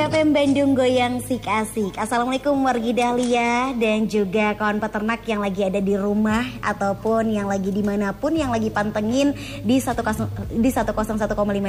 FM 0.00 0.32
Bandung 0.32 0.72
Goyang 0.72 1.20
Sik 1.20 1.44
Asik. 1.44 1.92
Assalamualaikum 2.00 2.56
wargi 2.64 2.96
Dahlia 2.96 3.76
Dan 3.76 4.08
juga 4.08 4.56
kawan 4.56 4.80
peternak 4.80 5.20
yang 5.28 5.44
lagi 5.44 5.60
ada 5.60 5.76
di 5.76 5.92
rumah 5.92 6.40
Ataupun 6.64 7.28
yang 7.28 7.44
lagi 7.44 7.68
di 7.68 7.84
mana 7.84 8.16
pun 8.16 8.32
Yang 8.32 8.56
lagi 8.56 8.68
pantengin 8.72 9.36
di 9.60 9.76
101,5 9.76 10.56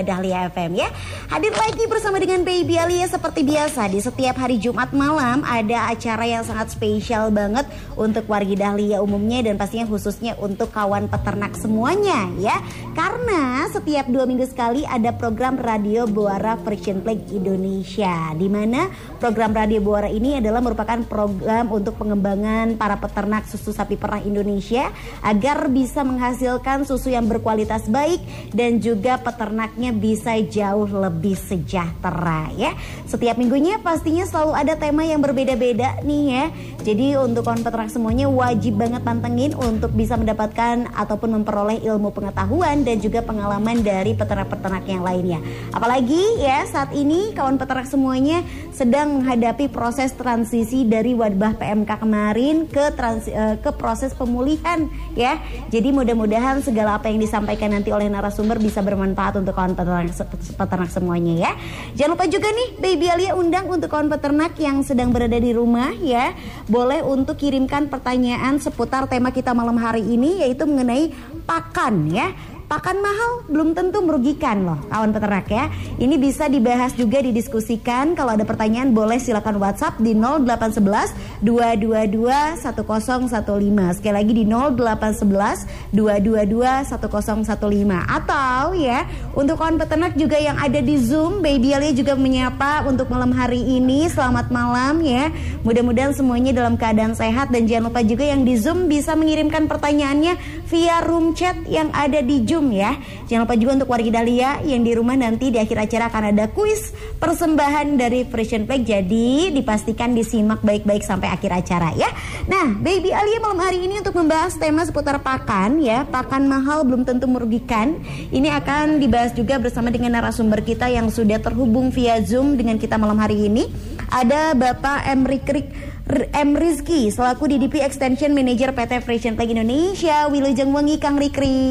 Dahlia 0.07 0.47
FM 0.47 0.71
ya. 0.79 0.87
Hadir 1.27 1.51
lagi 1.51 1.83
bersama 1.91 2.23
dengan 2.23 2.47
Baby 2.47 2.79
Alia 2.79 3.11
Seperti 3.11 3.43
biasa 3.43 3.91
di 3.91 3.99
setiap 3.99 4.39
hari 4.39 4.63
Jumat 4.63 4.95
malam 4.95 5.43
Ada 5.43 5.91
acara 5.91 6.23
yang 6.23 6.47
sangat 6.47 6.71
spesial 6.71 7.35
banget 7.35 7.67
Untuk 7.99 8.31
wargi 8.31 8.55
Dahlia 8.55 9.03
umumnya 9.03 9.43
Dan 9.43 9.59
pastinya 9.59 9.91
khususnya 9.91 10.39
untuk 10.39 10.71
kawan 10.71 11.11
peternak 11.11 11.51
semuanya 11.59 12.31
ya. 12.39 12.63
Karena 12.95 13.67
setiap 13.67 14.07
dua 14.07 14.23
minggu 14.23 14.47
sekali 14.47 14.87
ada 14.87 15.11
program 15.11 15.59
Radio 15.59 16.07
Buara 16.07 16.55
Friction 16.63 17.03
Flag 17.03 17.27
Indonesia 17.27 18.20
di 18.37 18.47
mana 18.47 18.87
program 19.17 19.51
Radio 19.51 19.81
Buara 19.81 20.07
ini 20.07 20.37
adalah 20.37 20.61
merupakan 20.61 21.01
program 21.05 21.73
untuk 21.73 21.97
pengembangan 21.97 22.77
para 22.77 22.97
peternak 23.01 23.49
susu 23.49 23.73
sapi 23.73 23.97
perah 23.97 24.21
Indonesia 24.21 24.93
agar 25.25 25.67
bisa 25.67 26.05
menghasilkan 26.05 26.85
susu 26.85 27.09
yang 27.09 27.25
berkualitas 27.25 27.89
baik 27.89 28.21
dan 28.53 28.77
juga 28.77 29.17
peternaknya 29.17 29.91
bisa 29.91 30.37
jauh 30.45 30.87
lebih 30.87 31.33
sejahtera 31.35 32.49
ya. 32.55 32.77
Setiap 33.09 33.35
minggunya 33.35 33.81
pastinya 33.81 34.23
selalu 34.23 34.53
ada 34.55 34.73
tema 34.77 35.03
yang 35.03 35.19
berbeda-beda 35.19 35.99
nih 36.05 36.23
ya. 36.29 36.45
Jadi 36.81 37.13
untuk 37.19 37.45
kawan 37.45 37.61
peternak 37.61 37.91
semuanya 37.93 38.25
wajib 38.25 38.79
banget 38.79 39.01
pantengin 39.05 39.53
untuk 39.53 39.93
bisa 39.93 40.17
mendapatkan 40.17 40.89
ataupun 40.97 41.41
memperoleh 41.41 41.83
ilmu 41.85 42.09
pengetahuan 42.09 42.81
dan 42.81 42.97
juga 42.97 43.21
pengalaman 43.21 43.85
dari 43.85 44.17
peternak-peternak 44.17 44.83
yang 44.89 45.05
lainnya. 45.05 45.39
Apalagi 45.69 46.41
ya 46.41 46.65
saat 46.65 46.91
ini 46.97 47.35
kawan 47.37 47.61
peternak 47.61 47.85
semuanya 48.11 48.43
sedang 48.75 49.23
menghadapi 49.23 49.71
proses 49.71 50.11
transisi 50.11 50.83
dari 50.83 51.15
wabah 51.15 51.55
PMK 51.55 52.03
kemarin 52.03 52.67
ke 52.67 52.91
trans, 52.91 53.23
uh, 53.31 53.55
ke 53.55 53.71
proses 53.71 54.11
pemulihan 54.11 54.91
ya. 55.15 55.39
Jadi 55.71 55.95
mudah-mudahan 55.95 56.59
segala 56.59 56.99
apa 56.99 57.07
yang 57.07 57.23
disampaikan 57.23 57.71
nanti 57.71 57.87
oleh 57.95 58.11
narasumber 58.11 58.59
bisa 58.59 58.83
bermanfaat 58.83 59.39
untuk 59.39 59.55
kawan 59.55 59.79
peternak, 59.79 60.11
peternak 60.59 60.91
semuanya 60.91 61.33
ya. 61.39 61.51
Jangan 61.95 62.19
lupa 62.19 62.27
juga 62.27 62.51
nih 62.51 62.83
Baby 62.83 63.07
Alia 63.07 63.31
undang 63.31 63.71
untuk 63.71 63.87
kawan 63.87 64.11
peternak 64.11 64.59
yang 64.59 64.83
sedang 64.83 65.15
berada 65.15 65.39
di 65.39 65.55
rumah 65.55 65.95
ya. 65.95 66.35
Boleh 66.67 67.07
untuk 67.07 67.39
kirimkan 67.39 67.87
pertanyaan 67.87 68.59
seputar 68.59 69.07
tema 69.07 69.31
kita 69.31 69.55
malam 69.55 69.79
hari 69.79 70.03
ini 70.03 70.43
yaitu 70.43 70.67
mengenai 70.67 71.15
pakan 71.47 72.11
ya 72.11 72.35
pakan 72.71 73.03
mahal 73.03 73.43
belum 73.51 73.75
tentu 73.75 73.99
merugikan 73.99 74.63
loh 74.63 74.79
kawan 74.87 75.11
peternak 75.11 75.51
ya. 75.51 75.67
Ini 75.99 76.15
bisa 76.15 76.47
dibahas 76.47 76.95
juga 76.95 77.19
didiskusikan. 77.19 78.15
Kalau 78.15 78.31
ada 78.39 78.47
pertanyaan 78.47 78.95
boleh 78.95 79.19
silakan 79.19 79.59
WhatsApp 79.59 79.99
di 79.99 80.15
0811 80.15 81.43
222 81.43 82.63
1015. 82.63 83.99
Sekali 83.99 84.15
lagi 84.15 84.31
di 84.31 84.47
0811 84.47 85.67
222 85.91 86.87
1015 86.95 88.07
atau 88.07 88.71
ya 88.71 89.03
untuk 89.35 89.59
kawan 89.59 89.75
peternak 89.75 90.15
juga 90.15 90.39
yang 90.39 90.55
ada 90.55 90.79
di 90.79 90.95
Zoom 90.95 91.43
Baby 91.43 91.75
Alia 91.75 91.91
juga 91.91 92.15
menyapa 92.15 92.87
untuk 92.87 93.11
malam 93.11 93.35
hari 93.35 93.59
ini. 93.59 94.07
Selamat 94.07 94.47
malam 94.47 95.03
ya. 95.03 95.27
Mudah-mudahan 95.67 96.15
semuanya 96.15 96.55
dalam 96.55 96.79
keadaan 96.79 97.19
sehat 97.19 97.51
dan 97.51 97.67
jangan 97.67 97.91
lupa 97.91 97.99
juga 97.99 98.31
yang 98.31 98.47
di 98.47 98.55
Zoom 98.55 98.87
bisa 98.87 99.11
mengirimkan 99.19 99.67
pertanyaannya 99.67 100.39
via 100.71 101.03
room 101.03 101.35
chat 101.35 101.59
yang 101.67 101.91
ada 101.91 102.23
di 102.23 102.47
Zoom 102.47 102.60
Ya. 102.69 103.01
Jangan 103.25 103.49
lupa 103.49 103.55
juga 103.57 103.71
untuk 103.81 103.89
warga 103.89 104.21
Dahlia 104.21 104.61
yang 104.61 104.85
di 104.85 104.93
rumah 104.93 105.17
nanti 105.17 105.49
di 105.49 105.57
akhir 105.57 105.89
acara 105.89 106.13
akan 106.13 106.23
ada 106.35 106.45
kuis 106.53 106.93
persembahan 107.17 107.97
dari 107.97 108.27
Frisian 108.29 108.69
Flag. 108.69 108.85
Jadi 108.85 109.49
dipastikan 109.49 110.13
disimak 110.13 110.61
baik-baik 110.61 111.01
sampai 111.01 111.33
akhir 111.33 111.49
acara 111.49 111.95
ya. 111.97 112.11
Nah, 112.45 112.77
Baby 112.77 113.09
Alia 113.15 113.41
malam 113.41 113.61
hari 113.61 113.85
ini 113.85 114.01
untuk 114.03 114.13
membahas 114.13 114.53
tema 114.59 114.85
seputar 114.85 115.17
pakan 115.23 115.81
ya. 115.81 116.05
Pakan 116.05 116.45
mahal 116.45 116.85
belum 116.85 117.07
tentu 117.07 117.25
merugikan. 117.25 117.97
Ini 118.29 118.51
akan 118.61 119.01
dibahas 119.01 119.33
juga 119.33 119.57
bersama 119.57 119.89
dengan 119.89 120.19
narasumber 120.19 120.61
kita 120.61 120.91
yang 120.91 121.09
sudah 121.09 121.39
terhubung 121.41 121.89
via 121.89 122.19
Zoom 122.21 122.59
dengan 122.59 122.77
kita 122.77 122.99
malam 122.99 123.17
hari 123.17 123.47
ini. 123.49 123.69
Ada 124.11 124.51
Bapak 124.59 125.07
Emri 125.07 125.39
Krik 125.39 125.90
M 126.33 126.57
Rizky 126.57 127.13
selaku 127.13 127.45
DDP 127.45 127.85
Extension 127.85 128.33
Manager 128.33 128.73
PT 128.73 129.05
Frisian 129.05 129.37
Flag 129.37 129.53
Indonesia 129.53 130.25
Wilujeng 130.27 130.73
Wengi 130.73 130.97
Kang 130.97 131.15
Rikri 131.21 131.61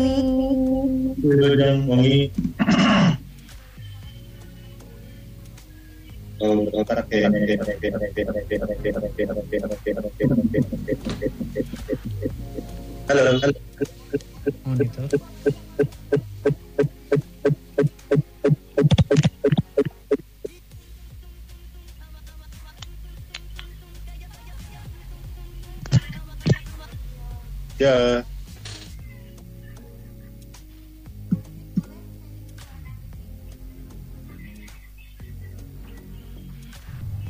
Wilujeng 1.19 1.91
Wengi 1.91 2.31
Halo, 13.11 13.37
halo. 13.37 13.53
Monitor. 14.65 15.59
Ya. 27.81 28.21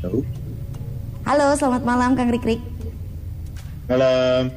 Halo. 0.03 0.27
Halo, 1.23 1.47
selamat 1.55 1.83
malam 1.87 2.19
Kang 2.19 2.35
Rikrik. 2.35 2.59
Malam. 3.87 4.51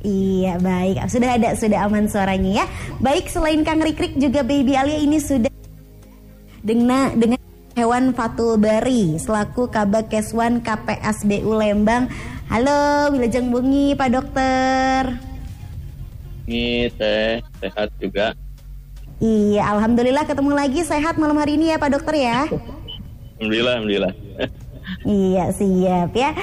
Iya 0.00 0.56
baik, 0.64 1.12
sudah 1.12 1.36
ada 1.36 1.52
sudah 1.60 1.92
aman 1.92 2.08
suaranya 2.08 2.64
ya. 2.64 2.66
Baik 3.04 3.28
selain 3.28 3.60
Kang 3.68 3.84
Rikrik 3.84 4.16
juga 4.16 4.40
Baby 4.40 4.80
Alia 4.80 4.96
ini 4.96 5.20
sudah 5.20 5.52
dengan 6.64 7.20
dengan 7.20 7.40
hewan 7.76 8.16
Fatul 8.16 8.56
Bari 8.56 9.20
selaku 9.20 9.68
Kabak 9.68 10.08
Keswan 10.08 10.64
KPSBU 10.64 11.52
Lembang. 11.52 12.08
Halo, 12.48 13.12
Wilajeng 13.12 13.52
Bungi 13.52 13.92
Pak 13.92 14.08
Dokter. 14.08 15.33
Ini 16.44 16.92
teh 16.92 17.40
sehat 17.64 17.88
juga. 17.96 18.36
Iya, 19.16 19.64
alhamdulillah 19.64 20.28
ketemu 20.28 20.52
lagi 20.52 20.84
sehat 20.84 21.16
malam 21.16 21.40
hari 21.40 21.56
ini 21.56 21.72
ya 21.72 21.80
Pak 21.80 21.90
Dokter 21.96 22.14
ya. 22.20 22.44
alhamdulillah, 23.40 23.72
alhamdulillah. 23.80 24.12
iya, 25.08 25.48
siap 25.56 26.12
ya. 26.12 26.36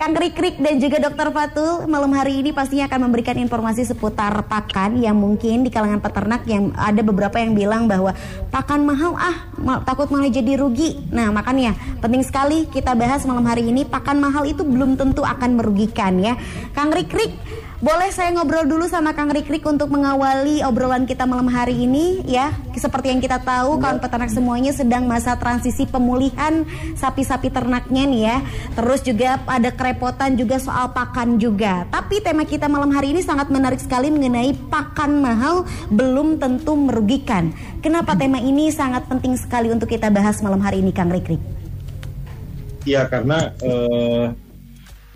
Kang 0.00 0.16
Krik 0.16 0.56
dan 0.64 0.80
juga 0.80 0.96
Dokter 0.96 1.28
Fatul 1.28 1.84
malam 1.84 2.08
hari 2.16 2.40
ini 2.40 2.56
pastinya 2.56 2.88
akan 2.88 3.04
memberikan 3.04 3.36
informasi 3.36 3.84
seputar 3.84 4.32
pakan 4.48 4.96
yang 4.96 5.12
mungkin 5.12 5.60
di 5.60 5.68
kalangan 5.68 6.00
peternak 6.00 6.40
yang 6.48 6.72
ada 6.72 7.04
beberapa 7.04 7.36
yang 7.36 7.52
bilang 7.52 7.84
bahwa 7.84 8.16
pakan 8.48 8.88
mahal 8.88 9.12
ah 9.20 9.44
takut 9.84 10.08
malah 10.08 10.32
jadi 10.32 10.56
rugi. 10.56 11.04
Nah 11.12 11.28
makanya 11.28 11.76
penting 12.00 12.24
sekali 12.24 12.64
kita 12.72 12.96
bahas 12.96 13.28
malam 13.28 13.44
hari 13.44 13.68
ini 13.68 13.84
pakan 13.84 14.24
mahal 14.24 14.48
itu 14.48 14.64
belum 14.64 14.96
tentu 14.96 15.20
akan 15.20 15.60
merugikan 15.60 16.16
ya. 16.16 16.32
Kang 16.72 16.88
Krik 16.88 17.36
boleh 17.80 18.12
saya 18.12 18.28
ngobrol 18.36 18.68
dulu 18.68 18.84
sama 18.92 19.16
Kang 19.16 19.32
Rikrik 19.32 19.64
untuk 19.64 19.88
mengawali 19.88 20.60
obrolan 20.60 21.08
kita 21.08 21.24
malam 21.24 21.48
hari 21.48 21.88
ini 21.88 22.20
ya. 22.28 22.52
Seperti 22.76 23.08
yang 23.08 23.24
kita 23.24 23.40
tahu 23.40 23.80
kawan 23.80 23.96
peternak 24.04 24.28
semuanya 24.28 24.76
sedang 24.76 25.08
masa 25.08 25.32
transisi 25.40 25.88
pemulihan 25.88 26.68
sapi-sapi 26.92 27.48
ternaknya 27.48 28.04
nih 28.04 28.22
ya. 28.28 28.36
Terus 28.76 29.00
juga 29.00 29.40
ada 29.48 29.72
kerepotan 29.72 30.36
juga 30.36 30.60
soal 30.60 30.92
pakan 30.92 31.40
juga. 31.40 31.88
Tapi 31.88 32.20
tema 32.20 32.44
kita 32.44 32.68
malam 32.68 32.92
hari 32.92 33.16
ini 33.16 33.24
sangat 33.24 33.48
menarik 33.48 33.80
sekali 33.80 34.12
mengenai 34.12 34.52
pakan 34.68 35.24
mahal 35.24 35.64
belum 35.88 36.36
tentu 36.36 36.76
merugikan. 36.76 37.48
Kenapa 37.80 38.12
tema 38.12 38.44
ini 38.44 38.68
sangat 38.68 39.08
penting 39.08 39.40
sekali 39.40 39.72
untuk 39.72 39.88
kita 39.88 40.12
bahas 40.12 40.36
malam 40.44 40.60
hari 40.60 40.84
ini 40.84 40.92
Kang 40.92 41.08
Rikrik? 41.08 41.40
Ya 42.84 43.08
karena 43.08 43.56
eh, 43.64 44.36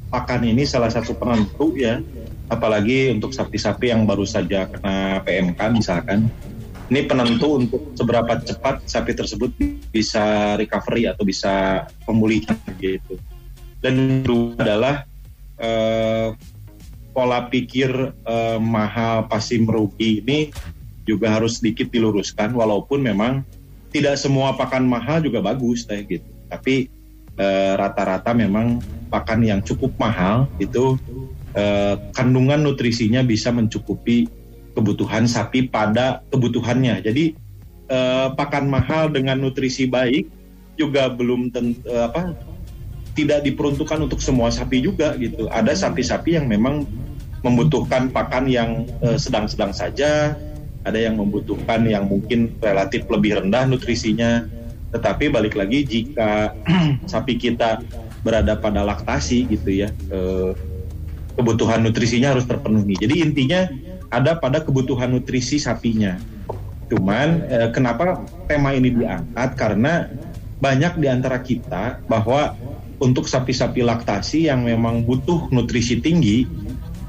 pakan 0.09 0.49
ini 0.49 0.65
salah 0.65 0.89
satu 0.89 1.13
penentu 1.13 1.77
ya 1.77 2.01
apalagi 2.55 3.11
untuk 3.11 3.35
sapi-sapi 3.35 3.91
yang 3.91 4.06
baru 4.06 4.25
saja 4.25 4.71
kena 4.71 5.21
PMK 5.27 5.61
misalkan 5.75 6.31
ini 6.93 7.01
penentu 7.09 7.59
untuk 7.59 7.93
seberapa 7.99 8.39
cepat 8.41 8.87
sapi 8.87 9.12
tersebut 9.17 9.51
bisa 9.91 10.55
recovery 10.55 11.11
atau 11.11 11.27
bisa 11.27 11.85
pemulihan 12.06 12.56
gitu 12.79 13.19
dan 13.85 14.25
kedua 14.25 14.56
adalah 14.56 14.95
eh, 15.61 16.33
pola 17.15 17.47
pikir 17.53 17.93
eh, 18.11 18.59
mahal 18.59 19.31
pasti 19.31 19.62
merugi 19.62 20.25
ini 20.25 20.51
juga 21.05 21.37
harus 21.37 21.61
sedikit 21.61 21.93
diluruskan 21.93 22.56
walaupun 22.56 23.05
memang 23.05 23.45
tidak 23.95 24.19
semua 24.19 24.56
pakan 24.59 24.89
mahal 24.89 25.23
juga 25.23 25.39
bagus 25.39 25.87
teh 25.87 26.03
gitu. 26.03 26.27
Tapi 26.51 26.91
eh, 27.39 27.73
rata-rata 27.79 28.35
memang 28.35 28.83
pakan 29.12 29.47
yang 29.47 29.61
cukup 29.62 29.95
mahal 30.01 30.51
itu 30.59 30.99
eh, 31.55 31.95
kandungan 32.12 32.62
nutrisinya 32.62 33.23
bisa 33.23 33.51
mencukupi 33.55 34.27
kebutuhan 34.75 35.25
sapi 35.31 35.71
pada 35.71 36.21
kebutuhannya. 36.35 37.01
Jadi 37.01 37.25
eh, 37.89 38.29
pakan 38.35 38.69
mahal 38.69 39.11
dengan 39.15 39.41
nutrisi 39.41 39.87
baik 39.87 40.29
juga 40.75 41.11
belum 41.11 41.55
ten, 41.55 41.79
eh, 41.87 42.05
apa 42.11 42.35
tidak 43.15 43.47
diperuntukkan 43.47 44.11
untuk 44.11 44.19
semua 44.19 44.51
sapi 44.51 44.83
juga 44.83 45.15
gitu. 45.17 45.47
Ada 45.49 45.87
sapi-sapi 45.87 46.35
yang 46.35 46.51
memang 46.51 46.83
membutuhkan 47.47 48.11
pakan 48.11 48.51
yang 48.51 48.85
eh, 49.01 49.17
sedang-sedang 49.17 49.71
saja, 49.71 50.35
ada 50.83 50.99
yang 50.99 51.17
membutuhkan 51.17 51.87
yang 51.87 52.11
mungkin 52.11 52.59
relatif 52.59 53.06
lebih 53.06 53.39
rendah 53.39 53.71
nutrisinya. 53.71 54.51
Tetapi 54.91 55.31
balik 55.31 55.55
lagi 55.55 55.87
jika 55.87 56.55
sapi 57.12 57.39
kita 57.39 57.83
berada 58.27 58.59
pada 58.59 58.83
laktasi 58.83 59.47
gitu 59.47 59.87
ya, 59.87 59.89
eh, 60.11 60.53
kebutuhan 61.35 61.83
nutrisinya 61.83 62.35
harus 62.35 62.47
terpenuhi. 62.47 62.95
Jadi 62.99 63.15
intinya 63.23 63.67
ada 64.11 64.39
pada 64.39 64.63
kebutuhan 64.63 65.11
nutrisi 65.11 65.59
sapinya. 65.59 66.19
Cuman 66.89 67.47
eh, 67.51 67.69
kenapa 67.75 68.23
tema 68.47 68.75
ini 68.77 68.95
diangkat 68.95 69.51
karena 69.59 70.09
banyak 70.63 71.03
di 71.03 71.07
antara 71.11 71.43
kita 71.43 72.01
bahwa 72.07 72.55
untuk 73.03 73.27
sapi-sapi 73.27 73.83
laktasi 73.83 74.49
yang 74.49 74.65
memang 74.65 75.03
butuh 75.03 75.51
nutrisi 75.51 75.99
tinggi 75.99 76.47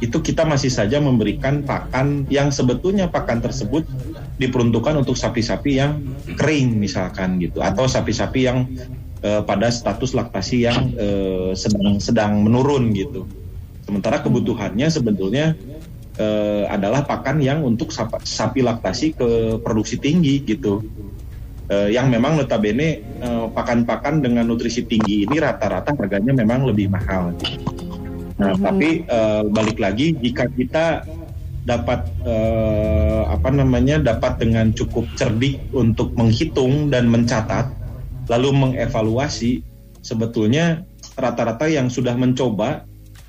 itu 0.04 0.18
kita 0.20 0.44
masih 0.44 0.68
saja 0.68 1.00
memberikan 1.00 1.64
pakan 1.64 2.28
yang 2.28 2.52
sebetulnya 2.52 3.08
pakan 3.08 3.40
tersebut 3.40 3.88
diperuntukkan 4.36 5.00
untuk 5.00 5.16
sapi-sapi 5.16 5.80
yang 5.80 6.04
kering 6.36 6.76
misalkan 6.76 7.40
gitu 7.40 7.64
atau 7.64 7.88
sapi-sapi 7.88 8.40
yang 8.44 8.68
eh, 9.24 9.40
pada 9.48 9.72
status 9.72 10.12
laktasi 10.12 10.68
yang 10.68 10.92
eh, 11.00 11.56
sedang 11.56 12.02
sedang 12.04 12.44
menurun 12.44 12.92
gitu. 12.92 13.24
Sementara 13.86 14.18
kebutuhannya 14.26 14.90
sebetulnya 14.90 15.54
eh, 16.18 16.66
adalah 16.66 17.06
pakan 17.06 17.38
yang 17.38 17.62
untuk 17.62 17.94
sap- 17.94 18.26
sapi 18.26 18.66
laktasi 18.66 19.14
ke 19.14 19.30
produksi 19.62 20.02
tinggi 20.02 20.42
gitu. 20.42 20.82
Eh, 21.66 21.94
yang 21.94 22.10
memang 22.10 22.38
notabene 22.38 23.02
eh, 23.02 23.46
pakan-pakan 23.54 24.26
dengan 24.26 24.46
nutrisi 24.50 24.86
tinggi 24.86 25.30
ini 25.30 25.38
rata-rata 25.38 25.94
harganya 25.94 26.34
memang 26.34 26.66
lebih 26.66 26.90
mahal. 26.90 27.34
Nah, 28.36 28.54
tapi 28.58 29.06
eh, 29.06 29.44
balik 29.50 29.78
lagi 29.78 30.18
jika 30.18 30.50
kita 30.50 31.06
dapat 31.66 32.06
eh, 32.22 33.22
apa 33.26 33.50
namanya 33.50 33.98
dapat 33.98 34.38
dengan 34.38 34.70
cukup 34.74 35.10
cerdik 35.18 35.58
untuk 35.74 36.14
menghitung 36.14 36.94
dan 36.94 37.10
mencatat, 37.10 37.70
lalu 38.30 38.50
mengevaluasi 38.54 39.66
sebetulnya 40.06 40.86
rata-rata 41.18 41.66
yang 41.66 41.90
sudah 41.90 42.14
mencoba 42.14 42.86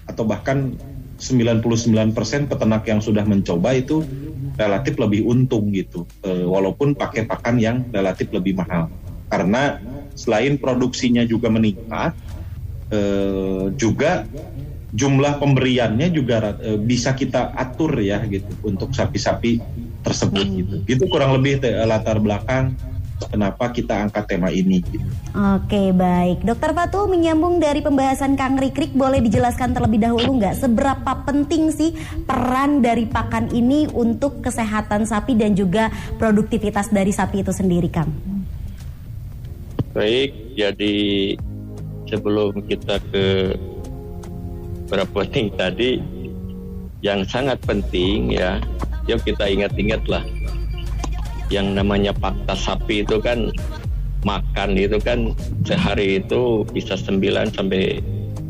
atau 0.06 0.24
bahkan 0.24 0.72
99% 1.18 2.46
peternak 2.46 2.84
yang 2.86 3.00
sudah 3.02 3.24
mencoba 3.26 3.74
itu 3.74 4.06
relatif 4.56 4.96
lebih 4.96 5.26
untung 5.28 5.68
gitu, 5.72 6.08
eh, 6.24 6.44
walaupun 6.44 6.96
pakai 6.96 7.28
pakan 7.28 7.56
yang 7.60 7.76
relatif 7.92 8.32
lebih 8.32 8.56
mahal. 8.56 8.88
Karena 9.28 9.76
selain 10.16 10.56
produksinya 10.56 11.24
juga 11.28 11.52
meningkat, 11.52 12.16
eh, 12.92 13.66
juga 13.76 14.24
jumlah 14.92 15.36
pemberiannya 15.42 16.08
juga 16.14 16.56
eh, 16.56 16.78
bisa 16.80 17.12
kita 17.12 17.52
atur 17.52 18.00
ya 18.00 18.22
gitu 18.30 18.56
untuk 18.64 18.92
sapi-sapi 18.96 19.60
tersebut 20.00 20.46
gitu. 20.56 20.74
Gitu 20.86 21.04
kurang 21.10 21.36
lebih 21.36 21.60
te- 21.60 21.74
latar 21.84 22.16
belakang 22.22 22.78
kenapa 23.24 23.72
kita 23.72 24.08
angkat 24.08 24.24
tema 24.28 24.52
ini. 24.52 24.84
Gitu. 24.84 25.04
Oke 25.32 25.92
baik, 25.92 26.44
Dokter 26.44 26.72
Fatu 26.76 27.08
menyambung 27.08 27.58
dari 27.58 27.80
pembahasan 27.80 28.36
Kang 28.36 28.60
Rikrik 28.60 28.92
boleh 28.92 29.24
dijelaskan 29.24 29.72
terlebih 29.72 30.00
dahulu 30.04 30.40
nggak 30.40 30.56
seberapa 30.60 31.12
penting 31.24 31.72
sih 31.72 31.96
peran 32.24 32.84
dari 32.84 33.08
pakan 33.08 33.52
ini 33.52 33.88
untuk 33.92 34.44
kesehatan 34.44 35.08
sapi 35.08 35.36
dan 35.36 35.56
juga 35.56 35.88
produktivitas 36.20 36.92
dari 36.92 37.12
sapi 37.12 37.40
itu 37.44 37.52
sendiri 37.52 37.88
Kang? 37.88 38.10
Baik, 39.96 40.36
jadi 40.52 40.96
sebelum 42.04 42.60
kita 42.68 43.00
ke 43.08 43.56
berapa 44.86 45.08
penting 45.08 45.50
tadi 45.56 45.98
yang 47.00 47.24
sangat 47.24 47.58
penting 47.64 48.36
ya, 48.36 48.60
yuk 49.08 49.24
kita 49.24 49.48
ingat-ingatlah 49.48 50.22
yang 51.52 51.75
namanya 51.75 52.10
fakta 52.16 52.54
sapi 52.58 53.06
itu 53.06 53.22
kan 53.22 53.50
makan 54.26 54.75
itu 54.75 54.98
kan 54.98 55.31
sehari 55.62 56.19
itu 56.19 56.66
bisa 56.75 56.98
9 56.98 57.54
sampai 57.54 58.02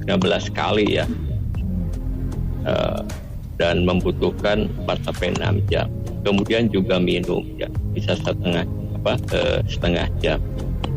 15 0.09 0.49
kali 0.57 1.03
ya. 1.03 1.07
Eh, 2.67 3.01
dan 3.57 3.89
membutuhkan 3.89 4.69
4 4.85 5.01
sampai 5.07 5.33
6 5.37 5.61
jam. 5.69 5.89
Kemudian 6.25 6.69
juga 6.69 6.99
minum 6.99 7.45
ya, 7.57 7.71
bisa 7.95 8.17
setengah 8.19 8.67
apa 9.01 9.15
eh, 9.33 9.59
setengah 9.69 10.07
jam. 10.19 10.41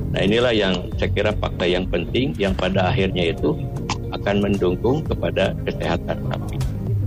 Nah 0.09 0.25
inilah 0.25 0.53
yang 0.55 0.73
saya 0.97 1.13
kira 1.13 1.31
fakta 1.37 1.69
yang 1.69 1.85
penting 1.85 2.33
yang 2.41 2.57
pada 2.57 2.89
akhirnya 2.89 3.29
itu 3.35 3.53
akan 4.09 4.41
mendukung 4.41 5.05
kepada 5.05 5.53
kesehatan 5.67 6.17
sapi. 6.17 6.57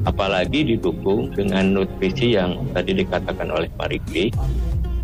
Apalagi 0.06 0.74
didukung 0.74 1.30
dengan 1.34 1.74
nutrisi 1.78 2.38
yang 2.38 2.58
tadi 2.74 3.02
dikatakan 3.02 3.50
oleh 3.50 3.70
Pak 3.74 3.90
Rikli. 3.90 4.30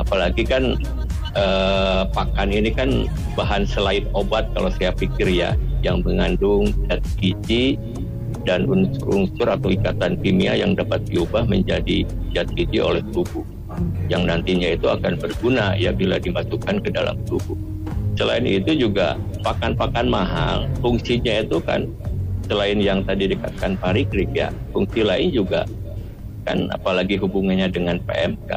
Apalagi 0.09 0.41
kan 0.49 0.73
eh, 1.37 2.03
pakan 2.17 2.49
ini 2.49 2.73
kan 2.73 3.05
bahan 3.37 3.69
selain 3.69 4.09
obat 4.17 4.49
kalau 4.57 4.73
saya 4.73 4.89
pikir 4.97 5.29
ya 5.29 5.53
yang 5.85 6.01
mengandung 6.01 6.73
zat 6.89 7.05
gizi 7.21 7.77
dan 8.49 8.65
unsur-unsur 8.65 9.45
atau 9.45 9.69
ikatan 9.69 10.17
kimia 10.25 10.57
yang 10.57 10.73
dapat 10.73 11.05
diubah 11.05 11.45
menjadi 11.45 12.09
zat 12.33 12.49
gizi 12.57 12.81
oleh 12.81 13.05
tubuh 13.13 13.45
yang 14.09 14.25
nantinya 14.25 14.73
itu 14.75 14.89
akan 14.89 15.21
berguna 15.21 15.77
ya 15.77 15.93
bila 15.93 16.17
dimasukkan 16.17 16.81
ke 16.81 16.89
dalam 16.89 17.21
tubuh. 17.29 17.55
Selain 18.17 18.43
itu 18.43 18.75
juga 18.75 19.15
pakan-pakan 19.47 20.09
mahal, 20.11 20.67
fungsinya 20.83 21.45
itu 21.45 21.63
kan 21.63 21.87
selain 22.51 22.81
yang 22.81 23.05
tadi 23.05 23.31
dikatakan 23.31 23.79
Pak 23.79 23.95
Rikrik 23.95 24.33
ya, 24.35 24.51
fungsi 24.73 25.05
lain 25.05 25.31
juga 25.31 25.69
kan 26.43 26.67
apalagi 26.73 27.21
hubungannya 27.21 27.69
dengan 27.71 28.01
PMK. 28.03 28.51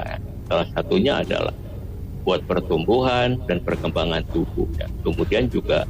Salah 0.52 0.68
satunya 0.76 1.24
adalah 1.24 1.56
buat 2.28 2.44
pertumbuhan 2.44 3.40
dan 3.48 3.64
perkembangan 3.64 4.20
tubuh 4.36 4.68
ya. 4.76 4.84
Kemudian 5.00 5.48
juga 5.48 5.88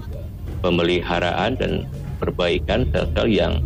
pemeliharaan 0.61 1.57
dan 1.57 1.89
perbaikan 2.21 2.85
sel-sel 2.93 3.25
yang 3.25 3.57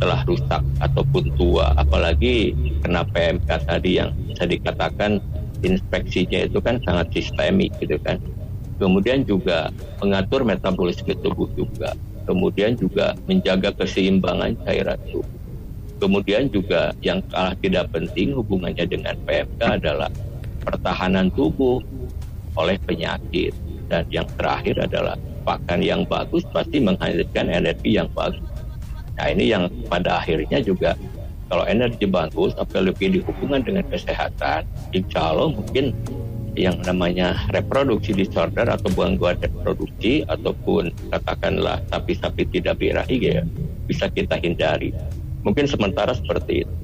telah 0.00 0.24
rusak 0.24 0.64
ataupun 0.80 1.36
tua. 1.36 1.76
Apalagi 1.76 2.56
kena 2.80 3.04
PMK 3.12 3.68
tadi 3.68 4.00
yang 4.00 4.16
bisa 4.24 4.48
dikatakan 4.48 5.20
inspeksinya 5.60 6.48
itu 6.48 6.64
kan 6.64 6.80
sangat 6.88 7.12
sistemik 7.12 7.68
gitu 7.76 8.00
kan. 8.00 8.16
Kemudian 8.80 9.28
juga 9.28 9.68
mengatur 10.00 10.48
metabolisme 10.48 11.12
tubuh 11.20 11.52
juga. 11.52 11.92
Kemudian 12.24 12.72
juga 12.80 13.12
menjaga 13.28 13.68
keseimbangan 13.76 14.56
cairan 14.64 14.96
tubuh 15.12 15.41
kemudian 16.02 16.50
juga 16.50 16.90
yang 16.98 17.22
kalah 17.30 17.54
tidak 17.62 17.86
penting 17.94 18.34
hubungannya 18.34 18.82
dengan 18.90 19.14
PMK 19.22 19.78
adalah 19.78 20.10
pertahanan 20.66 21.30
tubuh 21.30 21.78
oleh 22.58 22.74
penyakit. 22.82 23.54
Dan 23.86 24.02
yang 24.10 24.26
terakhir 24.34 24.82
adalah 24.82 25.14
pakan 25.46 25.78
yang 25.78 26.02
bagus 26.02 26.42
pasti 26.50 26.82
menghasilkan 26.82 27.54
energi 27.54 27.94
yang 27.94 28.10
bagus. 28.10 28.42
Nah 29.14 29.26
ini 29.30 29.54
yang 29.54 29.70
pada 29.86 30.18
akhirnya 30.18 30.58
juga 30.58 30.98
kalau 31.46 31.62
energi 31.68 32.08
bagus 32.08 32.56
apalagi 32.58 33.20
dihubungan 33.20 33.62
dengan 33.62 33.84
kesehatan, 33.86 34.64
insya 34.90 35.20
Allah 35.30 35.52
mungkin 35.52 35.94
yang 36.56 36.80
namanya 36.84 37.36
reproduksi 37.52 38.12
disorder 38.12 38.68
atau 38.68 38.88
gangguan 38.92 39.36
reproduksi 39.40 40.24
ataupun 40.28 40.92
katakanlah 41.12 41.80
sapi-sapi 41.92 42.44
tidak 42.48 42.80
birahi 42.80 43.16
ya 43.20 43.40
bisa 43.84 44.08
kita 44.08 44.40
hindari. 44.40 44.96
Mungkin 45.42 45.66
sementara 45.66 46.14
seperti 46.14 46.66
itu. 46.66 46.74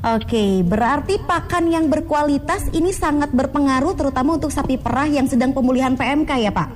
Oke, 0.00 0.64
berarti 0.64 1.20
pakan 1.20 1.68
yang 1.68 1.92
berkualitas 1.92 2.72
ini 2.72 2.88
sangat 2.88 3.36
berpengaruh 3.36 3.92
terutama 3.92 4.40
untuk 4.40 4.48
sapi 4.48 4.80
perah 4.80 5.04
yang 5.04 5.28
sedang 5.28 5.52
pemulihan 5.52 5.92
PMK 5.92 6.40
ya 6.40 6.48
Pak? 6.48 6.68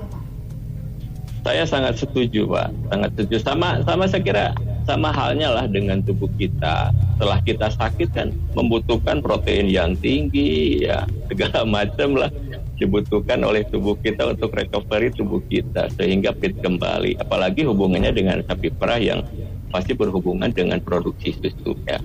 Saya 1.41 1.65
sangat 1.65 1.97
setuju 1.97 2.45
Pak, 2.45 2.69
sangat 2.93 3.11
setuju. 3.17 3.37
Sama 3.41 3.81
sama 3.89 4.05
saya 4.05 4.21
kira 4.21 4.47
sama 4.85 5.09
halnya 5.09 5.57
lah 5.57 5.65
dengan 5.65 6.05
tubuh 6.05 6.29
kita. 6.37 6.93
Setelah 7.17 7.41
kita 7.41 7.73
sakit 7.73 8.09
kan 8.13 8.29
membutuhkan 8.53 9.25
protein 9.25 9.73
yang 9.73 9.97
tinggi 9.97 10.85
ya 10.85 11.09
segala 11.33 11.65
macam 11.65 12.21
lah 12.21 12.29
dibutuhkan 12.77 13.41
oleh 13.41 13.65
tubuh 13.73 13.97
kita 14.05 14.37
untuk 14.37 14.53
recovery 14.53 15.09
tubuh 15.17 15.41
kita 15.49 15.89
sehingga 15.97 16.37
fit 16.37 16.53
kembali. 16.61 17.17
Apalagi 17.25 17.65
hubungannya 17.65 18.13
dengan 18.13 18.45
sapi 18.45 18.69
perah 18.69 19.01
yang 19.01 19.25
pasti 19.73 19.93
berhubungan 19.97 20.51
dengan 20.51 20.81
produksi 20.81 21.37
susu 21.37 21.77
ya. 21.89 22.01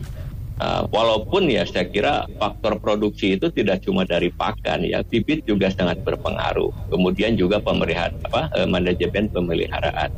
Uh, 0.59 0.83
walaupun 0.91 1.47
ya 1.47 1.63
saya 1.63 1.87
kira 1.87 2.27
faktor 2.35 2.83
produksi 2.83 3.39
itu 3.39 3.47
tidak 3.47 3.79
cuma 3.79 4.03
dari 4.03 4.27
pakan 4.27 4.83
ya, 4.83 4.99
bibit 5.07 5.47
juga 5.47 5.71
sangat 5.71 6.03
berpengaruh. 6.03 6.91
Kemudian 6.91 7.39
juga 7.39 7.63
pemeliharaan 7.63 8.19
apa 8.27 8.51
uh, 8.59 8.67
manajemen 8.67 9.31
pemeliharaan 9.31 10.11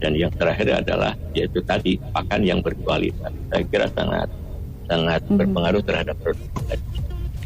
dan 0.00 0.16
yang 0.16 0.32
terakhir 0.34 0.72
adalah 0.72 1.12
yaitu 1.36 1.60
tadi 1.62 2.00
pakan 2.16 2.40
yang 2.40 2.64
berkualitas. 2.64 3.30
Saya 3.52 3.64
kira 3.68 3.86
sangat 3.92 4.32
sangat 4.88 5.20
hmm. 5.28 5.38
berpengaruh 5.38 5.82
terhadap 5.84 6.16
produksi. 6.24 7.01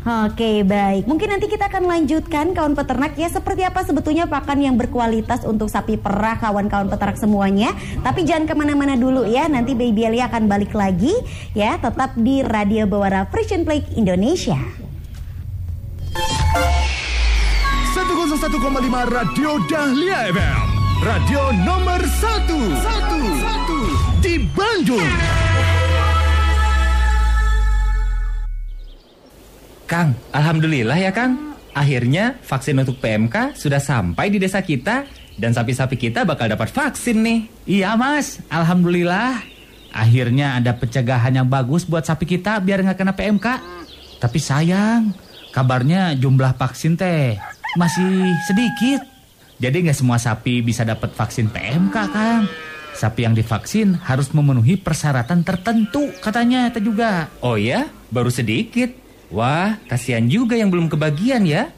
Oke 0.07 0.63
baik, 0.63 1.11
mungkin 1.11 1.35
nanti 1.35 1.51
kita 1.51 1.67
akan 1.67 1.91
lanjutkan 1.91 2.55
kawan 2.55 2.79
peternak 2.79 3.19
ya. 3.19 3.27
Seperti 3.27 3.67
apa 3.67 3.83
sebetulnya 3.83 4.31
pakan 4.31 4.63
yang 4.63 4.79
berkualitas 4.79 5.43
untuk 5.43 5.67
sapi 5.67 5.99
perah 5.99 6.39
kawan-kawan 6.39 6.87
peternak 6.87 7.19
semuanya. 7.19 7.75
Tapi 8.07 8.23
jangan 8.23 8.47
ke 8.47 8.55
mana-mana 8.55 8.95
dulu 8.95 9.27
ya, 9.27 9.51
nanti 9.51 9.75
Baby 9.75 10.07
Alia 10.07 10.31
akan 10.31 10.47
balik 10.47 10.79
lagi 10.79 11.11
ya. 11.59 11.75
Tetap 11.83 12.15
di 12.23 12.39
Radio 12.47 12.87
Bawara 12.87 13.27
Frisian 13.27 13.67
Play 13.67 13.83
Indonesia. 13.99 14.55
101,5 16.15 18.47
Radio 19.11 19.59
Dahlia 19.67 20.31
FM 20.31 20.67
Radio 21.03 21.51
nomor 21.67 21.99
1 21.99 22.47
1 22.47 24.23
1 24.23 24.23
di 24.23 24.39
Bandung 24.55 25.46
Kang, 29.87 30.19
Alhamdulillah 30.35 30.99
ya 30.99 31.15
Kang. 31.15 31.55
Akhirnya 31.71 32.35
vaksin 32.43 32.75
untuk 32.83 32.99
PMK 32.99 33.55
sudah 33.55 33.79
sampai 33.79 34.35
di 34.35 34.43
desa 34.43 34.59
kita 34.59 35.07
dan 35.39 35.55
sapi-sapi 35.55 35.95
kita 35.95 36.27
bakal 36.27 36.51
dapat 36.51 36.75
vaksin 36.75 37.23
nih. 37.23 37.41
Iya 37.71 37.95
mas, 37.95 38.43
Alhamdulillah. 38.51 39.47
Akhirnya 39.95 40.59
ada 40.59 40.75
pencegahan 40.75 41.39
yang 41.39 41.47
bagus 41.47 41.87
buat 41.87 42.03
sapi 42.03 42.27
kita 42.27 42.59
biar 42.59 42.83
nggak 42.83 42.99
kena 42.99 43.15
PMK. 43.15 43.47
Tapi 44.19 44.39
sayang, 44.43 45.15
kabarnya 45.55 46.19
jumlah 46.19 46.59
vaksin 46.59 46.99
teh 46.99 47.39
masih 47.79 48.35
sedikit. 48.51 49.07
Jadi 49.63 49.87
nggak 49.87 49.97
semua 49.97 50.19
sapi 50.19 50.67
bisa 50.67 50.83
dapat 50.83 51.15
vaksin 51.15 51.47
PMK 51.47 51.97
Kang. 52.11 52.51
Sapi 52.97 53.29
yang 53.29 53.37
divaksin 53.37 53.95
harus 54.03 54.35
memenuhi 54.35 54.81
persyaratan 54.81 55.47
tertentu 55.47 56.11
katanya 56.25 56.73
itu 56.75 56.91
juga. 56.91 57.31
Oh 57.45 57.55
ya, 57.55 57.87
baru 58.11 58.33
sedikit. 58.33 59.06
Wah, 59.35 59.75
kasihan 59.91 60.23
juga 60.31 60.55
yang 60.55 60.71
belum 60.71 60.87
kebagian 60.87 61.43
ya. 61.47 61.71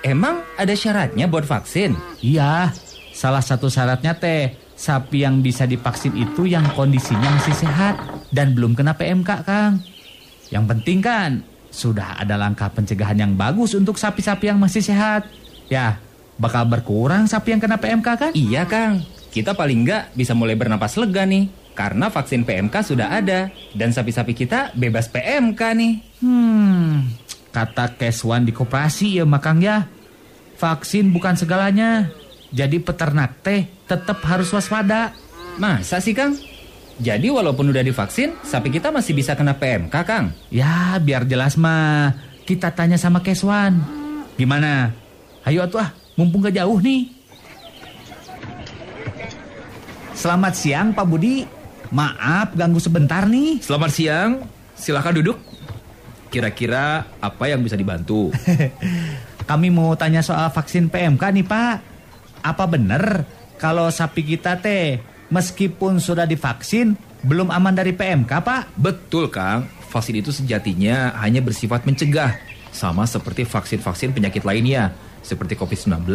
Emang 0.00 0.40
ada 0.56 0.72
syaratnya 0.72 1.28
buat 1.28 1.44
vaksin? 1.44 1.92
Iya, 2.22 2.72
salah 3.12 3.42
satu 3.42 3.68
syaratnya 3.68 4.16
teh 4.16 4.54
sapi 4.76 5.24
yang 5.24 5.40
bisa 5.40 5.64
divaksin 5.64 6.12
itu 6.14 6.44
yang 6.44 6.64
kondisinya 6.76 7.32
masih 7.40 7.56
sehat 7.56 7.96
dan 8.30 8.52
belum 8.52 8.76
kena 8.76 8.94
PMK, 8.94 9.30
Kang. 9.44 9.80
Yang 10.52 10.64
penting 10.72 10.98
kan 11.02 11.30
sudah 11.72 12.16
ada 12.16 12.38
langkah 12.38 12.70
pencegahan 12.70 13.18
yang 13.18 13.32
bagus 13.34 13.74
untuk 13.74 13.98
sapi-sapi 13.98 14.52
yang 14.52 14.60
masih 14.60 14.80
sehat. 14.80 15.26
Ya, 15.66 15.98
bakal 16.38 16.64
berkurang 16.68 17.26
sapi 17.26 17.56
yang 17.56 17.60
kena 17.60 17.76
PMK 17.80 18.08
kan? 18.16 18.32
Iya, 18.32 18.64
Kang. 18.64 19.02
Kita 19.32 19.52
paling 19.52 19.84
nggak 19.84 20.16
bisa 20.16 20.32
mulai 20.32 20.54
bernapas 20.56 20.96
lega 20.96 21.26
nih. 21.28 21.65
Karena 21.76 22.08
vaksin 22.08 22.48
PMK 22.48 22.72
sudah 22.80 23.12
ada 23.12 23.52
dan 23.76 23.92
sapi-sapi 23.92 24.32
kita 24.32 24.72
bebas 24.72 25.12
PMK 25.12 25.60
nih. 25.76 25.94
Hmm, 26.24 27.12
kata 27.52 28.00
Keswan 28.00 28.48
di 28.48 28.56
koperasi 28.56 29.20
ya 29.20 29.28
Makang 29.28 29.60
ya. 29.60 29.84
Vaksin 30.56 31.12
bukan 31.12 31.36
segalanya. 31.36 32.08
Jadi 32.48 32.80
peternak 32.80 33.44
teh 33.44 33.68
tetap 33.84 34.24
harus 34.24 34.48
waspada. 34.56 35.12
Masa 35.60 36.00
sih 36.00 36.16
Kang? 36.16 36.32
Jadi 36.96 37.28
walaupun 37.28 37.68
udah 37.68 37.84
divaksin, 37.84 38.32
sapi 38.40 38.72
kita 38.72 38.88
masih 38.88 39.12
bisa 39.12 39.36
kena 39.36 39.52
PMK 39.52 39.92
Kang? 40.08 40.32
Ya 40.48 40.96
biar 40.96 41.28
jelas 41.28 41.60
mah, 41.60 42.16
kita 42.48 42.72
tanya 42.72 42.96
sama 42.96 43.20
Keswan. 43.20 43.84
Gimana? 44.40 44.96
Ayo 45.44 45.60
atuh 45.60 45.84
ah, 45.84 45.92
mumpung 46.16 46.40
gak 46.40 46.56
jauh 46.56 46.80
nih. 46.80 47.12
Selamat 50.16 50.56
siang 50.56 50.96
Pak 50.96 51.04
Budi. 51.04 51.55
Maaf 51.90 52.54
ganggu 52.58 52.82
sebentar 52.82 53.26
nih. 53.26 53.62
Selamat 53.62 53.90
siang, 53.94 54.30
silakan 54.74 55.22
duduk. 55.22 55.38
Kira-kira 56.30 57.06
apa 57.22 57.44
yang 57.46 57.62
bisa 57.62 57.78
dibantu? 57.78 58.34
Kami 59.50 59.70
mau 59.70 59.94
tanya 59.94 60.26
soal 60.26 60.50
vaksin 60.50 60.90
PMK 60.90 61.22
nih 61.22 61.46
Pak. 61.46 61.76
Apa 62.42 62.64
benar 62.66 63.22
kalau 63.62 63.86
sapi 63.88 64.26
kita 64.26 64.58
teh 64.58 64.98
meskipun 65.30 66.02
sudah 66.02 66.26
divaksin 66.26 66.98
belum 67.22 67.54
aman 67.54 67.74
dari 67.74 67.94
PMK 67.94 68.32
Pak? 68.42 68.62
Betul 68.74 69.30
Kang, 69.30 69.70
vaksin 69.86 70.18
itu 70.18 70.34
sejatinya 70.34 71.14
hanya 71.22 71.38
bersifat 71.38 71.86
mencegah. 71.86 72.34
Sama 72.74 73.06
seperti 73.08 73.46
vaksin-vaksin 73.46 74.12
penyakit 74.12 74.44
lainnya 74.44 74.92
seperti 75.26 75.58
COVID-19. 75.58 76.06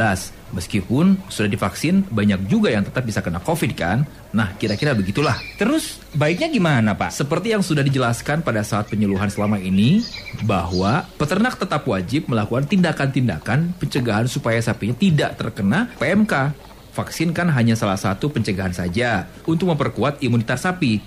Meskipun 0.55 1.19
sudah 1.27 1.51
divaksin, 1.51 2.07
banyak 2.07 2.47
juga 2.47 2.71
yang 2.71 2.87
tetap 2.87 3.03
bisa 3.03 3.19
kena 3.19 3.43
COVID 3.43 3.71
kan? 3.75 4.07
Nah, 4.31 4.55
kira-kira 4.55 4.95
begitulah. 4.95 5.35
Terus, 5.59 5.99
baiknya 6.15 6.47
gimana 6.47 6.95
Pak? 6.95 7.11
Seperti 7.11 7.51
yang 7.51 7.59
sudah 7.59 7.83
dijelaskan 7.83 8.39
pada 8.39 8.63
saat 8.63 8.87
penyuluhan 8.87 9.27
selama 9.27 9.59
ini, 9.59 10.07
bahwa 10.47 11.03
peternak 11.19 11.59
tetap 11.59 11.83
wajib 11.83 12.31
melakukan 12.31 12.63
tindakan-tindakan 12.71 13.75
pencegahan 13.75 14.31
supaya 14.31 14.63
sapinya 14.63 14.95
tidak 14.95 15.35
terkena 15.35 15.91
PMK. 15.99 16.55
Vaksin 16.91 17.31
kan 17.35 17.51
hanya 17.51 17.75
salah 17.75 17.99
satu 17.99 18.31
pencegahan 18.31 18.75
saja 18.75 19.27
untuk 19.47 19.71
memperkuat 19.71 20.23
imunitas 20.23 20.63
sapi. 20.63 20.99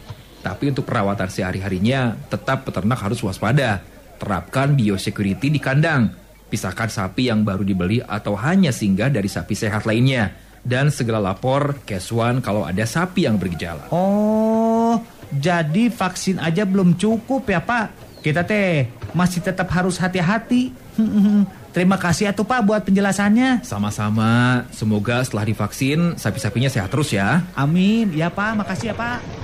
Tapi 0.45 0.73
untuk 0.73 0.85
perawatan 0.85 1.29
sehari-harinya, 1.29 2.21
tetap 2.29 2.69
peternak 2.69 3.01
harus 3.01 3.21
waspada. 3.25 3.81
Terapkan 4.21 4.73
biosecurity 4.77 5.53
di 5.53 5.61
kandang 5.61 6.24
pisahkan 6.49 6.89
sapi 6.89 7.29
yang 7.33 7.43
baru 7.43 7.63
dibeli 7.63 8.01
atau 8.05 8.37
hanya 8.39 8.71
singgah 8.71 9.11
dari 9.11 9.27
sapi 9.27 9.53
sehat 9.57 9.85
lainnya. 9.89 10.37
Dan 10.65 10.89
segera 10.89 11.21
lapor 11.21 11.77
Keswan 11.85 12.41
kalau 12.41 12.65
ada 12.65 12.89
sapi 12.89 13.29
yang 13.29 13.37
bergejala. 13.37 13.93
Oh, 13.93 14.97
jadi 15.29 15.93
vaksin 15.93 16.41
aja 16.41 16.65
belum 16.65 16.97
cukup 16.97 17.45
ya 17.45 17.61
Pak? 17.61 18.17
Kita 18.25 18.41
teh 18.49 18.89
masih 19.13 19.45
tetap 19.45 19.69
harus 19.77 20.01
hati-hati. 20.01 20.73
Terima 21.75 21.99
kasih 21.99 22.31
atuh 22.31 22.47
Pak 22.47 22.65
buat 22.65 22.81
penjelasannya. 22.87 23.67
Sama-sama. 23.67 24.63
Semoga 24.71 25.21
setelah 25.27 25.43
divaksin 25.43 26.15
sapi-sapinya 26.15 26.71
sehat 26.71 26.89
terus 26.89 27.11
ya. 27.11 27.43
Amin. 27.59 28.15
Ya 28.15 28.31
Pak, 28.31 28.55
makasih 28.63 28.95
ya 28.95 28.97
Pak. 28.97 29.44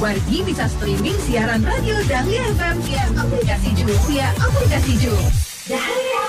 Wargi 0.00 0.40
bisa 0.48 0.64
streaming 0.64 1.12
siaran 1.28 1.60
radio 1.60 1.92
Dahlia 2.08 2.40
FM 2.56 2.76
via 2.88 3.04
aplikasi 3.20 3.68
Ju 3.76 3.84
via 4.08 4.32
aplikasi 4.40 4.96
Ju. 4.96 5.12
Dahlia 5.68 6.19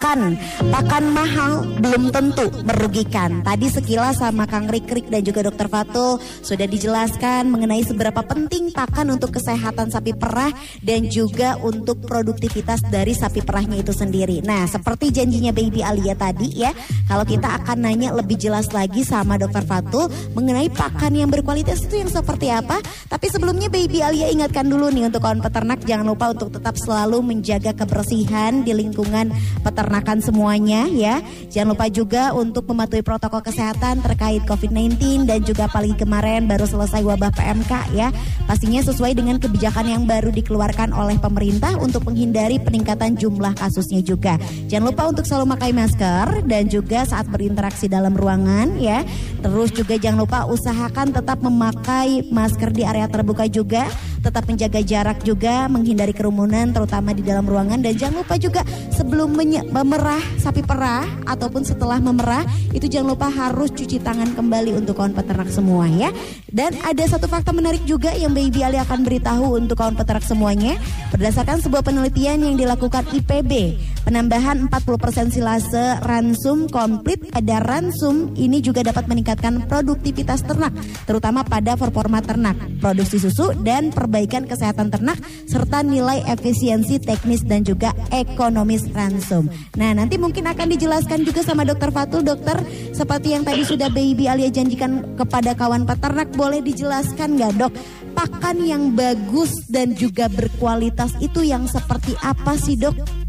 pakan. 0.00 0.40
Pakan 0.72 1.04
mahal 1.12 1.52
belum 1.76 2.08
tentu 2.08 2.48
merugikan. 2.64 3.44
Tadi 3.44 3.68
sekilas 3.68 4.24
sama 4.24 4.48
Kang 4.48 4.64
Rikrik 4.64 5.12
dan 5.12 5.20
juga 5.20 5.44
Dokter 5.44 5.68
Fatul 5.68 6.16
sudah 6.40 6.64
dijelaskan 6.64 7.52
mengenai 7.52 7.84
seberapa 7.84 8.24
penting 8.24 8.72
pakan 8.72 9.12
untuk 9.12 9.36
kesehatan 9.36 9.92
sapi 9.92 10.16
perah 10.16 10.56
dan 10.80 11.04
juga 11.12 11.60
untuk 11.60 12.00
produktivitas 12.00 12.80
dari 12.88 13.12
sapi 13.12 13.44
perahnya 13.44 13.76
itu 13.76 13.92
sendiri. 13.92 14.40
Nah, 14.40 14.64
seperti 14.64 15.12
janjinya 15.12 15.52
Baby 15.52 15.84
Alia 15.84 16.16
tadi 16.16 16.48
ya, 16.48 16.72
kalau 17.04 17.28
kita 17.28 17.60
akan 17.60 17.84
nanya 17.84 18.16
lebih 18.16 18.40
jelas 18.40 18.72
lagi 18.72 19.04
sama 19.04 19.36
Dokter 19.36 19.68
Fatul 19.68 20.08
mengenai 20.32 20.72
pakan 20.72 21.12
yang 21.12 21.28
berkualitas 21.28 21.84
itu 21.84 22.00
yang 22.00 22.08
seperti 22.08 22.48
apa. 22.48 22.80
Tapi 23.04 23.28
sebelumnya 23.28 23.68
Baby 23.68 24.00
Alia 24.00 24.32
ingatkan 24.32 24.64
dulu 24.64 24.88
nih 24.88 25.12
untuk 25.12 25.20
kawan 25.20 25.44
peternak 25.44 25.84
jangan 25.84 26.08
lupa 26.08 26.32
untuk 26.32 26.56
tetap 26.56 26.80
selalu 26.80 27.20
menjaga 27.20 27.76
kebersihan 27.76 28.64
di 28.64 28.72
lingkungan 28.72 29.28
peternak 29.60 29.89
peternakan 29.90 30.22
semuanya 30.22 30.86
ya. 30.86 31.18
Jangan 31.50 31.74
lupa 31.74 31.90
juga 31.90 32.30
untuk 32.30 32.62
mematuhi 32.70 33.02
protokol 33.02 33.42
kesehatan 33.42 34.06
terkait 34.06 34.46
COVID-19 34.46 35.26
dan 35.26 35.42
juga 35.42 35.66
apalagi 35.66 35.98
kemarin 35.98 36.46
baru 36.46 36.62
selesai 36.62 37.02
wabah 37.02 37.34
PMK 37.34 37.98
ya. 37.98 38.14
Pastinya 38.46 38.86
sesuai 38.86 39.18
dengan 39.18 39.42
kebijakan 39.42 39.90
yang 39.90 40.06
baru 40.06 40.30
dikeluarkan 40.30 40.94
oleh 40.94 41.18
pemerintah 41.18 41.74
untuk 41.82 42.06
menghindari 42.06 42.62
peningkatan 42.62 43.18
jumlah 43.18 43.50
kasusnya 43.58 43.98
juga. 44.06 44.38
Jangan 44.70 44.94
lupa 44.94 45.10
untuk 45.10 45.26
selalu 45.26 45.58
memakai 45.58 45.72
masker 45.74 46.26
dan 46.46 46.70
juga 46.70 47.02
saat 47.02 47.26
berinteraksi 47.26 47.90
dalam 47.90 48.14
ruangan 48.14 48.78
ya. 48.78 49.02
Terus 49.42 49.74
juga 49.74 49.98
jangan 49.98 50.22
lupa 50.22 50.46
usahakan 50.46 51.10
tetap 51.10 51.42
memakai 51.42 52.30
masker 52.30 52.70
di 52.70 52.86
area 52.86 53.10
terbuka 53.10 53.50
juga, 53.50 53.90
tetap 54.20 54.44
menjaga 54.46 54.80
jarak 54.84 55.18
juga, 55.24 55.66
menghindari 55.66 56.12
kerumunan 56.12 56.70
terutama 56.70 57.16
di 57.16 57.24
dalam 57.24 57.48
ruangan 57.48 57.80
dan 57.80 57.96
jangan 57.96 58.22
lupa 58.22 58.36
juga 58.36 58.62
sebelum 58.92 59.32
memerah 59.72 60.20
sapi 60.36 60.60
perah 60.60 61.08
ataupun 61.24 61.64
setelah 61.64 61.96
memerah 61.98 62.44
itu 62.76 62.86
jangan 62.86 63.16
lupa 63.16 63.28
harus 63.32 63.72
cuci 63.72 64.00
tangan 64.04 64.36
kembali 64.36 64.76
untuk 64.76 65.00
kawan 65.00 65.16
peternak 65.16 65.48
semua 65.48 65.88
ya. 65.88 66.12
Dan 66.50 66.76
ada 66.84 67.04
satu 67.08 67.26
fakta 67.26 67.50
menarik 67.50 67.82
juga 67.88 68.12
yang 68.12 68.36
Baby 68.36 68.60
Ali 68.60 68.76
akan 68.76 69.02
beritahu 69.02 69.56
untuk 69.56 69.80
kawan 69.80 69.96
peternak 69.96 70.24
semuanya 70.24 70.76
berdasarkan 71.10 71.64
sebuah 71.64 71.82
penelitian 71.82 72.44
yang 72.44 72.54
dilakukan 72.60 73.08
IPB 73.10 73.80
Penambahan 74.00 74.66
40% 74.72 75.28
silase 75.28 76.00
ransum 76.00 76.66
komplit 76.72 77.20
pada 77.28 77.60
ransum 77.60 78.32
ini 78.32 78.64
juga 78.64 78.80
dapat 78.80 79.04
meningkatkan 79.04 79.68
produktivitas 79.68 80.40
ternak, 80.40 80.72
terutama 81.04 81.44
pada 81.44 81.76
performa 81.76 82.24
ternak, 82.24 82.56
produksi 82.80 83.20
susu 83.20 83.52
dan 83.60 83.92
perbaikan 83.92 84.48
kesehatan 84.48 84.88
ternak 84.88 85.20
serta 85.44 85.84
nilai 85.84 86.24
efisiensi 86.24 86.96
teknis 86.96 87.44
dan 87.44 87.60
juga 87.60 87.92
ekonomis 88.08 88.88
ransum. 88.90 89.52
Nah, 89.76 89.92
nanti 89.92 90.16
mungkin 90.16 90.48
akan 90.48 90.72
dijelaskan 90.72 91.20
juga 91.22 91.44
sama 91.44 91.68
Dokter 91.68 91.92
Fatul, 91.92 92.24
Dokter, 92.24 92.56
seperti 92.96 93.36
yang 93.36 93.44
tadi 93.44 93.68
sudah 93.68 93.92
Baby 93.92 94.32
Alia 94.32 94.48
janjikan 94.48 95.12
kepada 95.20 95.52
kawan 95.52 95.84
peternak, 95.84 96.32
boleh 96.32 96.64
dijelaskan 96.64 97.36
nggak 97.36 97.52
dok? 97.60 97.72
Pakan 98.16 98.64
yang 98.64 98.96
bagus 98.96 99.52
dan 99.68 99.92
juga 99.92 100.26
berkualitas 100.32 101.14
itu 101.20 101.44
yang 101.44 101.68
seperti 101.68 102.16
apa 102.24 102.56
sih 102.56 102.80
dok? 102.80 103.19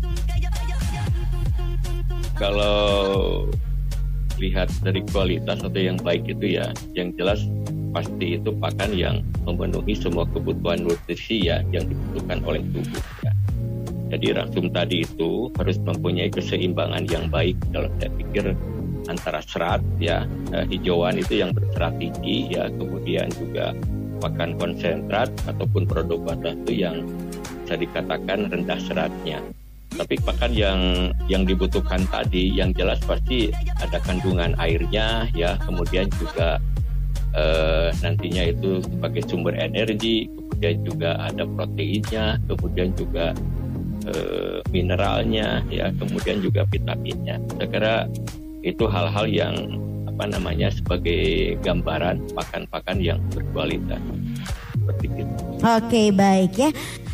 Kalau 2.42 3.46
lihat 4.42 4.74
dari 4.82 5.06
kualitas 5.14 5.62
atau 5.62 5.78
yang 5.78 6.02
baik 6.02 6.26
itu 6.26 6.58
ya, 6.58 6.74
yang 6.98 7.14
jelas 7.14 7.46
pasti 7.94 8.42
itu 8.42 8.50
pakan 8.58 8.98
yang 8.98 9.22
memenuhi 9.46 9.94
semua 9.94 10.26
kebutuhan 10.26 10.82
nutrisi 10.82 11.46
ya 11.46 11.62
yang 11.70 11.86
dibutuhkan 11.86 12.42
oleh 12.42 12.66
tubuh 12.74 13.02
ya. 13.22 13.32
Jadi 14.10 14.26
ransum 14.34 14.74
tadi 14.74 15.06
itu 15.06 15.54
harus 15.54 15.78
mempunyai 15.86 16.34
keseimbangan 16.34 17.06
yang 17.14 17.30
baik 17.30 17.54
dalam 17.70 17.94
saya 18.02 18.10
pikir 18.18 18.58
antara 19.06 19.46
serat 19.46 19.86
ya 20.02 20.26
eh, 20.50 20.66
hijauan 20.66 21.22
itu 21.22 21.46
yang 21.46 21.54
berserat 21.54 21.94
tinggi 22.02 22.58
ya 22.58 22.74
kemudian 22.74 23.30
juga 23.38 23.78
pakan 24.18 24.58
konsentrat 24.58 25.30
ataupun 25.46 25.86
produk 25.86 26.18
batas 26.26 26.58
itu 26.66 26.90
yang 26.90 27.06
bisa 27.66 27.78
dikatakan 27.78 28.50
rendah 28.50 28.80
seratnya 28.82 29.42
tapi 29.92 30.16
pakan 30.24 30.52
yang 30.56 30.80
yang 31.28 31.44
dibutuhkan 31.44 32.04
tadi 32.08 32.52
yang 32.52 32.72
jelas 32.72 33.00
pasti 33.04 33.52
ada 33.84 34.00
kandungan 34.02 34.56
airnya 34.56 35.28
ya 35.36 35.60
kemudian 35.68 36.08
juga 36.16 36.58
eh, 37.36 37.92
nantinya 38.00 38.44
itu 38.48 38.80
sebagai 38.88 39.28
sumber 39.28 39.56
energi 39.60 40.32
kemudian 40.32 40.76
juga 40.88 41.10
ada 41.20 41.44
proteinnya 41.44 42.40
kemudian 42.48 42.90
juga 42.96 43.36
eh, 44.08 44.60
mineralnya 44.72 45.60
ya 45.68 45.92
kemudian 46.00 46.40
juga 46.40 46.64
vitaminnya 46.72 47.36
saya 47.60 47.68
kira 47.68 47.96
itu 48.64 48.86
hal-hal 48.88 49.26
yang 49.28 49.56
apa 50.08 50.38
namanya 50.38 50.70
sebagai 50.70 51.56
gambaran 51.66 52.22
pakan-pakan 52.38 52.98
yang 53.02 53.18
berkualitas 53.34 53.98
seperti 54.78 55.08
itu. 55.26 55.44
Oke 55.62 56.04
baik 56.14 56.54
ya. 56.58 56.70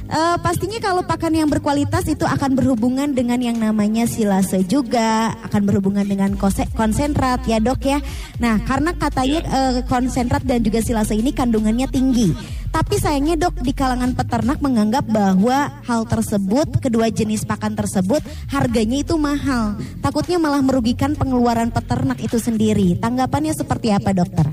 Uh, 0.07 0.39
pastinya 0.39 0.79
kalau 0.79 1.03
pakan 1.03 1.35
yang 1.35 1.51
berkualitas 1.51 2.07
itu 2.07 2.23
akan 2.23 2.55
berhubungan 2.55 3.11
dengan 3.11 3.43
yang 3.43 3.59
namanya 3.59 4.07
silase 4.07 4.63
juga, 4.63 5.35
akan 5.43 5.67
berhubungan 5.67 6.07
dengan 6.07 6.31
konsentrat 6.71 7.43
ya 7.43 7.59
dok 7.59 7.83
ya. 7.83 7.99
Nah 8.39 8.55
karena 8.63 8.95
katanya 8.95 9.43
uh, 9.51 9.83
konsentrat 9.83 10.47
dan 10.47 10.63
juga 10.63 10.79
silase 10.79 11.11
ini 11.11 11.35
kandungannya 11.35 11.91
tinggi. 11.91 12.31
Tapi 12.71 12.95
sayangnya 13.03 13.35
dok 13.35 13.59
di 13.59 13.75
kalangan 13.75 14.15
peternak 14.15 14.63
menganggap 14.63 15.03
bahwa 15.11 15.75
hal 15.83 16.07
tersebut, 16.07 16.79
kedua 16.79 17.11
jenis 17.11 17.43
pakan 17.43 17.75
tersebut 17.75 18.23
harganya 18.47 19.03
itu 19.03 19.19
mahal. 19.19 19.75
Takutnya 19.99 20.39
malah 20.39 20.63
merugikan 20.63 21.19
pengeluaran 21.19 21.67
peternak 21.67 22.23
itu 22.23 22.39
sendiri. 22.39 22.95
Tanggapannya 22.95 23.51
seperti 23.51 23.91
apa 23.91 24.15
dokter? 24.15 24.47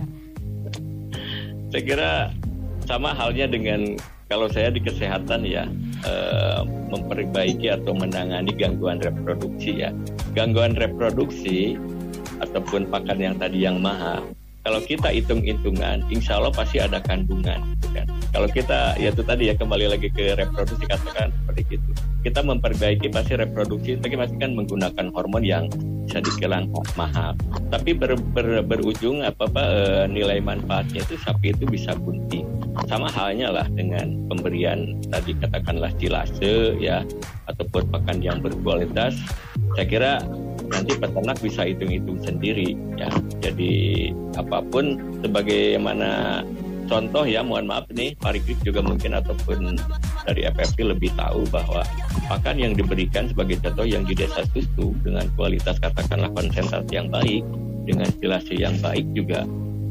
Saya 1.70 1.82
kira 1.82 2.12
sama 2.86 3.14
halnya 3.14 3.46
dengan 3.50 3.98
kalau 4.28 4.48
saya 4.48 4.72
di 4.72 4.80
kesehatan 4.80 5.44
ya 5.44 5.68
eh, 6.06 6.60
memperbaiki 6.64 7.70
atau 7.70 7.92
menangani 7.96 8.52
gangguan 8.56 9.00
reproduksi 9.02 9.84
ya. 9.84 9.90
Gangguan 10.32 10.74
reproduksi 10.74 11.76
ataupun 12.42 12.90
pakan 12.90 13.18
yang 13.20 13.36
tadi 13.38 13.62
yang 13.62 13.78
mahal 13.78 14.26
kalau 14.64 14.80
kita 14.80 15.12
hitung-hitungan, 15.12 16.08
insya 16.08 16.40
Allah 16.40 16.48
pasti 16.48 16.80
ada 16.80 16.96
kandungan. 17.04 17.60
Gitu 17.76 17.88
kan. 17.92 18.06
Kalau 18.32 18.48
kita, 18.48 18.96
ya 18.96 19.12
itu 19.12 19.20
tadi 19.20 19.52
ya 19.52 19.54
kembali 19.60 19.92
lagi 19.92 20.08
ke 20.08 20.32
reproduksi 20.40 20.88
katakan 20.88 21.28
seperti 21.28 21.76
itu. 21.76 21.90
Kita 22.24 22.40
memperbaiki 22.40 23.12
pasti 23.12 23.36
reproduksi, 23.36 24.00
tapi 24.00 24.16
masih 24.16 24.40
kan 24.40 24.56
menggunakan 24.56 25.12
hormon 25.12 25.44
yang 25.44 25.68
bisa 26.08 26.24
dibilang 26.24 26.72
mahal. 26.96 27.36
Tapi 27.68 27.92
ber, 27.92 28.16
ber, 28.32 28.64
berujung 28.64 29.20
apa 29.20 29.44
apa 29.44 29.62
e, 29.68 29.80
nilai 30.08 30.40
manfaatnya 30.40 31.04
itu 31.04 31.20
sapi 31.20 31.52
itu 31.52 31.68
bisa 31.68 31.92
bunting. 31.92 32.48
Sama 32.88 33.12
halnya 33.12 33.52
lah 33.52 33.68
dengan 33.68 34.16
pemberian 34.32 34.96
tadi 35.12 35.36
katakanlah 35.36 35.92
silase 36.00 36.72
ya 36.80 37.04
ataupun 37.52 37.92
pakan 37.92 38.24
yang 38.24 38.40
berkualitas. 38.40 39.12
Saya 39.76 39.86
kira 39.86 40.12
nanti 40.74 40.92
peternak 40.98 41.38
bisa 41.38 41.62
hitung-hitung 41.64 42.18
sendiri 42.20 42.74
ya. 42.98 43.08
Jadi 43.38 44.10
apa 44.34 44.58
pun 44.66 44.98
sebagaimana 45.22 46.42
contoh 46.84 47.24
ya 47.24 47.40
mohon 47.40 47.64
maaf 47.64 47.88
nih 47.96 48.12
Pak 48.20 48.44
juga 48.60 48.84
mungkin 48.84 49.16
ataupun 49.16 49.78
dari 50.28 50.44
FFP 50.44 50.84
lebih 50.84 51.10
tahu 51.16 51.48
bahwa 51.48 51.80
pakan 52.28 52.60
yang 52.60 52.72
diberikan 52.76 53.28
sebagai 53.28 53.60
contoh 53.64 53.88
yang 53.88 54.04
di 54.04 54.12
desa 54.12 54.44
susu 54.52 54.92
dengan 55.00 55.24
kualitas 55.36 55.80
katakanlah 55.80 56.28
konsentrat 56.36 56.84
yang 56.92 57.08
baik 57.08 57.44
dengan 57.84 58.08
silase 58.20 58.54
yang 58.56 58.76
baik 58.84 59.04
juga 59.16 59.48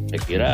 saya 0.10 0.22
kira 0.30 0.52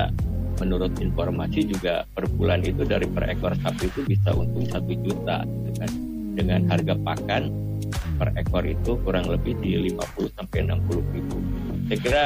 menurut 0.59 0.91
informasi 0.99 1.67
juga 1.67 2.03
per 2.11 2.27
bulan 2.35 2.63
itu 2.63 2.83
dari 2.83 3.07
per 3.07 3.31
ekor 3.31 3.55
sapi 3.63 3.87
itu 3.87 4.03
bisa 4.07 4.35
untung 4.35 4.67
satu 4.67 4.91
juta 4.91 5.43
gitu 5.47 5.71
kan 5.79 5.91
dengan 6.35 6.59
harga 6.67 6.95
pakan 7.03 7.51
per 8.19 8.35
ekor 8.35 8.67
itu 8.67 8.99
kurang 9.07 9.31
lebih 9.31 9.55
di 9.63 9.79
50 9.95 10.35
sampai 10.35 10.67
60 10.67 11.15
ribu. 11.15 11.37
Saya 11.87 11.99
kira 12.03 12.23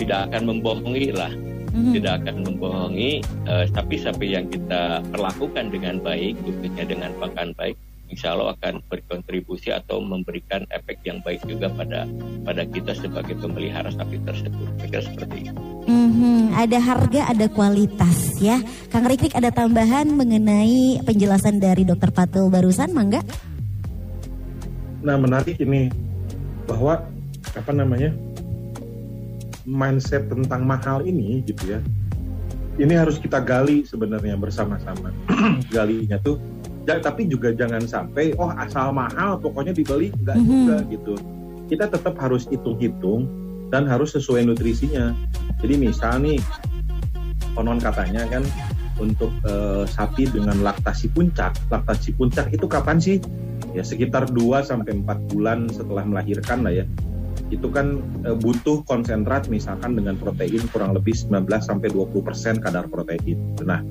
tidak 0.00 0.32
akan 0.32 0.42
membohongi 0.48 1.12
lah, 1.12 1.28
mm-hmm. 1.76 1.92
tidak 2.00 2.12
akan 2.24 2.36
membohongi. 2.48 3.20
Uh, 3.44 3.68
tapi 3.68 4.00
sapi 4.00 4.32
yang 4.32 4.48
kita 4.48 5.04
perlakukan 5.12 5.68
dengan 5.68 6.00
baik, 6.00 6.40
khususnya 6.40 6.88
dengan 6.88 7.12
pakan 7.20 7.52
baik, 7.60 7.76
insya 8.08 8.32
Allah 8.32 8.56
akan 8.56 8.80
berkontribusi 8.88 9.70
atau 9.70 10.00
memberikan 10.00 10.64
efek 10.72 10.98
yang 11.04 11.20
baik 11.20 11.44
juga 11.44 11.68
pada 11.70 12.08
pada 12.42 12.64
kita 12.64 12.96
sebagai 12.96 13.36
pemelihara 13.38 13.92
sapi 13.92 14.16
tersebut. 14.24 14.66
Saya 14.88 15.04
seperti 15.04 15.52
itu. 15.52 15.60
Mm-hmm. 15.84 16.40
Ada 16.56 16.78
harga, 16.80 17.20
ada 17.30 17.46
kualitas 17.52 18.40
ya. 18.40 18.56
Kang 18.88 19.06
Rikrik 19.06 19.36
ada 19.36 19.52
tambahan 19.52 20.10
mengenai 20.10 21.04
penjelasan 21.04 21.60
dari 21.60 21.84
Dokter 21.86 22.10
Fatul 22.10 22.48
barusan, 22.48 22.90
mangga? 22.90 23.22
Nah 25.00 25.16
menarik 25.16 25.56
ini 25.60 25.88
bahwa 26.68 27.04
apa 27.56 27.72
namanya 27.72 28.12
mindset 29.64 30.28
tentang 30.28 30.64
mahal 30.64 31.04
ini 31.04 31.44
gitu 31.44 31.76
ya. 31.76 31.80
Ini 32.80 32.96
harus 32.96 33.20
kita 33.20 33.42
gali 33.44 33.84
sebenarnya 33.84 34.40
bersama-sama. 34.40 35.12
Galinya 35.74 36.16
tuh 36.22 36.40
ya, 36.88 36.96
tapi 36.96 37.28
juga 37.28 37.52
jangan 37.52 37.84
sampai 37.84 38.32
oh 38.40 38.48
asal 38.56 38.94
mahal 38.94 39.36
pokoknya 39.36 39.76
dibeli 39.76 40.08
enggak 40.16 40.36
mm 40.38 40.44
-hmm. 40.44 40.52
juga 40.52 40.76
gitu. 40.88 41.14
Kita 41.70 41.84
tetap 41.86 42.14
harus 42.18 42.48
hitung-hitung 42.48 43.28
dan 43.70 43.86
harus 43.86 44.16
sesuai 44.16 44.48
nutrisinya. 44.48 45.14
Jadi 45.60 45.74
misal 45.76 46.18
nih 46.24 46.40
konon 47.54 47.78
katanya 47.78 48.26
kan 48.30 48.42
untuk 49.00 49.32
uh, 49.48 49.88
sapi 49.88 50.28
dengan 50.28 50.60
laktasi 50.60 51.08
puncak, 51.12 51.56
laktasi 51.72 52.12
puncak 52.16 52.52
itu 52.52 52.66
kapan 52.68 53.00
sih? 53.00 53.16
Ya 53.76 53.82
sekitar 53.86 54.30
2 54.30 54.66
sampai 54.66 55.02
4 55.02 55.30
bulan 55.30 55.70
setelah 55.70 56.02
melahirkan 56.02 56.66
lah 56.66 56.74
ya 56.74 56.86
itu 57.50 57.66
kan 57.66 57.98
e, 58.22 58.30
butuh 58.38 58.86
konsentrat 58.86 59.50
misalkan 59.50 59.98
dengan 59.98 60.14
protein 60.14 60.62
kurang 60.70 60.94
lebih 60.94 61.12
19 61.12 61.50
sampai 61.58 61.90
20% 61.90 62.62
kadar 62.62 62.86
protein. 62.86 63.38
Nah, 63.66 63.82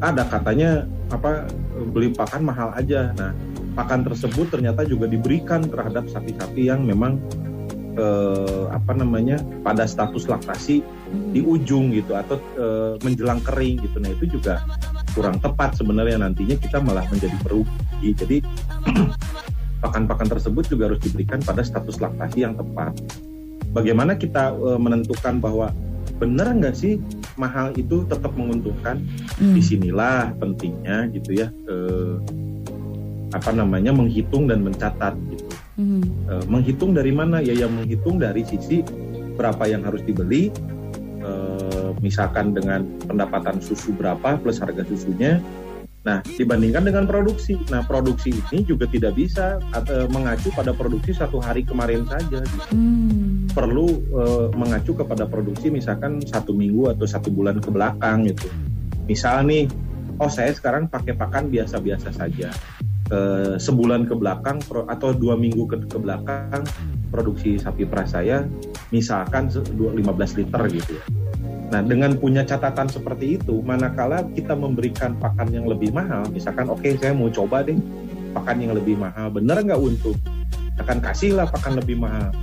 ada 0.00 0.24
katanya 0.24 0.88
apa 1.12 1.44
beli 1.92 2.12
pakan 2.16 2.48
mahal 2.48 2.72
aja. 2.72 3.12
Nah, 3.20 3.36
pakan 3.76 4.08
tersebut 4.08 4.48
ternyata 4.48 4.88
juga 4.88 5.04
diberikan 5.04 5.60
terhadap 5.68 6.08
sapi-sapi 6.08 6.72
yang 6.72 6.88
memang 6.88 7.20
e, 7.96 8.06
apa 8.70 8.92
namanya 8.92 9.40
pada 9.64 9.88
status 9.88 10.28
laktasi 10.28 10.84
di 11.32 11.40
ujung 11.40 11.90
gitu 11.96 12.14
atau 12.14 12.36
e, 12.54 12.66
menjelang 13.02 13.40
kering 13.42 13.82
gitu. 13.82 13.96
Nah, 13.98 14.12
itu 14.12 14.38
juga 14.38 14.62
kurang 15.16 15.40
tepat 15.40 15.80
sebenarnya 15.80 16.20
nantinya 16.20 16.56
kita 16.60 16.78
malah 16.84 17.08
menjadi 17.08 17.36
merugi. 17.48 18.10
Jadi 18.12 18.36
pakan-pakan 19.82 20.28
tersebut 20.28 20.68
juga 20.68 20.92
harus 20.92 21.00
diberikan 21.00 21.40
pada 21.40 21.64
status 21.64 21.98
laktasi 21.98 22.44
yang 22.44 22.54
tepat. 22.54 22.92
Bagaimana 23.72 24.16
kita 24.16 24.52
e, 24.52 24.70
menentukan 24.76 25.40
bahwa 25.40 25.72
benar 26.16 26.48
nggak 26.56 26.76
sih 26.76 26.96
mahal 27.36 27.72
itu 27.76 28.04
tetap 28.08 28.32
menguntungkan? 28.36 29.00
Hmm. 29.40 29.52
Di 29.56 29.62
sinilah 29.64 30.32
pentingnya 30.36 31.08
gitu 31.12 31.44
ya 31.44 31.48
e, 31.68 31.76
apa 33.34 33.50
namanya 33.52 33.92
menghitung 33.92 34.48
dan 34.48 34.64
mencatat 34.64 35.12
gitu. 35.32 35.45
Hmm. 35.76 36.02
E, 36.28 36.34
menghitung 36.48 36.96
dari 36.96 37.12
mana 37.12 37.44
ya? 37.44 37.52
Yang 37.52 37.72
menghitung 37.84 38.16
dari 38.16 38.42
sisi 38.42 38.80
berapa 39.36 39.68
yang 39.68 39.84
harus 39.84 40.00
dibeli, 40.02 40.48
e, 41.20 41.32
misalkan 42.00 42.56
dengan 42.56 42.84
pendapatan 43.04 43.60
susu 43.60 43.92
berapa 43.92 44.40
plus 44.40 44.58
harga 44.58 44.82
susunya 44.88 45.38
Nah, 46.06 46.22
dibandingkan 46.22 46.86
dengan 46.86 47.04
produksi. 47.10 47.58
Nah, 47.66 47.82
produksi 47.82 48.30
ini 48.30 48.62
juga 48.62 48.86
tidak 48.86 49.18
bisa 49.18 49.58
atau 49.74 50.06
mengacu 50.06 50.54
pada 50.54 50.70
produksi 50.70 51.10
satu 51.10 51.42
hari 51.42 51.66
kemarin 51.66 52.06
saja. 52.06 52.46
Gitu. 52.46 52.66
Hmm. 52.70 53.50
Perlu 53.50 53.90
eh, 54.14 54.46
mengacu 54.54 54.94
kepada 54.94 55.26
produksi 55.26 55.66
misalkan 55.66 56.22
satu 56.22 56.54
minggu 56.54 56.94
atau 56.94 57.10
satu 57.10 57.34
bulan 57.34 57.58
ke 57.58 57.74
belakang 57.74 58.30
gitu. 58.30 58.46
Misal 59.10 59.50
nih, 59.50 59.66
oh 60.22 60.30
saya 60.30 60.54
sekarang 60.54 60.86
pakai 60.86 61.18
pakan 61.18 61.50
biasa-biasa 61.50 62.14
saja. 62.14 62.54
Eh, 63.06 63.54
sebulan 63.54 64.10
ke 64.10 64.18
belakang 64.18 64.58
atau 64.90 65.14
dua 65.14 65.38
minggu 65.38 65.62
ke, 65.70 65.78
ke 65.86 65.94
belakang 65.94 66.66
produksi 67.14 67.54
sapi 67.54 67.86
perah 67.86 68.02
saya 68.02 68.42
misalkan 68.90 69.46
se- 69.46 69.62
dua- 69.78 69.94
15 69.94 70.34
liter 70.34 70.58
gitu 70.66 70.98
ya. 70.98 71.04
Nah, 71.70 71.86
dengan 71.86 72.18
punya 72.18 72.42
catatan 72.42 72.90
seperti 72.90 73.38
itu, 73.38 73.62
manakala 73.62 74.26
kita 74.34 74.58
memberikan 74.58 75.14
pakan 75.22 75.54
yang 75.54 75.70
lebih 75.70 75.94
mahal, 75.94 76.26
misalkan 76.34 76.66
oke 76.66 76.82
saya 76.98 77.14
mau 77.14 77.30
coba 77.30 77.62
deh 77.62 77.78
pakan 78.34 78.66
yang 78.66 78.74
lebih 78.74 78.98
mahal, 78.98 79.30
bener 79.30 79.62
nggak 79.62 79.78
untuk? 79.78 80.18
Akan 80.82 80.98
kasihlah 80.98 81.46
pakan 81.46 81.78
lebih 81.78 82.02
mahal. 82.02 82.34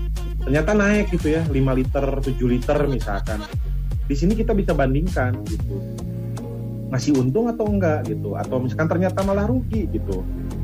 Ternyata 0.47 0.80
naik 0.80 1.12
gitu 1.12 1.28
ya, 1.28 1.43
5 1.52 1.76
liter, 1.76 2.08
7 2.23 2.47
liter 2.47 2.80
misalkan. 2.88 3.43
Di 4.08 4.15
sini 4.15 4.32
kita 4.32 4.56
bisa 4.56 4.71
bandingkan 4.71 5.43
gitu. 5.43 5.76
Masih 6.88 7.19
untung 7.19 7.52
atau 7.52 7.67
enggak 7.67 8.08
gitu, 8.08 8.39
atau 8.39 8.63
misalkan 8.63 8.88
ternyata 8.88 9.28
malah 9.28 9.43
rugi 9.43 9.91
gitu. 9.91 10.23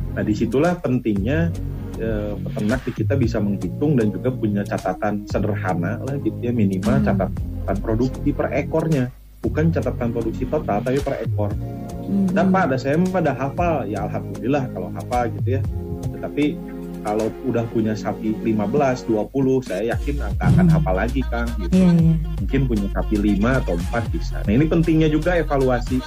Nah, 0.10 0.24
di 0.24 0.34
situlah 0.34 0.74
pentingnya 0.76 1.54
eh, 1.96 2.32
peternak 2.34 2.80
di 2.82 2.92
kita 2.96 3.14
bisa 3.14 3.38
menghitung 3.38 4.00
dan 4.00 4.08
juga 4.08 4.32
punya 4.32 4.64
catatan 4.64 5.28
sederhana 5.28 6.00
lah 6.00 6.16
gitu 6.18 6.40
ya 6.40 6.50
minimal 6.50 6.96
Hmm. 6.96 7.06
catatan 7.06 7.76
produksi 7.84 8.32
per 8.32 8.56
ekornya 8.56 9.12
bukan 9.40 9.68
catatan 9.68 10.10
produksi 10.10 10.48
total 10.48 10.80
tapi 10.80 11.00
per 11.00 11.20
ekor 11.20 11.52
Mhm. 11.52 12.32
dan 12.32 12.50
pak 12.50 12.72
ada 12.72 12.78
saya 12.80 12.96
pada 13.06 13.36
hafal 13.36 13.84
ya 13.84 14.08
alhamdulillah 14.08 14.64
kalau 14.72 14.88
hafal 14.92 15.28
gitu 15.30 15.60
ya 15.60 15.62
tetapi 16.10 16.56
kalau 17.00 17.28
udah 17.44 17.64
punya 17.68 17.96
sapi 17.96 18.36
15, 18.44 19.04
20 19.04 19.60
saya 19.60 19.92
yakin 19.92 20.20
nggak 20.20 20.32
akan 20.40 20.66
Hmm. 20.68 20.74
hafal 20.76 20.96
lagi 20.96 21.22
kang 21.28 21.48
gitu 21.60 21.72
Iya, 21.74 21.90
iya. 21.96 22.16
mungkin 22.40 22.62
punya 22.64 22.88
sapi 22.92 23.16
5 23.16 23.60
atau 23.60 23.76
4 23.76 24.04
bisa 24.08 24.40
nah 24.40 24.52
ini 24.52 24.66
pentingnya 24.66 25.12
juga 25.12 25.36
evaluasi 25.36 26.00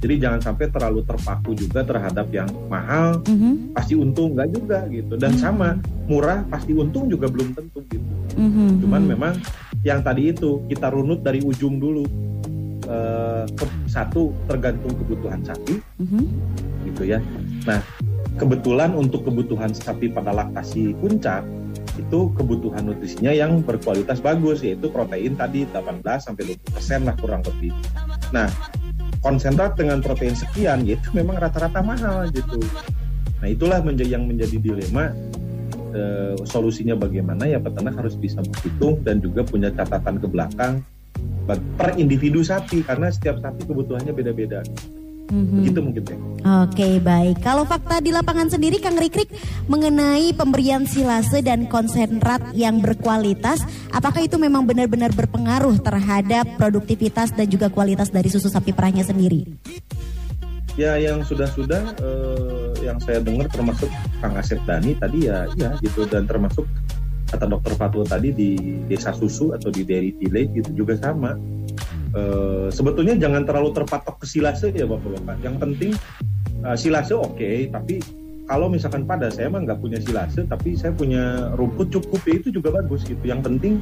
jadi 0.00 0.14
jangan 0.16 0.40
sampai 0.40 0.66
terlalu 0.72 1.04
terpaku 1.04 1.52
juga 1.52 1.84
terhadap 1.84 2.26
yang 2.32 2.48
mahal 2.66 3.20
Mhm. 3.28 3.76
pasti 3.76 3.94
untung 3.94 4.32
nggak 4.34 4.48
juga 4.50 4.78
gitu 4.88 5.14
dan 5.14 5.36
Hmm. 5.36 5.40
sama 5.40 5.68
murah 6.08 6.42
pasti 6.48 6.72
untung 6.72 7.06
juga 7.06 7.28
belum 7.28 7.52
tentu 7.52 7.84
gitu 7.86 8.12
Mhm. 8.34 8.80
cuman 8.82 9.02
memang 9.04 9.34
yang 9.84 10.00
tadi 10.00 10.32
itu 10.32 10.64
kita 10.66 10.90
runut 10.90 11.20
dari 11.20 11.40
ujung 11.40 11.76
dulu 11.78 12.04
ke- 13.54 13.78
satu 13.86 14.34
tergantung 14.50 14.90
kebutuhan 14.98 15.38
sapi 15.46 15.78
Mhm. 16.02 16.22
gitu 16.90 17.06
ya 17.06 17.22
nah 17.62 17.78
kebetulan 18.34 18.96
untuk 18.96 19.22
kebutuhan 19.22 19.70
sapi 19.70 20.10
pada 20.10 20.34
laktasi 20.34 20.98
puncak 20.98 21.46
itu 21.94 22.32
kebutuhan 22.34 22.82
nutrisinya 22.82 23.30
yang 23.30 23.60
berkualitas 23.60 24.18
bagus 24.18 24.64
yaitu 24.64 24.88
protein 24.88 25.36
tadi 25.36 25.68
18 25.68 26.24
sampai 26.24 26.56
20 26.56 26.70
persen 26.72 27.00
lah 27.06 27.14
kurang 27.14 27.46
lebih 27.46 27.70
nah 28.32 28.50
konsentrat 29.20 29.76
dengan 29.76 30.00
protein 30.00 30.36
sekian 30.36 30.84
yaitu 30.88 31.12
memang 31.12 31.36
rata-rata 31.36 31.80
mahal 31.84 32.28
gitu. 32.32 32.60
Nah 33.40 33.48
itulah 33.48 33.80
menjadi 33.80 34.16
yang 34.16 34.24
menjadi 34.28 34.56
dilema 34.60 35.12
eh, 35.96 36.34
solusinya 36.44 36.96
bagaimana 36.96 37.48
ya 37.48 37.60
peternak 37.60 37.96
harus 38.00 38.16
bisa 38.16 38.40
menghitung 38.40 39.00
dan 39.04 39.20
juga 39.20 39.44
punya 39.44 39.72
catatan 39.72 40.20
ke 40.20 40.26
belakang 40.28 40.84
per 41.50 41.98
individu 41.98 42.46
sapi 42.46 42.86
karena 42.86 43.10
setiap 43.10 43.42
sapi 43.42 43.66
kebutuhannya 43.66 44.14
beda-beda 44.14 44.62
Mhm. 45.30 45.56
begitu 45.62 45.80
mungkin 45.80 46.02
ya 46.04 46.18
Oke 46.40 47.04
baik, 47.04 47.44
kalau 47.44 47.68
fakta 47.68 48.00
di 48.00 48.16
lapangan 48.16 48.48
sendiri 48.48 48.80
Kang 48.80 48.96
Rikrik 48.96 49.28
mengenai 49.68 50.32
pemberian 50.32 50.88
silase 50.88 51.44
dan 51.44 51.68
konsentrat 51.68 52.40
yang 52.56 52.80
berkualitas, 52.80 53.60
apakah 53.92 54.24
itu 54.24 54.40
memang 54.40 54.64
benar-benar 54.64 55.12
berpengaruh 55.12 55.76
terhadap 55.84 56.48
produktivitas 56.56 57.36
dan 57.36 57.44
juga 57.44 57.68
kualitas 57.68 58.08
dari 58.08 58.32
susu 58.32 58.48
sapi 58.48 58.72
perahnya 58.72 59.04
sendiri? 59.04 59.44
Ya 60.80 60.96
yang 60.96 61.20
sudah-sudah 61.20 61.82
eh, 62.00 62.88
yang 62.88 62.96
saya 63.04 63.20
dengar 63.20 63.52
termasuk 63.52 63.92
Kang 64.24 64.32
Asep 64.40 64.64
Dani 64.64 64.96
tadi 64.96 65.28
ya 65.28 65.44
ya 65.60 65.76
gitu 65.84 66.08
dan 66.08 66.24
termasuk 66.24 66.64
kata 67.28 67.46
dokter 67.46 67.76
Fatul 67.78 68.08
tadi 68.08 68.32
di 68.32 68.50
desa 68.88 69.12
susu 69.12 69.52
atau 69.52 69.68
di 69.68 69.84
dairy 69.84 70.16
village 70.16 70.56
itu 70.56 70.70
juga 70.72 70.96
sama. 70.96 71.36
Eh, 72.10 72.68
sebetulnya 72.74 73.14
jangan 73.14 73.46
terlalu 73.46 73.70
terpatok 73.70 74.18
ke 74.22 74.26
silase 74.26 74.74
ya 74.74 74.86
bapak-bapak. 74.86 75.38
Yang 75.46 75.56
penting 75.62 75.92
eh, 76.66 76.76
silase 76.76 77.14
oke, 77.14 77.50
tapi 77.70 78.02
kalau 78.50 78.66
misalkan 78.66 79.06
pada 79.06 79.30
saya 79.30 79.46
mah 79.46 79.62
nggak 79.62 79.78
punya 79.78 80.02
silase, 80.02 80.42
tapi 80.42 80.74
saya 80.74 80.90
punya 80.90 81.54
rumput 81.54 81.94
cukup 81.94 82.18
ya 82.26 82.34
itu 82.42 82.50
juga 82.50 82.82
bagus 82.82 83.06
gitu. 83.06 83.22
Yang 83.22 83.46
penting 83.46 83.74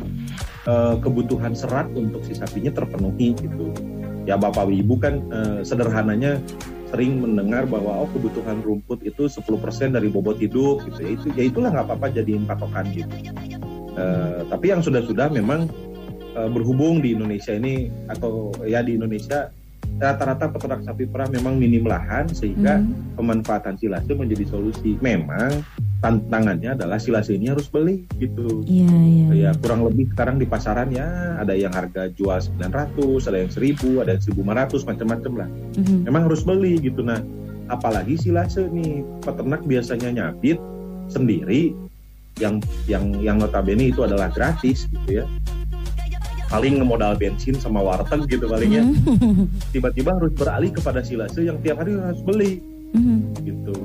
eh, 0.68 0.96
kebutuhan 1.00 1.56
serat 1.56 1.88
untuk 1.96 2.20
si 2.28 2.36
sapinya 2.36 2.68
terpenuhi 2.68 3.32
gitu. 3.32 3.72
Ya 4.28 4.36
bapak 4.36 4.68
ibu 4.68 5.00
kan 5.00 5.24
eh, 5.32 5.60
sederhananya 5.64 6.36
sering 6.92 7.20
mendengar 7.20 7.64
bahwa 7.64 8.04
oh 8.04 8.08
kebutuhan 8.12 8.64
rumput 8.64 9.04
itu 9.04 9.28
10% 9.28 9.92
dari 9.92 10.08
bobot 10.08 10.40
hidup 10.40 10.80
gitu 10.88 11.00
ya 11.04 11.10
itu 11.16 11.26
ya 11.36 11.44
itulah 11.48 11.68
nggak 11.72 11.84
apa-apa 11.84 12.12
jadiin 12.12 12.44
patokan 12.44 12.84
gitu. 12.92 13.12
Eh, 13.98 14.40
tapi 14.46 14.70
yang 14.70 14.84
sudah-sudah 14.84 15.32
memang 15.32 15.66
eh, 16.34 16.50
berhubung 16.50 17.00
di 17.00 17.14
Indonesia 17.16 17.54
ini 17.54 17.88
atau 18.08 18.52
ya 18.64 18.82
di 18.82 18.96
Indonesia 18.96 19.48
rata-rata 19.98 20.46
peternak 20.52 20.86
sapi 20.86 21.10
perah 21.10 21.26
memang 21.26 21.58
minim 21.58 21.82
lahan 21.82 22.30
sehingga 22.30 22.78
Mhm. 22.78 23.18
pemanfaatan 23.18 23.74
silase 23.80 24.14
menjadi 24.14 24.46
solusi. 24.46 24.94
Memang 25.02 25.64
tantangannya 25.98 26.78
adalah 26.78 27.02
silase 27.02 27.34
ini 27.34 27.50
harus 27.50 27.66
beli 27.66 28.06
gitu. 28.22 28.62
Iya 28.62 28.86
iya. 28.86 29.26
Ya 29.34 29.50
kurang 29.58 29.82
lebih 29.82 30.06
sekarang 30.14 30.38
di 30.38 30.46
pasaran 30.46 30.94
ya 30.94 31.34
ada 31.42 31.50
yang 31.50 31.74
harga 31.74 32.06
jual 32.14 32.38
900, 32.38 33.26
ada 33.26 33.42
yang 33.42 33.50
1000, 33.50 33.98
ada 33.98 34.14
yang 34.14 34.22
1500 34.22 34.86
macam-macam 34.86 35.32
lah. 35.34 35.48
Mhm. 35.74 36.06
Memang 36.06 36.22
harus 36.30 36.46
beli 36.46 36.78
gitu 36.78 37.02
nah. 37.02 37.18
Apalagi 37.66 38.14
silase 38.16 38.70
nih 38.70 39.02
peternak 39.26 39.66
biasanya 39.66 40.14
nyabit 40.14 40.62
sendiri 41.10 41.74
yang 42.38 42.62
yang 42.86 43.18
yang 43.18 43.36
notabene 43.42 43.90
itu 43.90 44.06
adalah 44.06 44.30
gratis 44.30 44.86
gitu 44.86 45.20
ya. 45.20 45.26
Paling 46.48 46.80
modal 46.80 47.12
bensin 47.14 47.54
sama 47.54 47.78
warteg 47.78 48.24
gitu 48.26 48.48
palingnya. 48.48 48.88
Mhm. 48.88 49.68
Tiba-tiba 49.68 50.16
harus 50.16 50.32
beralih 50.32 50.72
kepada 50.72 51.04
silase 51.04 51.44
yang 51.44 51.60
tiap 51.60 51.78
hari 51.78 51.92
harus 51.94 52.24
beli 52.24 52.64
Mhm. 52.96 53.18
gitu. 53.44 53.76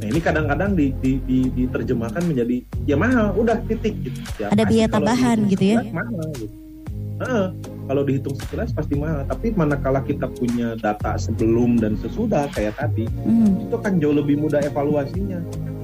Nah 0.00 0.06
ini 0.08 0.18
kadang-kadang 0.18 0.74
di, 0.74 0.90
di- 0.98 1.22
di- 1.22 1.50
diterjemahkan 1.54 2.24
menjadi 2.24 2.66
ya 2.82 2.96
mahal, 2.96 3.30
udah 3.34 3.62
titik 3.64 3.94
gitu. 4.02 4.18
Ya, 4.36 4.50
Ada 4.50 4.64
biaya 4.66 4.88
tambahan 4.88 5.38
gitu 5.46 5.64
ya? 5.64 5.86
Mahal 5.86 6.28
gitu. 6.34 6.54
Heeh, 7.20 7.46
kalau 7.84 8.02
dihitung 8.02 8.32
sekilas 8.34 8.72
pasti 8.72 8.96
mahal. 8.96 9.28
Tapi 9.28 9.52
manakala 9.52 10.00
kita 10.00 10.24
punya 10.26 10.72
data 10.80 11.14
sebelum 11.14 11.76
dan 11.76 11.94
sesudah 11.94 12.48
kayak 12.50 12.74
tadi, 12.74 13.04
Mhm. 13.06 13.68
itu 13.68 13.76
kan 13.76 13.92
jauh 14.00 14.16
lebih 14.16 14.40
mudah 14.40 14.64
evaluasinya. 14.64 15.36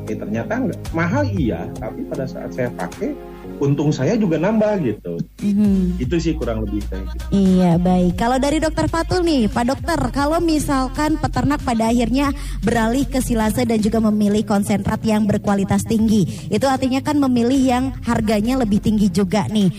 Eh 0.06 0.14
ternyata 0.14 0.54
enggak 0.54 0.78
mahal 0.94 1.26
iya, 1.26 1.66
tapi 1.82 2.06
pada 2.06 2.30
saat 2.30 2.54
saya 2.54 2.70
pakai 2.78 3.10
untung 3.58 3.90
saya 3.90 4.14
juga 4.14 4.38
nambah 4.38 4.84
gitu. 4.84 5.18
Mhm. 5.42 5.98
Itu 5.98 6.20
sih 6.20 6.36
kurang 6.38 6.62
lebih 6.62 6.84
kayak 6.86 7.10
gitu. 7.10 7.24
Iya 7.34 7.80
baik. 7.80 8.14
Kalau 8.14 8.38
dari 8.38 8.62
dokter 8.62 8.86
Fatul 8.86 9.26
nih, 9.26 9.50
Pak 9.50 9.64
Dokter, 9.66 10.00
kalau 10.12 10.38
misalkan 10.38 11.18
peternak 11.18 11.58
pada 11.66 11.90
akhirnya 11.90 12.30
beralih 12.62 13.02
ke 13.08 13.18
silase 13.18 13.66
dan 13.66 13.82
juga 13.82 13.98
memilih 13.98 14.46
konsentrat 14.46 15.00
yang 15.02 15.26
berkualitas 15.26 15.82
tinggi, 15.82 16.48
itu 16.52 16.66
artinya 16.68 17.02
kan 17.02 17.18
memilih 17.18 17.58
yang 17.58 17.84
harganya 18.06 18.60
lebih 18.60 18.78
tinggi 18.78 19.10
juga 19.10 19.48
nih. 19.50 19.72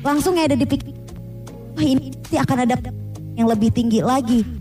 Langsung 0.00 0.38
ada 0.38 0.54
di 0.54 0.64
pikir, 0.64 0.94
wah 1.74 1.84
ini 1.84 2.14
akan 2.32 2.58
ada 2.62 2.76
yang 3.36 3.50
lebih 3.50 3.68
tinggi 3.74 4.00
lagi. 4.00 4.55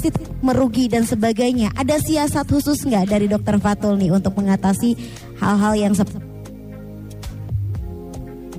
Pasti 0.00 0.16
merugi 0.40 0.88
dan 0.88 1.04
sebagainya. 1.04 1.76
Ada 1.76 2.00
siasat 2.00 2.48
khusus 2.48 2.88
nggak 2.88 3.12
dari 3.12 3.28
dokter 3.28 3.60
Fatul 3.60 4.00
nih 4.00 4.08
untuk 4.08 4.32
mengatasi 4.32 4.96
hal-hal 5.36 5.76
yang 5.76 5.92
seperti 5.92 6.24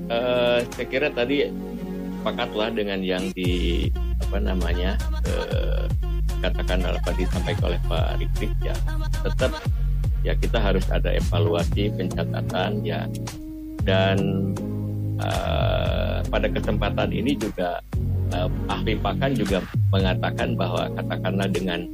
Eh, 0.06 0.58
saya 0.70 0.86
kira 0.86 1.10
tadi 1.10 1.50
sepakatlah 2.22 2.70
dengan 2.78 3.02
yang 3.02 3.26
di 3.34 3.90
apa 4.22 4.38
namanya 4.38 4.94
eh, 5.26 5.90
katakan 6.38 6.86
apa 6.86 7.10
disampaikan 7.18 7.74
oleh 7.74 7.80
Pak 7.90 8.22
Rikrik 8.22 8.54
ya 8.62 8.76
tetap 9.26 9.50
ya 10.22 10.38
kita 10.38 10.62
harus 10.62 10.86
ada 10.94 11.10
evaluasi 11.10 11.90
pencatatan 11.98 12.86
ya 12.86 13.10
dan 13.82 14.18
eh, 15.18 16.22
pada 16.22 16.46
kesempatan 16.54 17.10
ini 17.10 17.34
juga 17.34 17.82
eh, 18.32 18.48
ahli 18.68 18.96
pakan 18.98 19.32
juga 19.36 19.62
mengatakan 19.92 20.56
bahwa 20.56 20.88
katakanlah 20.96 21.48
dengan 21.48 21.86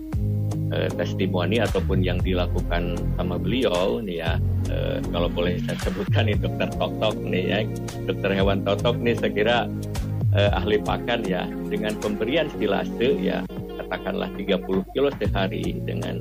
eh, 0.73 0.89
testimoni 0.95 1.61
ataupun 1.63 2.01
yang 2.03 2.19
dilakukan 2.23 2.97
sama 3.19 3.37
beliau 3.37 3.99
nih 4.03 4.23
ya 4.25 4.33
eh, 4.71 4.99
kalau 5.11 5.29
boleh 5.29 5.59
saya 5.67 5.79
sebutkan 5.83 6.31
nih 6.31 6.37
dokter 6.39 6.69
Totok 6.79 7.17
nih 7.23 7.45
ya 7.45 7.59
dokter 8.07 8.31
hewan 8.33 8.63
Totok 8.65 8.97
nih 9.03 9.15
saya 9.19 9.33
kira 9.33 9.57
eh, 10.37 10.51
ahli 10.53 10.79
pakan 10.81 11.21
ya 11.27 11.49
dengan 11.69 11.97
pemberian 11.99 12.49
silase 12.57 13.19
ya 13.19 13.43
katakanlah 13.81 14.29
30 14.37 14.93
kilo 14.93 15.09
sehari 15.17 15.81
dengan 15.85 16.21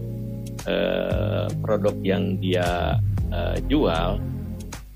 eh, 0.66 1.46
produk 1.60 1.96
yang 2.04 2.40
dia 2.40 2.96
eh, 3.32 3.58
jual 3.68 4.20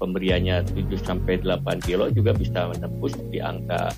pemberiannya 0.02 0.66
7 0.66 0.90
sampai 1.06 1.44
8 1.46 1.86
kilo 1.86 2.10
juga 2.10 2.34
bisa 2.34 2.72
menembus 2.74 3.14
di 3.30 3.38
angka 3.38 3.94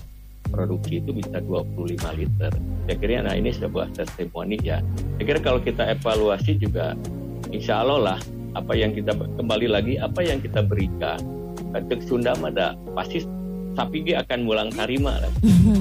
produksi 0.48 1.00
itu 1.00 1.10
bisa 1.14 1.40
25 1.40 2.00
liter. 2.18 2.52
Saya 2.84 2.96
kira 3.00 3.24
nah 3.24 3.34
ini 3.34 3.50
sebuah 3.52 3.92
testimoni 3.96 4.60
ya. 4.60 4.80
Saya 5.16 5.24
kira 5.24 5.40
kalau 5.40 5.60
kita 5.60 5.88
evaluasi 5.96 6.60
juga 6.60 6.92
insya 7.52 7.80
Allah 7.84 8.14
lah 8.14 8.18
apa 8.54 8.72
yang 8.78 8.94
kita 8.94 9.14
kembali 9.14 9.66
lagi 9.66 9.94
apa 9.98 10.22
yang 10.22 10.38
kita 10.38 10.62
berikan 10.62 11.18
untuk 11.74 11.98
Sunda 12.06 12.38
ada 12.38 12.78
pasti 12.94 13.26
sapi 13.74 14.06
dia 14.06 14.22
akan 14.22 14.46
mulang 14.46 14.70
tarima 14.70 15.18
lah. 15.18 15.32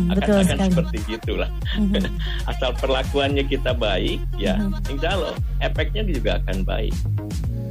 akan 0.09 0.17
Betul 0.17 0.35
akan 0.41 0.45
sekali. 0.57 0.69
seperti 0.73 0.97
gitulah. 1.13 1.49
Asal 2.51 2.73
perlakuannya 2.81 3.45
kita 3.45 3.77
baik 3.77 4.17
ya 4.41 4.57
insya 4.89 5.13
Allah 5.13 5.33
efeknya 5.61 6.01
juga 6.09 6.41
akan 6.41 6.65
baik. 6.65 6.93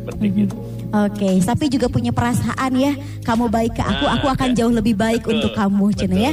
Seperti 0.02 0.26
gitu. 0.46 0.56
Oke, 0.92 1.40
sapi 1.40 1.72
juga 1.72 1.88
punya 1.88 2.12
perasaan 2.12 2.72
ya. 2.76 2.92
Kamu 3.24 3.48
baik 3.48 3.80
ke 3.80 3.82
aku, 3.82 4.04
aku 4.04 4.26
akan 4.28 4.52
jauh 4.52 4.68
lebih 4.68 4.92
baik 4.92 5.24
Betul, 5.24 5.40
untuk 5.40 5.52
kamu, 5.56 5.86
Cina 5.96 6.16
ya. 6.20 6.32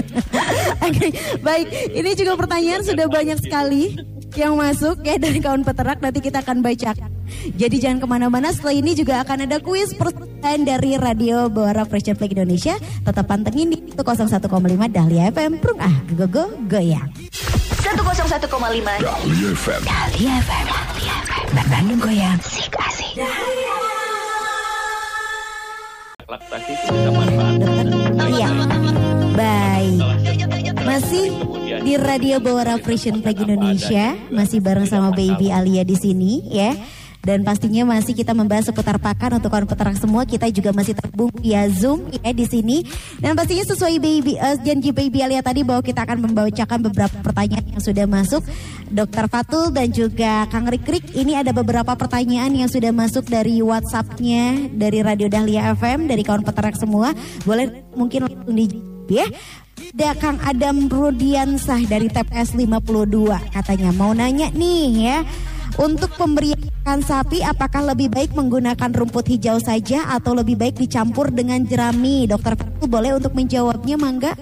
Oke, 0.86 1.06
baik. 1.40 1.66
Ini 1.96 2.10
juga 2.12 2.36
pertanyaan 2.36 2.84
sudah 2.84 3.08
banyak 3.08 3.40
sekali 3.40 3.96
yang 4.36 4.60
masuk 4.60 5.00
ya 5.00 5.16
dari 5.16 5.40
kawan 5.40 5.64
peternak. 5.64 6.04
Nanti 6.04 6.20
kita 6.20 6.44
akan 6.44 6.60
baca. 6.60 6.92
Jadi 7.56 7.76
jangan 7.80 7.98
ke 8.04 8.06
mana-mana. 8.06 8.52
Setelah 8.52 8.76
ini 8.76 8.92
juga 8.92 9.24
akan 9.24 9.48
ada 9.48 9.56
kuis 9.64 9.96
pertanyaan 9.96 10.68
dari 10.68 11.00
Radio 11.00 11.48
Bawara 11.48 11.88
Fresh 11.88 12.12
Flag 12.20 12.36
Indonesia. 12.36 12.76
Tetap 13.00 13.24
pantengin 13.24 13.72
di 13.72 13.78
101,5 13.96 14.44
Dahlia 14.92 15.32
FM. 15.32 15.56
Prung 15.56 15.80
ah, 15.80 15.96
go 16.12 16.28
go 16.28 16.44
goyang. 16.68 17.08
101,5 17.84 18.48
Dahlia 19.04 19.48
FM. 19.52 19.82
Dahlia 19.84 20.40
FM. 20.40 20.64
Dahlia 20.72 21.14
FM. 21.20 21.46
Bandung 21.68 22.00
Goyang. 22.00 22.40
Sik 22.40 22.72
asik. 22.80 23.20
Laktasi 26.24 26.72
itu 26.72 26.86
bisa 26.88 27.10
manfaat. 27.12 27.60
Iya. 28.24 28.48
Baik. 29.36 30.00
Masih 30.80 31.26
di 31.84 31.92
Radio 32.00 32.40
Bawara 32.40 32.80
Frisian 32.80 33.20
Flag 33.20 33.36
Indonesia, 33.44 34.16
masih 34.32 34.64
bareng 34.64 34.88
sama 34.88 35.12
Baby 35.12 35.52
Alia 35.52 35.84
di 35.84 36.00
sini 36.00 36.40
ya. 36.48 36.72
Dan 37.24 37.40
pastinya 37.42 37.96
masih 37.96 38.12
kita 38.12 38.36
membahas 38.36 38.68
seputar 38.68 39.00
pakan 39.00 39.40
untuk 39.40 39.48
kawan 39.48 39.64
peternak 39.64 39.96
semua. 39.96 40.28
Kita 40.28 40.46
juga 40.52 40.76
masih 40.76 40.92
terhubung 40.92 41.32
via 41.40 41.66
Zoom 41.72 42.12
ya 42.12 42.30
di 42.30 42.44
sini. 42.44 42.84
Dan 43.18 43.32
pastinya 43.34 43.64
sesuai 43.64 43.96
Baby 43.96 44.36
eh, 44.36 44.56
janji 44.60 44.92
Baby 44.92 45.24
Alia 45.24 45.40
tadi 45.40 45.64
bahwa 45.64 45.80
kita 45.80 46.04
akan 46.04 46.28
membacakan 46.28 46.78
beberapa 46.84 47.16
pertanyaan 47.24 47.64
yang 47.64 47.82
sudah 47.82 48.04
masuk. 48.04 48.44
Dokter 48.92 49.26
Fatul 49.26 49.72
dan 49.72 49.90
juga 49.90 50.46
Kang 50.52 50.68
Rikrik, 50.68 51.16
ini 51.18 51.34
ada 51.34 51.50
beberapa 51.50 51.96
pertanyaan 51.96 52.52
yang 52.52 52.68
sudah 52.70 52.92
masuk 52.94 53.26
dari 53.26 53.58
WhatsApp-nya 53.64 54.70
dari 54.70 55.02
Radio 55.02 55.26
Dahlia 55.26 55.74
FM 55.74 56.06
dari 56.06 56.22
kawan 56.22 56.44
peternak 56.44 56.76
semua. 56.78 57.16
Boleh 57.42 57.72
mungkin 57.96 58.28
langsung 58.28 58.54
dijawab 58.54 59.08
ya. 59.10 59.26
Ada 59.94 60.10
Kang 60.18 60.38
Adam 60.42 60.90
Rudiansah 60.90 61.86
dari 61.86 62.10
TPS 62.10 62.58
52 62.58 63.54
katanya 63.54 63.90
mau 63.94 64.10
nanya 64.10 64.50
nih 64.50 64.86
ya. 65.06 65.18
Untuk 65.74 66.14
pemberian 66.14 66.63
pakan 66.84 67.00
sapi 67.00 67.40
apakah 67.40 67.96
lebih 67.96 68.12
baik 68.12 68.36
menggunakan 68.36 68.92
rumput 68.92 69.24
hijau 69.24 69.56
saja 69.56 70.04
atau 70.12 70.36
lebih 70.36 70.60
baik 70.60 70.76
dicampur 70.76 71.32
dengan 71.32 71.64
jerami? 71.64 72.28
Dokter 72.28 72.60
Fatul 72.60 72.92
boleh 72.92 73.16
untuk 73.16 73.32
menjawabnya 73.32 73.96
mangga? 73.96 74.36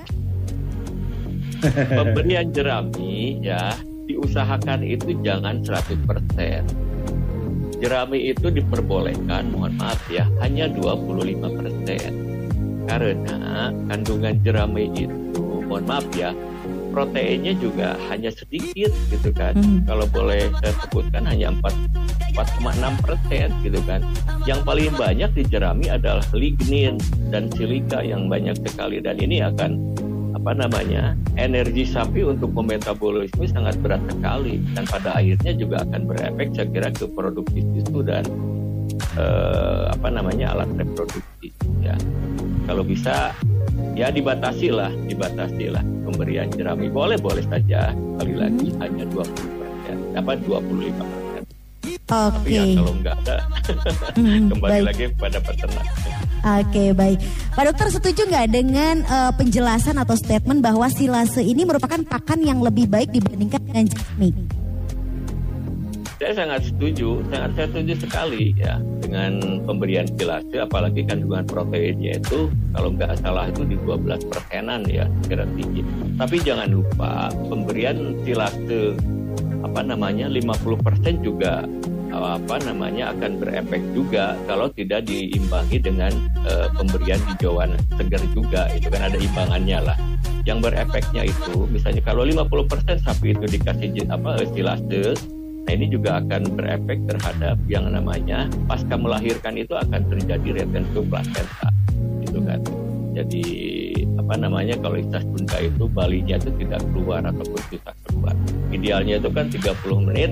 Pemberian 2.02 2.50
jerami 2.50 3.38
ya 3.46 3.78
diusahakan 4.10 4.82
itu 4.82 5.14
jangan 5.22 5.62
100%. 5.62 7.78
Jerami 7.78 8.34
itu 8.34 8.50
diperbolehkan, 8.50 9.54
mohon 9.54 9.78
maaf 9.78 10.02
ya, 10.10 10.26
hanya 10.42 10.66
25%. 10.66 12.90
Karena 12.90 13.70
kandungan 13.86 14.34
jerami 14.42 14.90
itu, 14.90 15.14
mohon 15.70 15.86
maaf 15.86 16.10
ya, 16.18 16.34
proteinnya 16.92 17.56
juga 17.56 17.96
hanya 18.12 18.28
sedikit 18.28 18.92
gitu 19.08 19.32
kan. 19.32 19.56
Hmm. 19.56 19.82
Kalau 19.88 20.04
boleh 20.12 20.52
saya 20.60 20.76
sebutkan 20.84 21.24
hanya 21.24 21.56
4 21.56 21.72
4,6 22.36 23.04
persen 23.04 23.48
gitu 23.64 23.80
kan. 23.88 24.04
Yang 24.44 24.60
paling 24.68 24.92
banyak 24.94 25.30
di 25.32 25.42
jerami 25.48 25.88
adalah 25.88 26.24
lignin 26.36 27.00
dan 27.32 27.48
silika 27.56 28.04
yang 28.04 28.28
banyak 28.28 28.56
sekali 28.60 29.00
dan 29.00 29.16
ini 29.16 29.40
akan 29.40 29.80
apa 30.42 30.58
namanya 30.58 31.14
energi 31.38 31.86
sapi 31.86 32.26
untuk 32.26 32.50
memetabolisme 32.50 33.46
sangat 33.46 33.78
berat 33.78 34.02
sekali 34.10 34.58
dan 34.74 34.82
pada 34.90 35.14
akhirnya 35.14 35.54
juga 35.54 35.86
akan 35.86 36.02
berefek 36.02 36.48
saya 36.50 36.66
kira 36.66 36.88
ke 36.90 37.06
produktif 37.14 37.62
itu 37.78 38.02
dan 38.02 38.26
eh, 39.14 39.82
apa 39.90 40.08
namanya 40.08 40.52
alat 40.52 40.70
reproduksi 40.74 41.48
ya. 41.80 41.96
Kalau 42.64 42.82
bisa 42.82 43.34
ya 43.92 44.08
dibatasi 44.08 44.70
lah 44.70 44.90
dibatasi 45.06 45.68
lah 45.68 45.82
pemberian 46.04 46.48
jerami. 46.50 46.88
Boleh 46.88 47.18
boleh 47.18 47.42
saja. 47.44 47.90
Sekali 47.92 48.34
lagi 48.36 48.68
hanya 48.78 49.04
20 49.08 49.24
persen. 49.34 49.96
Dapat 50.12 50.36
25 50.44 50.62
persen. 50.94 51.42
Tapi 52.02 52.50
Oke. 52.50 52.52
ya 52.52 52.64
kalau 52.76 52.92
nggak 52.94 53.16
ada 53.24 53.36
Hmm, 54.18 54.50
kembali 54.52 54.70
baik. 54.70 54.84
lagi 54.84 55.04
kepada 55.16 55.38
peternak. 55.40 55.86
Oke 56.42 56.90
baik, 56.90 57.18
Pak 57.54 57.64
Dokter 57.64 57.88
setuju 57.88 58.20
nggak 58.26 58.48
dengan 58.50 58.94
eh, 59.00 59.32
penjelasan 59.32 59.94
atau 59.96 60.18
statement 60.18 60.58
bahwa 60.58 60.90
silase 60.90 61.38
ini 61.38 61.62
merupakan 61.62 62.02
pakan 62.02 62.42
yang 62.42 62.58
lebih 62.58 62.90
baik 62.90 63.10
dibandingkan 63.10 63.62
dengan 63.62 63.84
jerami? 63.86 64.30
Saya 66.22 66.38
sangat 66.46 66.70
setuju, 66.70 67.18
sangat 67.34 67.50
saya 67.58 67.66
setuju 67.74 67.94
sekali 67.98 68.54
ya 68.54 68.78
dengan 69.02 69.58
pemberian 69.66 70.06
silase, 70.14 70.54
apalagi 70.54 71.02
kandungan 71.02 71.42
proteinnya 71.42 72.14
itu 72.14 72.46
kalau 72.78 72.94
nggak 72.94 73.18
salah 73.18 73.50
itu 73.50 73.66
di 73.66 73.74
12 73.82 74.30
persenan 74.30 74.86
ya 74.86 75.10
kira 75.26 75.42
tinggi. 75.58 75.82
Tapi 76.14 76.38
jangan 76.46 76.78
lupa 76.78 77.26
pemberian 77.50 78.14
silase 78.22 78.94
apa 79.66 79.82
namanya 79.82 80.30
50% 80.30 81.26
juga 81.26 81.66
apa 82.14 82.54
namanya 82.70 83.10
akan 83.18 83.42
berefek 83.42 83.82
juga 83.90 84.38
kalau 84.46 84.70
tidak 84.70 85.10
diimbangi 85.10 85.82
dengan 85.82 86.14
eh, 86.46 86.70
pemberian 86.78 87.18
hijauan 87.34 87.74
segar 87.98 88.22
juga 88.30 88.70
itu 88.70 88.86
kan 88.94 89.10
ada 89.10 89.18
imbangannya 89.18 89.90
lah 89.90 89.98
yang 90.46 90.62
berefeknya 90.62 91.26
itu 91.26 91.66
misalnya 91.66 92.04
kalau 92.06 92.22
50% 92.22 93.02
sapi 93.02 93.34
itu 93.34 93.58
dikasih 93.58 94.06
apa 94.06 94.38
eh, 94.38 94.48
silase 94.54 95.16
Nah 95.62 95.72
ini 95.78 95.86
juga 95.88 96.18
akan 96.18 96.42
berefek 96.58 96.98
terhadap 97.06 97.56
yang 97.70 97.86
namanya 97.86 98.50
pasca 98.66 98.98
melahirkan 98.98 99.54
itu 99.54 99.72
akan 99.78 100.02
terjadi 100.10 100.62
retention 100.62 101.06
placenta, 101.06 101.68
gitu 102.26 102.42
kan. 102.42 102.60
Jadi 103.12 103.44
apa 104.16 104.34
namanya 104.40 104.74
kalau 104.80 104.96
istilah 104.96 105.20
Sunda 105.22 105.58
itu 105.60 105.84
balinya 105.86 106.40
itu 106.40 106.50
tidak 106.56 106.80
keluar 106.90 107.20
ataupun 107.22 107.60
susah 107.68 107.94
keluar. 108.08 108.34
Idealnya 108.72 109.20
itu 109.20 109.28
kan 109.28 109.46
30 109.52 110.08
menit 110.08 110.30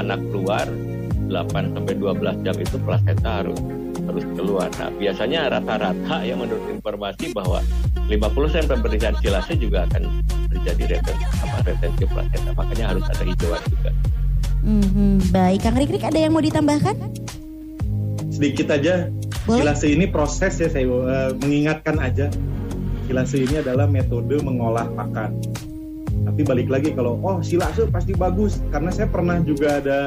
anak 0.00 0.20
keluar 0.32 0.64
8 1.28 1.76
sampai 1.76 1.94
12 1.94 2.42
jam 2.42 2.56
itu 2.58 2.76
placenta 2.82 3.30
harus 3.44 3.60
harus 4.10 4.24
keluar. 4.34 4.68
Nah, 4.80 4.90
biasanya 4.96 5.52
rata-rata 5.52 6.16
yang 6.26 6.42
menurut 6.42 6.66
informasi 6.72 7.30
bahwa 7.30 7.62
50% 8.10 8.66
pemberian 8.66 9.14
silase 9.22 9.54
juga 9.54 9.86
akan 9.86 10.24
terjadi 10.50 10.98
retensi 10.98 11.24
apa 11.46 11.58
retensi 11.62 12.04
placenta. 12.10 12.50
Makanya 12.56 12.84
harus 12.96 13.04
ada 13.06 13.22
hijauan 13.22 13.62
juga. 13.70 13.90
Mhm, 14.60 15.32
baik, 15.32 15.64
Kang 15.64 15.76
Rikrik 15.76 16.04
ada 16.04 16.18
yang 16.18 16.32
mau 16.32 16.42
ditambahkan? 16.42 16.96
sedikit 18.30 18.72
aja. 18.72 19.12
Boleh. 19.44 19.64
silase 19.68 19.86
ini 19.92 20.04
proses 20.08 20.56
ya 20.56 20.68
saya 20.68 20.88
eh, 20.88 21.30
mengingatkan 21.44 22.00
aja. 22.00 22.32
Silase 23.04 23.44
ini 23.44 23.60
adalah 23.60 23.84
metode 23.84 24.40
mengolah 24.40 24.88
pakan. 24.96 25.36
Tapi 26.24 26.40
balik 26.44 26.72
lagi 26.72 26.92
kalau 26.92 27.20
oh 27.20 27.44
silase 27.44 27.84
pasti 27.88 28.16
bagus. 28.16 28.64
Karena 28.72 28.88
saya 28.88 29.12
pernah 29.12 29.40
juga 29.44 29.80
ada 29.80 29.98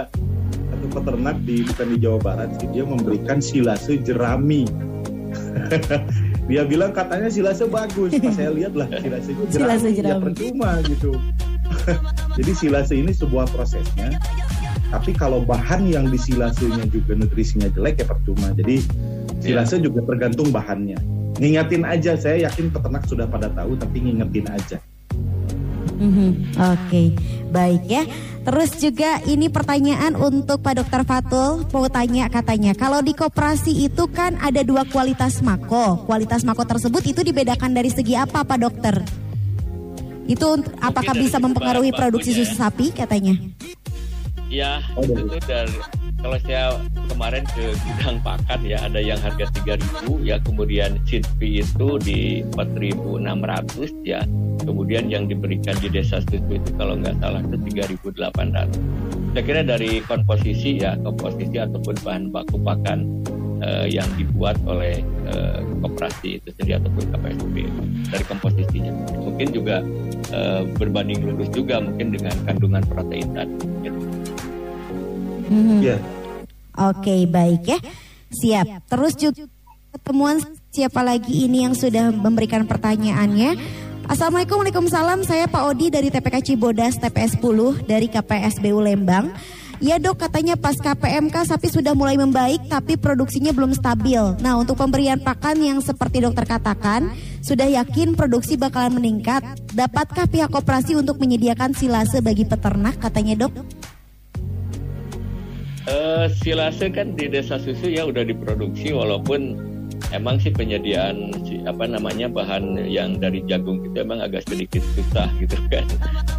satu 0.50 0.86
peternak 0.90 1.38
di 1.46 1.62
bukan 1.62 1.88
di 1.94 1.98
Jawa 2.02 2.20
Barat 2.22 2.50
sih. 2.58 2.68
Dia 2.74 2.86
memberikan 2.90 3.38
silase 3.38 4.02
jerami. 4.02 4.66
Dia 6.50 6.66
bilang 6.66 6.90
katanya 6.90 7.30
silase 7.30 7.70
bagus. 7.70 8.18
Pas 8.18 8.34
saya 8.34 8.50
lihat 8.50 8.74
lah 8.74 8.90
silase 8.98 9.30
itu 9.30 9.44
jerami, 9.46 9.58
Silase 9.62 9.88
ya 9.90 9.96
jerami. 10.02 10.24
percuma 10.26 10.70
gitu 10.86 11.12
jadi 12.38 12.52
silase 12.56 12.94
ini 12.98 13.12
sebuah 13.12 13.50
prosesnya. 13.52 14.18
Tapi 14.94 15.12
kalau 15.18 15.42
bahan 15.42 15.90
yang 15.90 16.06
disilasenya 16.14 16.86
juga 16.94 17.18
nutrisinya 17.18 17.66
jelek 17.74 18.06
ya 18.06 18.06
percuma 18.06 18.54
jadi 18.54 18.78
silase 19.42 19.82
juga 19.82 20.06
tergantung 20.06 20.54
bahannya. 20.54 21.02
Ngingetin 21.42 21.82
aja 21.82 22.14
saya 22.14 22.46
yakin 22.46 22.70
peternak 22.70 23.04
sudah 23.10 23.26
pada 23.26 23.50
tahu 23.50 23.74
tapi 23.74 24.06
ngingetin 24.06 24.46
aja. 24.54 24.78
Mhm, 25.94 26.58
Oke, 26.58 27.16
baik 27.50 27.84
ya. 27.88 28.04
Terus 28.44 28.76
juga 28.76 29.24
ini 29.24 29.48
pertanyaan 29.48 30.20
untuk 30.20 30.60
Pak 30.60 30.84
Dokter 30.84 31.02
Fatul. 31.08 31.64
Mau 31.72 31.88
tanya 31.88 32.28
katanya 32.28 32.76
kalau 32.76 33.00
di 33.00 33.16
koperasi 33.16 33.88
itu 33.88 34.12
kan 34.12 34.36
ada 34.44 34.68
dua 34.68 34.84
kualitas 34.84 35.40
mako. 35.40 36.04
Kualitas 36.04 36.44
mako 36.44 36.68
tersebut 36.68 37.08
itu 37.08 37.24
dibedakan 37.24 37.72
dari 37.72 37.88
segi 37.88 38.20
apa 38.20 38.44
Pak 38.44 38.60
Dokter? 38.60 39.23
Itu 40.34 40.48
apakah 40.82 41.14
bisa 41.14 41.38
mempengaruhi 41.38 41.94
bahan 41.94 42.00
produksi 42.02 42.34
susu 42.34 42.58
ya. 42.58 42.60
sapi 42.66 42.90
katanya? 42.90 43.38
Ya, 44.50 44.82
Oh, 44.94 45.06
itu 45.06 45.14
dari- 45.14 45.30
tuh 45.30 45.42
dari 45.46 45.78
kalau 46.24 46.38
saya 46.40 46.64
kemarin 47.12 47.44
ke 47.52 47.76
gudang 47.84 48.18
pakan 48.24 48.60
ya 48.64 48.80
ada 48.80 48.98
yang 48.98 49.20
harga 49.20 49.44
3000 49.60 50.24
ya 50.24 50.40
kemudian 50.40 50.96
seed 51.04 51.28
fee 51.36 51.60
itu 51.60 51.90
di 52.00 52.40
4600 52.56 53.92
ya 54.08 54.24
kemudian 54.64 55.12
yang 55.12 55.28
diberikan 55.28 55.76
di 55.84 55.92
desa 55.92 56.24
susu 56.24 56.40
itu 56.48 56.70
kalau 56.80 56.96
nggak 56.96 57.20
salah 57.20 57.44
itu 57.44 57.58
3800 57.76 58.72
saya 59.36 59.44
kira 59.44 59.62
dari 59.68 60.00
komposisi 60.00 60.80
ya 60.80 60.96
komposisi 61.04 61.60
ataupun 61.60 61.96
bahan 62.08 62.24
baku 62.32 62.56
pakan 62.64 63.00
eh, 63.64 63.86
yang 63.96 64.08
dibuat 64.20 64.60
oleh 64.68 65.00
eh, 65.32 65.60
koperasi 65.80 66.44
itu 66.44 66.48
sendiri 66.60 66.84
ataupun 66.84 67.04
KPSB 67.16 67.56
dari 68.12 68.24
komposisinya 68.28 68.92
mungkin 69.16 69.48
juga 69.56 69.80
eh, 70.36 70.62
berbanding 70.76 71.24
lurus 71.24 71.50
juga 71.56 71.80
mungkin 71.80 72.12
dengan 72.12 72.36
kandungan 72.44 72.84
protein 72.92 73.28
tadi 73.32 73.56
gitu. 73.88 74.00
Mhm. 75.48 75.80
Iya. 75.80 75.98
Oke, 76.74 77.30
baik 77.30 77.64
ya. 77.70 77.80
Siap. 78.34 78.90
Terus 78.90 79.14
juga 79.14 79.46
ketemuan 79.94 80.42
siapa 80.74 81.06
lagi 81.06 81.46
ini 81.46 81.70
yang 81.70 81.78
sudah 81.78 82.10
memberikan 82.10 82.66
pertanyaannya? 82.66 83.54
Assalamualaikum, 84.04 84.60
Waalaikumsalam. 84.60 85.24
Saya 85.24 85.48
Pak 85.48 85.64
Odi 85.64 85.88
dari 85.88 86.12
TPK 86.12 86.44
Cibodas 86.44 87.00
TPS 87.00 87.40
10 87.40 87.88
dari 87.88 88.12
KPSBU 88.12 88.84
Lembang. 88.84 89.32
Ya 89.84 90.00
dok, 90.00 90.16
katanya 90.16 90.56
pas 90.56 90.80
KPMK 90.80 91.44
sapi 91.44 91.68
sudah 91.68 91.92
mulai 91.92 92.16
membaik 92.16 92.72
tapi 92.72 92.96
produksinya 92.96 93.52
belum 93.52 93.76
stabil. 93.76 94.40
Nah 94.40 94.56
untuk 94.56 94.80
pemberian 94.80 95.20
pakan 95.20 95.60
yang 95.60 95.84
seperti 95.84 96.24
dokter 96.24 96.48
katakan, 96.48 97.12
sudah 97.44 97.68
yakin 97.68 98.16
produksi 98.16 98.56
bakalan 98.56 98.96
meningkat. 98.96 99.44
Dapatkah 99.76 100.32
pihak 100.32 100.56
koperasi 100.56 100.96
untuk 100.96 101.20
menyediakan 101.20 101.76
silase 101.76 102.24
bagi 102.24 102.48
peternak 102.48 102.96
katanya 102.96 103.44
dok? 103.44 103.52
Eh, 105.84 106.32
silase 106.32 106.88
kan 106.88 107.20
di 107.20 107.28
desa 107.28 107.60
susu 107.60 107.92
ya 107.92 108.08
udah 108.08 108.24
diproduksi 108.24 108.96
walaupun 108.96 109.60
emang 110.16 110.40
sih 110.40 110.56
penyediaan 110.56 111.36
apa 111.68 111.92
namanya 111.92 112.32
bahan 112.32 112.88
yang 112.88 113.20
dari 113.20 113.44
jagung 113.52 113.84
itu 113.84 114.00
emang 114.00 114.24
agak 114.24 114.48
sedikit 114.48 114.80
susah 114.96 115.28
gitu 115.44 115.60
kan 115.68 115.84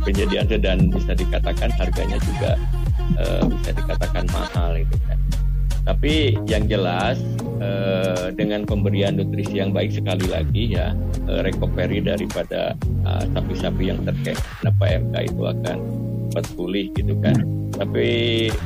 penyediaan 0.09 0.49
dan 0.49 0.89
bisa 0.89 1.13
dikatakan 1.13 1.69
harganya 1.77 2.17
juga 2.25 2.57
eh, 3.19 3.43
bisa 3.49 3.71
dikatakan 3.75 4.25
mahal 4.33 4.73
itu 4.79 4.97
kan. 5.07 5.19
Tapi 5.85 6.41
yang 6.49 6.65
jelas 6.65 7.21
eh, 7.61 8.33
dengan 8.33 8.65
pemberian 8.65 9.21
nutrisi 9.21 9.61
yang 9.61 9.71
baik 9.77 9.93
sekali 9.93 10.25
lagi 10.29 10.73
ya 10.73 10.97
eh, 11.29 11.41
recovery 11.45 12.01
daripada 12.01 12.73
ah, 13.05 13.25
sapi-sapi 13.37 13.93
yang 13.93 14.01
terkena 14.03 14.71
PMK 14.81 15.15
itu 15.29 15.43
akan 15.45 15.77
cepat 16.33 16.47
pulih 16.57 16.87
gitu 16.97 17.15
kan. 17.21 17.37
Tapi 17.75 18.07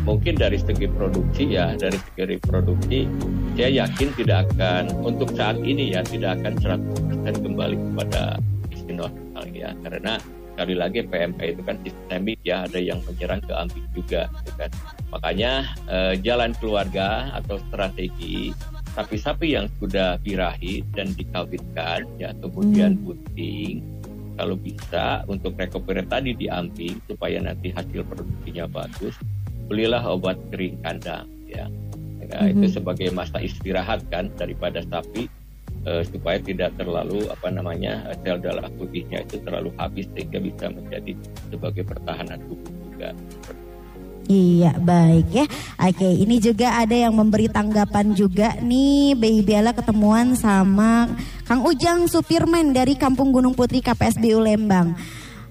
mungkin 0.05 0.37
dari 0.37 0.61
segi 0.61 0.85
produksi 0.85 1.57
ya 1.57 1.72
dari 1.77 1.96
segi 1.96 2.37
produksi 2.44 3.09
saya 3.57 3.85
yakin 3.85 4.09
tidak 4.20 4.48
akan 4.53 4.92
untuk 5.01 5.33
saat 5.33 5.57
ini 5.64 5.96
ya 5.96 6.05
tidak 6.05 6.38
akan 6.40 6.55
100% 7.24 7.44
kembali 7.44 7.77
kepada 7.77 8.37
normal 8.88 9.44
ya. 9.55 9.70
Karena 9.85 10.18
sekali 10.59 10.75
lagi 10.75 11.07
PMK 11.07 11.40
itu 11.55 11.62
kan 11.62 11.79
sistemik 11.87 12.42
ya 12.42 12.66
ada 12.66 12.83
yang 12.83 12.99
menyerang 13.07 13.38
ke 13.47 13.55
ambing 13.55 13.87
juga 13.94 14.27
gitu 14.42 14.51
kan. 14.59 14.71
Makanya 15.14 15.53
eh, 15.87 16.14
jalan 16.18 16.51
keluarga 16.59 17.31
atau 17.38 17.62
strategi 17.71 18.51
sapi-sapi 18.99 19.55
yang 19.55 19.71
sudah 19.79 20.18
birahi 20.18 20.83
dan 20.99 21.14
dikawinkan 21.14 22.03
ya 22.18 22.35
kemudian 22.42 22.99
bunting 22.99 23.87
kalau 24.35 24.59
bisa 24.59 25.23
untuk 25.31 25.55
recovery 25.55 26.03
tadi 26.11 26.35
diambil 26.35 26.99
supaya 27.07 27.38
nanti 27.38 27.71
hasil 27.71 28.03
produksinya 28.03 28.66
bagus 28.66 29.14
belilah 29.71 30.03
obat 30.03 30.35
kering 30.51 30.83
kandang 30.83 31.31
ya. 31.47 31.71
Ya, 32.29 32.44
itu 32.53 32.68
sebagai 32.68 33.09
masa 33.14 33.40
istirahat 33.40 34.05
kan 34.12 34.29
daripada 34.37 34.85
sapi 34.85 35.33
eh, 35.87 36.03
supaya 36.09 36.38
tidak 36.43 36.75
terlalu 36.75 37.27
apa 37.31 37.49
namanya 37.53 38.09
sel 38.25 38.41
darah 38.41 38.71
putihnya 38.75 39.23
itu 39.23 39.38
terlalu 39.43 39.71
habis 39.77 40.07
sehingga 40.17 40.38
bisa 40.43 40.67
menjadi 40.73 41.12
sebagai 41.51 41.85
pertahanan 41.87 42.38
tubuh 42.47 42.73
juga. 42.91 43.11
Iya 44.29 44.77
baik 44.77 45.29
ya. 45.33 45.47
Oke 45.81 46.05
ini 46.05 46.37
juga 46.37 46.77
ada 46.77 46.93
yang 46.93 47.17
memberi 47.17 47.49
tanggapan 47.49 48.12
juga 48.12 48.61
nih 48.61 49.17
Baby 49.17 49.41
Bella 49.41 49.73
ketemuan 49.73 50.37
sama 50.37 51.09
Kang 51.49 51.64
Ujang 51.64 52.05
Supirman 52.05 52.77
dari 52.77 52.93
Kampung 52.93 53.33
Gunung 53.33 53.57
Putri 53.57 53.81
KPSBU 53.81 54.37
Lembang 54.37 54.93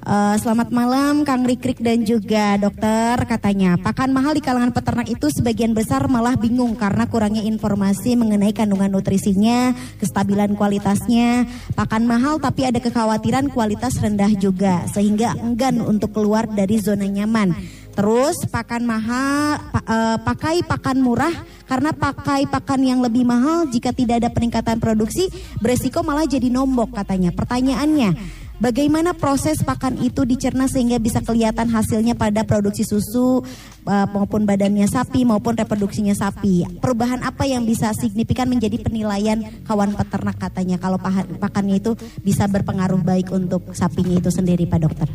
Eh, 0.07 0.35
Selamat 0.39 0.71
malam 0.71 1.27
Kang 1.27 1.43
Rikrik 1.43 1.83
dan 1.83 2.07
juga 2.07 2.55
dokter 2.55 3.19
katanya. 3.27 3.75
Pakan 3.75 4.15
mahal 4.15 4.39
di 4.39 4.41
kalangan 4.45 4.71
peternak 4.71 5.11
itu 5.11 5.27
sebagian 5.27 5.75
besar 5.75 6.07
malah 6.07 6.39
bingung 6.39 6.79
Karena 6.79 7.11
kurangnya 7.11 7.43
informasi 7.43 8.15
mengenai 8.15 8.55
kandungan 8.55 8.87
nutrisinya 8.87 9.75
Kestabilan 9.99 10.55
kualitasnya. 10.55 11.43
Pakan 11.75 12.07
mahal 12.07 12.39
tapi 12.39 12.63
ada 12.63 12.79
kekhawatiran 12.79 13.51
kualitas 13.51 13.99
rendah 13.99 14.31
juga 14.39 14.87
Sehingga 14.95 15.35
enggan 15.43 15.83
untuk 15.83 16.15
keluar 16.15 16.47
dari 16.47 16.79
zona 16.79 17.03
nyaman. 17.03 17.51
Terus 17.91 18.47
pakan 18.47 18.87
mahal, 18.87 19.57
eh, 19.73 20.17
pakai 20.21 20.61
pakan 20.63 21.01
murah 21.01 21.33
karena 21.67 21.91
pakai 21.91 22.45
pakan 22.45 22.85
yang 22.85 23.01
lebih 23.01 23.25
mahal 23.25 23.65
jika 23.73 23.89
tidak 23.89 24.21
ada 24.23 24.29
peningkatan 24.29 24.77
produksi 24.77 25.27
beresiko 25.59 26.05
malah 26.05 26.29
jadi 26.29 26.47
nombok 26.53 26.93
katanya. 26.93 27.33
Pertanyaannya, 27.33 28.13
bagaimana 28.57 29.13
proses 29.13 29.61
pakan 29.61 30.01
itu 30.01 30.25
dicerna 30.25 30.65
sehingga 30.69 30.97
bisa 30.97 31.21
kelihatan 31.21 31.69
hasilnya 31.69 32.17
pada 32.17 32.43
produksi 32.43 32.83
susu 32.85 33.41
eh, 33.85 34.07
maupun 34.09 34.45
badannya 34.45 34.85
sapi 34.89 35.23
maupun 35.23 35.57
reproduksinya 35.57 36.13
sapi. 36.13 36.81
Perubahan 36.81 37.21
apa 37.25 37.45
yang 37.45 37.65
bisa 37.65 37.93
signifikan 37.93 38.49
menjadi 38.49 38.81
penilaian 38.81 39.41
kawan 39.65 39.93
peternak 39.93 40.37
katanya 40.37 40.77
kalau 40.81 40.97
pakannya 41.41 41.81
itu 41.81 41.93
bisa 42.21 42.45
berpengaruh 42.49 43.01
baik 43.01 43.29
untuk 43.33 43.73
sapinya 43.73 44.17
itu 44.17 44.29
sendiri 44.29 44.65
Pak 44.65 44.79
Dokter. 44.81 45.09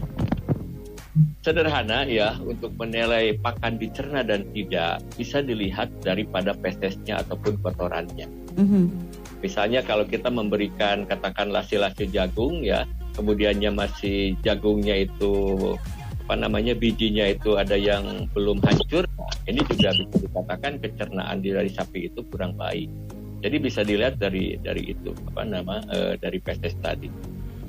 sederhana 1.43 2.09
ya 2.09 2.39
untuk 2.41 2.73
menilai 2.79 3.37
pakan 3.37 3.77
dicerna 3.77 4.25
dan 4.25 4.49
tidak 4.55 5.03
bisa 5.19 5.45
dilihat 5.45 5.91
daripada 6.01 6.57
fesesnya 6.57 7.21
ataupun 7.21 7.61
kotorannya. 7.61 8.31
Mhm. 8.57 8.85
Misalnya 9.43 9.83
kalau 9.83 10.07
kita 10.07 10.31
memberikan 10.31 11.03
katakanlah 11.03 11.67
silase 11.67 12.07
jagung 12.09 12.63
ya, 12.63 12.87
kemudiannya 13.13 13.71
masih 13.73 14.35
jagungnya 14.43 15.07
itu 15.09 15.33
apa 16.23 16.49
namanya 16.49 16.73
bijinya 16.73 17.29
itu 17.29 17.59
ada 17.59 17.75
yang 17.75 18.31
belum 18.31 18.63
hancur, 18.63 19.05
nah, 19.19 19.35
ini 19.51 19.61
juga 19.67 19.91
bisa 19.91 20.17
dikatakan 20.23 20.73
kecernaan 20.79 21.43
dari 21.43 21.69
sapi 21.69 22.09
itu 22.09 22.23
kurang 22.31 22.55
baik. 22.55 22.89
Jadi 23.43 23.57
bisa 23.59 23.83
dilihat 23.83 24.23
dari 24.23 24.55
dari 24.63 24.95
itu 24.95 25.11
apa 25.35 25.43
nama 25.43 25.83
eh, 25.91 26.15
dari 26.17 26.39
feses 26.39 26.79
tadi. 26.79 27.11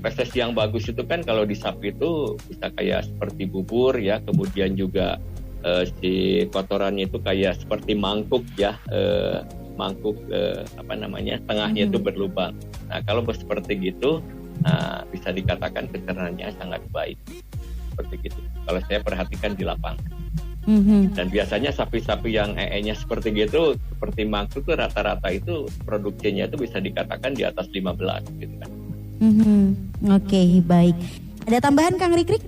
Feses 0.06 0.29
yang 0.38 0.53
bagus 0.53 0.86
itu 0.86 1.01
kan 1.01 1.25
kalau 1.25 1.49
di 1.49 1.58
sapi 1.58 1.91
itu 1.97 2.38
bisa 2.45 2.69
kayak 2.77 3.10
seperti 3.10 3.49
bubur 3.49 3.97
ya, 3.97 4.21
kemudian 4.21 4.77
juga 4.77 5.17
eh, 5.65 5.89
si 5.97 6.45
kotorannya 6.53 7.10
itu 7.10 7.17
kayak 7.17 7.58
seperti 7.58 7.97
mangkuk 7.97 8.45
ya, 8.53 8.77
eh, 8.93 9.41
mangkuk 9.82 10.15
eh, 10.29 10.62
apa 10.77 10.93
namanya 10.93 11.41
tengahnya 11.49 11.89
itu 11.89 11.97
berlubang. 11.97 12.53
Nah 12.88 13.01
kalau 13.01 13.25
seperti 13.34 13.91
gitu 13.91 14.21
nah, 14.61 15.01
bisa 15.09 15.33
dikatakan 15.33 15.89
kecernaannya 15.89 16.53
sangat 16.59 16.81
baik 16.93 17.17
seperti 17.93 18.29
gitu. 18.29 18.39
Kalau 18.65 18.79
saya 18.89 18.99
perhatikan 19.01 19.51
di 19.53 19.63
lapangan. 19.65 20.11
Mhm. 20.63 21.11
Dan 21.11 21.27
biasanya 21.27 21.75
sapi-sapi 21.75 22.39
yang 22.39 22.55
ee-nya 22.55 22.95
seperti 22.95 23.35
gitu, 23.35 23.75
seperti 23.75 24.23
mangkuk 24.23 24.63
tuh 24.63 24.79
rata-rata 24.79 25.27
itu 25.27 25.67
produksinya 25.83 26.47
itu 26.47 26.55
bisa 26.55 26.79
dikatakan 26.79 27.35
di 27.35 27.43
atas 27.43 27.67
15 27.69 28.23
gitu 28.39 28.55
kan. 28.63 28.71
Mhm. 29.19 29.63
Oke, 30.07 30.63
baik. 30.63 30.95
Ada 31.43 31.67
tambahan 31.67 31.99
Kang 31.99 32.15
Rikrik? 32.15 32.43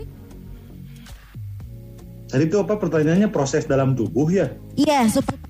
Tadi 2.31 2.43
itu 2.47 2.57
apa 2.59 2.79
pertanyaannya 2.79 3.29
proses 3.31 3.67
dalam 3.67 3.95
tubuh 3.95 4.27
ya? 4.31 4.47
Iya, 4.75 5.07
supaya 5.11 5.44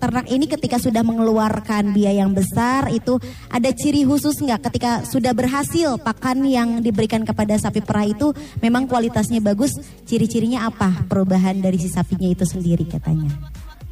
ternak 0.00 0.26
ini 0.32 0.48
ketika 0.48 0.80
sudah 0.80 1.04
mengeluarkan 1.04 1.92
biaya 1.92 2.24
yang 2.24 2.32
besar 2.32 2.88
itu 2.88 3.20
ada 3.52 3.68
ciri 3.70 4.08
khusus 4.08 4.40
nggak 4.40 4.72
ketika 4.72 5.04
sudah 5.04 5.36
berhasil 5.36 6.00
pakan 6.00 6.48
yang 6.48 6.80
diberikan 6.80 7.22
kepada 7.22 7.60
sapi 7.60 7.84
perah 7.84 8.08
itu 8.08 8.32
memang 8.64 8.88
kualitasnya 8.88 9.44
bagus 9.44 9.76
ciri-cirinya 10.08 10.64
apa 10.64 11.04
perubahan 11.04 11.60
dari 11.60 11.76
si 11.76 11.92
sapinya 11.92 12.32
itu 12.32 12.48
sendiri 12.48 12.88
katanya 12.88 13.30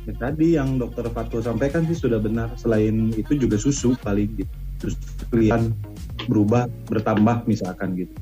Ya, 0.09 0.17
tadi 0.17 0.57
yang 0.57 0.81
dokter 0.81 1.05
Fatul 1.13 1.45
sampaikan 1.45 1.85
sih 1.85 1.93
sudah 1.93 2.17
benar. 2.17 2.57
Selain 2.57 3.13
itu 3.13 3.37
juga 3.37 3.61
susu 3.61 3.93
paling 4.01 4.41
gitu. 4.41 4.55
Terus 4.81 4.97
kelihatan 5.29 5.77
berubah, 6.25 6.65
bertambah 6.89 7.45
misalkan 7.45 7.93
gitu. 7.93 8.17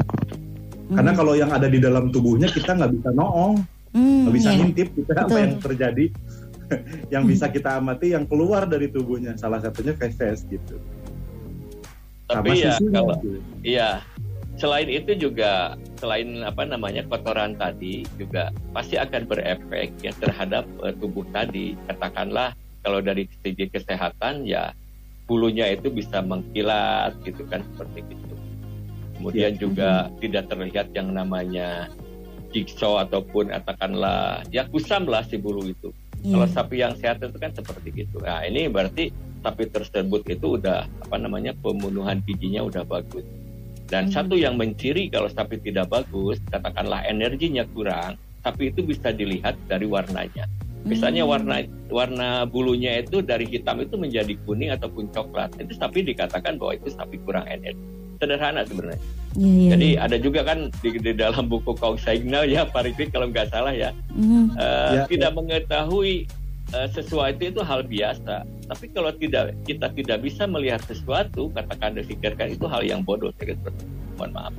Karena 0.91 1.15
kalau 1.15 1.39
yang 1.39 1.55
ada 1.55 1.71
di 1.71 1.79
dalam 1.79 2.11
tubuhnya 2.11 2.51
kita 2.51 2.75
nggak 2.75 2.91
bisa 2.91 3.15
noong, 3.15 3.63
Hmm, 3.97 4.29
nggak 4.29 4.35
bisa 4.37 4.51
iya. 4.53 4.59
ngintip 4.61 4.89
kita 4.93 5.13
apa 5.17 5.25
Betul. 5.25 5.41
yang 5.41 5.55
terjadi. 5.57 6.05
yang 7.15 7.25
bisa 7.27 7.47
kita 7.51 7.79
amati 7.79 8.13
yang 8.15 8.27
keluar 8.27 8.67
dari 8.67 8.91
tubuhnya. 8.91 9.35
Salah 9.39 9.63
satunya 9.63 9.95
feses 9.95 10.43
gitu. 10.47 10.79
Tapi 12.27 12.59
ya 12.59 12.75
susunya, 12.75 12.91
kalau 12.99 13.15
gitu. 13.23 13.39
iya 13.63 13.91
selain 14.57 14.89
itu 14.89 15.13
juga 15.15 15.77
selain 16.01 16.43
apa 16.43 16.65
namanya 16.67 17.05
kotoran 17.07 17.55
tadi 17.55 18.03
juga 18.19 18.51
pasti 18.73 18.97
akan 18.99 19.29
berefek 19.29 19.95
ya 20.03 20.11
terhadap 20.19 20.67
uh, 20.83 20.91
tubuh 20.97 21.23
tadi. 21.31 21.79
Katakanlah 21.87 22.57
kalau 22.83 22.99
dari 22.99 23.31
segi 23.47 23.71
kesehatan 23.71 24.43
ya 24.47 24.75
bulunya 25.27 25.75
itu 25.75 25.91
bisa 25.91 26.23
mengkilat 26.23 27.15
gitu 27.27 27.43
kan 27.47 27.63
seperti 27.75 28.03
itu. 28.11 28.35
Kemudian 29.17 29.53
Ya. 29.57 29.59
juga 29.59 29.91
tidak 30.21 30.45
terlihat 30.53 30.93
yang 30.93 31.11
namanya 31.15 31.91
jigsaw 32.55 33.03
ataupun 33.03 33.51
katakanlah 33.51 34.45
ya 34.55 34.65
kusam 34.71 35.05
lah 35.09 35.25
si 35.27 35.37
bulu 35.37 35.67
itu. 35.67 35.91
Iya. 36.27 36.35
Kalau 36.35 36.49
sapi 36.51 36.77
yang 36.83 36.95
sehat 36.99 37.23
itu 37.23 37.39
kan 37.39 37.55
seperti 37.55 37.95
itu. 37.95 38.19
Nah 38.19 38.43
ini 38.43 38.67
berarti 38.67 39.15
sapi 39.47 39.71
tersebut 39.71 40.27
itu 40.27 40.59
udah 40.59 40.83
apa 41.07 41.17
namanya 41.23 41.55
pembunuhan 41.63 42.19
giginya 42.27 42.67
udah 42.67 42.83
bagus. 42.83 43.23
Dan 43.87 44.11
satu 44.11 44.35
yang 44.35 44.59
menciri 44.59 45.07
kalau 45.07 45.31
sapi 45.31 45.63
tidak 45.63 45.87
bagus, 45.87 46.43
katakanlah 46.51 47.07
energinya 47.07 47.63
kurang, 47.71 48.19
sapi 48.43 48.75
itu 48.75 48.83
bisa 48.83 49.15
dilihat 49.15 49.55
dari 49.71 49.87
warnanya. 49.87 50.51
Misalnya 50.83 51.23
warna 51.23 51.63
warna 51.87 52.43
bulunya 52.47 52.99
itu 52.99 53.23
dari 53.23 53.47
hitam 53.47 53.79
itu 53.79 53.95
menjadi 53.95 54.35
kuning 54.43 54.75
ataupun 54.75 55.15
coklat, 55.15 55.55
itu 55.63 55.79
sapi 55.79 56.03
dikatakan 56.03 56.59
bahwa 56.59 56.75
itu 56.75 56.91
sapi 56.91 57.23
kurang 57.23 57.47
energi. 57.47 57.96
Sederhana 58.17 58.65
sebenarnya. 58.65 59.01
Iya, 59.37 59.49
iya, 59.53 59.71
Jadi 59.77 59.89
iya. 59.93 59.99
ada 60.09 60.17
juga 60.17 60.41
kan 60.49 60.59
di, 60.81 60.89
di 60.97 61.13
dalam 61.13 61.45
buku 61.47 61.77
Kong 61.77 62.01
Signal 62.01 62.49
ya 62.49 62.65
Pak 62.65 62.89
kalau 63.13 63.29
nggak 63.29 63.53
salah 63.53 63.73
ya, 63.77 63.93
Mhm. 64.17 64.57
eh, 64.57 64.93
Ya, 64.97 65.03
tidak 65.09 65.31
mengetahui 65.37 66.25
eh, 66.75 66.89
sesuatu 66.91 67.39
itu 67.47 67.63
hal 67.63 67.87
biasa. 67.87 68.43
Tapi 68.43 68.85
kalau 68.91 69.15
tidak 69.15 69.55
kita 69.69 69.87
tidak 69.95 70.19
bisa 70.19 70.51
melihat 70.51 70.83
sesuatu, 70.83 71.47
katakan 71.55 71.95
pikirkan 72.03 72.59
itu 72.59 72.67
hal 72.67 72.83
yang 72.83 73.07
bodoh. 73.07 73.31
Saya. 73.39 73.55
Mohon 74.19 74.31
maaf. 74.35 74.55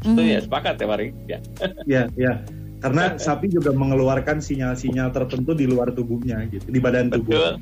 Itu 0.00 0.16
Mhm. 0.16 0.32
ya 0.32 0.38
sepakat 0.40 0.74
ya 0.80 0.86
Pak 0.88 0.96
Rifki. 0.96 1.24
Ya. 1.28 1.38
Ya, 1.84 2.02
ya. 2.16 2.32
Karena 2.80 3.20
sapi 3.20 3.52
juga 3.52 3.76
mengeluarkan 3.76 4.40
sinyal-sinyal 4.40 5.12
tertentu 5.12 5.52
di 5.52 5.68
luar 5.68 5.92
tubuhnya 5.92 6.40
gitu, 6.48 6.64
di 6.72 6.80
badan 6.80 7.12
tubuh. 7.12 7.28
Betul. 7.36 7.52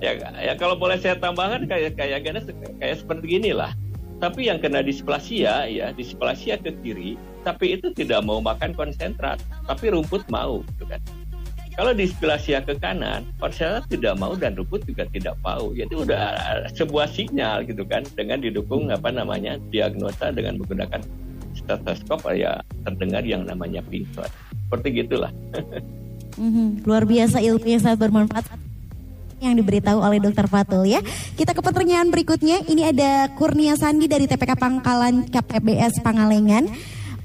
Ya, 0.00 0.16
ya 0.40 0.56
kalau 0.56 0.74
boleh 0.80 0.96
saya 0.96 1.20
tambahkan 1.20 1.68
kayak 1.68 2.00
kayak 2.00 2.24
kayak, 2.24 2.48
kayak 2.80 2.96
seperti 2.96 3.36
gini 3.38 3.52
lah. 3.52 3.76
Tapi 4.22 4.46
yang 4.46 4.62
kena 4.62 4.86
displasia 4.86 5.66
ya, 5.66 5.90
displasia 5.90 6.54
ke 6.54 6.70
kiri, 6.78 7.18
tapi 7.42 7.74
itu 7.74 7.90
tidak 7.90 8.22
mau 8.22 8.38
makan 8.38 8.70
konsentrat, 8.70 9.42
tapi 9.66 9.90
rumput 9.90 10.22
mau, 10.30 10.62
gitu 10.78 10.86
kan. 10.86 11.02
Kalau 11.74 11.90
displasia 11.90 12.62
ke 12.62 12.78
kanan, 12.78 13.26
konsentrat 13.42 13.82
tidak 13.90 14.14
mau 14.22 14.38
dan 14.38 14.54
rumput 14.54 14.86
juga 14.86 15.10
tidak 15.10 15.34
mau. 15.42 15.74
Jadi 15.74 15.90
udah 15.90 16.38
sebuah 16.70 17.10
sinyal 17.10 17.66
gitu 17.66 17.82
kan, 17.82 18.06
dengan 18.14 18.38
didukung 18.38 18.94
apa 18.94 19.10
namanya 19.10 19.58
diagnosa 19.74 20.30
dengan 20.30 20.62
menggunakan 20.62 21.02
stetoskop 21.58 22.22
ya 22.30 22.62
terdengar 22.86 23.26
yang 23.26 23.42
namanya 23.42 23.82
floyd. 23.90 24.30
Seperti 24.70 25.02
gitulah. 25.02 25.34
Mhm, 26.32 26.88
Luar 26.88 27.04
biasa 27.04 27.44
ilmu 27.44 27.76
yang 27.76 27.82
sangat 27.84 28.08
bermanfaat 28.08 28.48
yang 29.42 29.58
diberitahu 29.58 29.98
oleh 29.98 30.22
Dokter 30.22 30.46
Fatul 30.46 30.86
ya. 30.86 31.02
Kita 31.34 31.50
ke 31.50 31.60
pertanyaan 31.64 32.14
berikutnya. 32.14 32.62
Ini 32.62 32.94
ada 32.94 33.10
Kurnia 33.34 33.74
Sandi 33.74 34.06
dari 34.06 34.30
TPK 34.30 34.54
Pangkalan 34.54 35.26
KPBS 35.26 35.98
Pangalengan. 36.06 36.70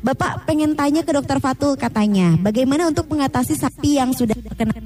Bapak 0.01 0.45
pengen 0.45 0.78
tanya 0.78 1.01
ke 1.01 1.11
Dokter 1.13 1.41
Fatul 1.41 1.74
katanya, 1.74 2.38
bagaimana 2.38 2.86
untuk 2.86 3.09
mengatasi 3.09 3.57
sapi 3.57 3.97
yang 3.97 4.13
sudah 4.13 4.38
terkena 4.38 4.86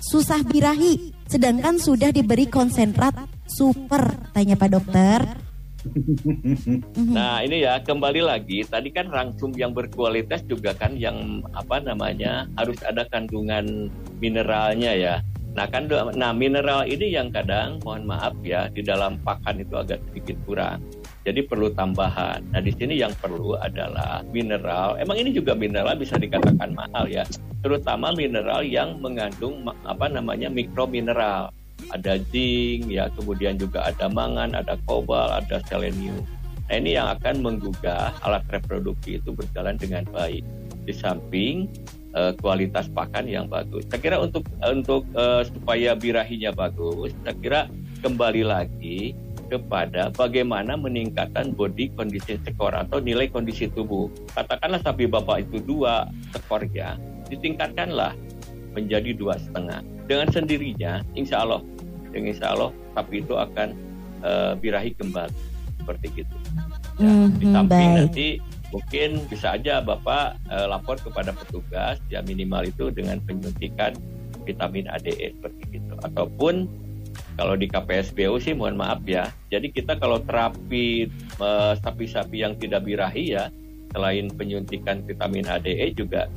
susah 0.00 0.40
birahi, 0.44 1.12
sedangkan 1.28 1.80
sudah 1.80 2.12
diberi 2.12 2.48
konsentrat 2.48 3.14
super, 3.48 4.16
tanya 4.32 4.56
Pak 4.56 4.70
Dokter. 4.72 5.20
Nah 7.14 7.46
ini 7.46 7.62
ya 7.62 7.78
kembali 7.78 8.18
lagi 8.26 8.66
tadi 8.66 8.90
kan 8.90 9.06
rangsum 9.06 9.54
yang 9.54 9.70
berkualitas 9.70 10.42
juga 10.42 10.74
kan 10.74 10.98
yang 10.98 11.46
apa 11.54 11.78
namanya 11.78 12.50
harus 12.58 12.74
ada 12.82 13.06
kandungan 13.06 13.86
mineralnya 14.18 14.98
ya. 14.98 15.14
Nah 15.56 15.64
kan 15.72 15.88
nah 16.14 16.36
mineral 16.36 16.84
ini 16.84 17.16
yang 17.16 17.32
kadang 17.32 17.80
mohon 17.80 18.04
maaf 18.04 18.36
ya 18.44 18.68
di 18.68 18.84
dalam 18.84 19.16
pakan 19.24 19.64
itu 19.64 19.72
agak 19.72 20.04
sedikit 20.12 20.36
kurang. 20.44 20.84
Jadi 21.24 21.42
perlu 21.48 21.72
tambahan. 21.72 22.44
Nah 22.52 22.60
di 22.60 22.70
sini 22.76 23.00
yang 23.00 23.10
perlu 23.16 23.56
adalah 23.56 24.20
mineral. 24.30 25.00
Emang 25.00 25.16
ini 25.16 25.32
juga 25.32 25.56
mineral 25.56 25.96
bisa 25.96 26.20
dikatakan 26.20 26.76
mahal 26.76 27.08
ya. 27.08 27.24
Terutama 27.64 28.12
mineral 28.12 28.62
yang 28.62 29.00
mengandung 29.00 29.64
apa 29.88 30.06
namanya 30.12 30.52
mikromineral 30.52 31.50
ada 31.92 32.18
zinc 32.32 32.88
ya 32.90 33.06
kemudian 33.14 33.60
juga 33.60 33.86
ada 33.86 34.08
mangan 34.10 34.56
ada 34.56 34.74
kobal 34.88 35.30
ada 35.30 35.62
selenium 35.68 36.24
nah 36.66 36.74
ini 36.82 36.98
yang 36.98 37.06
akan 37.14 37.46
menggugah 37.46 38.10
alat 38.26 38.42
reproduksi 38.50 39.22
itu 39.22 39.30
berjalan 39.30 39.78
dengan 39.78 40.02
baik 40.10 40.42
di 40.82 40.92
samping 40.94 41.70
eh, 42.16 42.32
kualitas 42.40 42.88
pakan 42.90 43.28
yang 43.28 43.46
bagus. 43.46 43.84
Saya 43.92 44.00
kira 44.00 44.16
untuk 44.18 44.48
untuk 44.64 45.04
eh, 45.12 45.42
supaya 45.46 45.92
birahinya 45.92 46.50
bagus 46.50 47.12
saya 47.22 47.36
kira 47.36 47.60
kembali 48.00 48.42
lagi 48.42 49.12
kepada 49.46 50.10
bagaimana 50.10 50.74
meningkatkan 50.74 51.54
body 51.54 51.94
condition 51.94 52.40
skor 52.42 52.74
atau 52.74 52.98
nilai 52.98 53.30
kondisi 53.30 53.70
tubuh. 53.70 54.10
Katakanlah 54.34 54.82
sapi 54.82 55.06
bapak 55.06 55.46
itu 55.46 55.62
dua 55.62 56.10
skornya 56.34 56.98
ditingkatkanlah 57.30 58.10
menjadi 58.74 59.14
dua 59.14 59.38
setengah. 59.38 59.80
Dengan 60.06 60.28
sendirinya 60.30 61.02
insya 61.14 61.46
Allah 61.46 61.62
dengan 62.10 62.32
insya 62.34 62.54
Allah 62.54 62.70
sapi 62.96 63.22
itu 63.22 63.34
akan 63.36 63.68
eh, 64.24 64.52
birahi 64.58 64.90
kembali. 64.98 65.36
Seperti 65.76 66.26
itu 66.26 66.34
ya, 66.98 67.06
di 67.30 67.46
Mhm, 67.46 67.52
samping 67.54 67.68
baik. 67.92 67.98
nanti 68.02 68.26
mungkin 68.74 69.22
bisa 69.30 69.54
aja 69.54 69.78
bapak 69.78 70.36
eh, 70.50 70.66
lapor 70.66 70.98
kepada 70.98 71.30
petugas 71.30 72.02
ya 72.10 72.22
minimal 72.26 72.66
itu 72.66 72.90
dengan 72.90 73.22
penyuntikan 73.22 73.94
vitamin 74.46 74.86
ADE 74.90 75.34
seperti 75.38 75.82
itu 75.82 75.94
ataupun 76.02 76.66
kalau 77.36 77.54
di 77.56 77.68
KPSBU 77.68 78.40
sih 78.40 78.56
mohon 78.56 78.80
maaf 78.80 79.04
ya. 79.04 79.28
Jadi 79.52 79.72
kita 79.72 80.00
kalau 80.00 80.20
terapi 80.24 81.08
eh, 81.40 81.72
sapi-sapi 81.80 82.36
yang 82.40 82.56
tidak 82.56 82.84
birahi 82.84 83.36
ya 83.36 83.52
selain 83.92 84.28
penyuntikan 84.32 85.04
vitamin 85.04 85.44
ADE 85.44 85.92
juga 85.96 86.28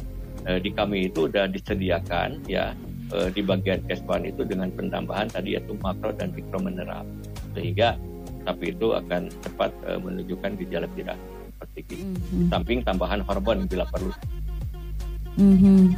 eh, 0.47 0.59
di 0.59 0.71
kami 0.75 1.07
itu 1.11 1.27
sudah 1.32 1.47
disediakan 1.47 2.43
ya 2.47 2.75
eh, 3.15 3.30
di 3.32 3.41
bagian 3.43 3.80
kesban 3.88 4.27
itu 4.27 4.43
dengan 4.43 4.71
penambahan 4.75 5.32
tadi 5.32 5.55
yaitu 5.55 5.75
makro 5.80 6.11
dan 6.11 6.36
mikro 6.36 6.59
mineral. 6.59 7.07
Sehingga 7.55 7.95
sapi 8.43 8.71
itu 8.75 8.95
akan 8.95 9.32
cepat 9.43 9.71
menunjukkan 10.03 10.55
gejala 10.63 10.88
birahi 10.95 11.39
seperti 11.70 11.95
itu. 11.95 12.05
Mhm. 12.05 12.49
Samping 12.49 12.80
tambahan 12.82 13.22
hormon 13.24 13.70
bila 13.70 13.86
perlu. 13.88 14.11
Mhm. 15.39 15.95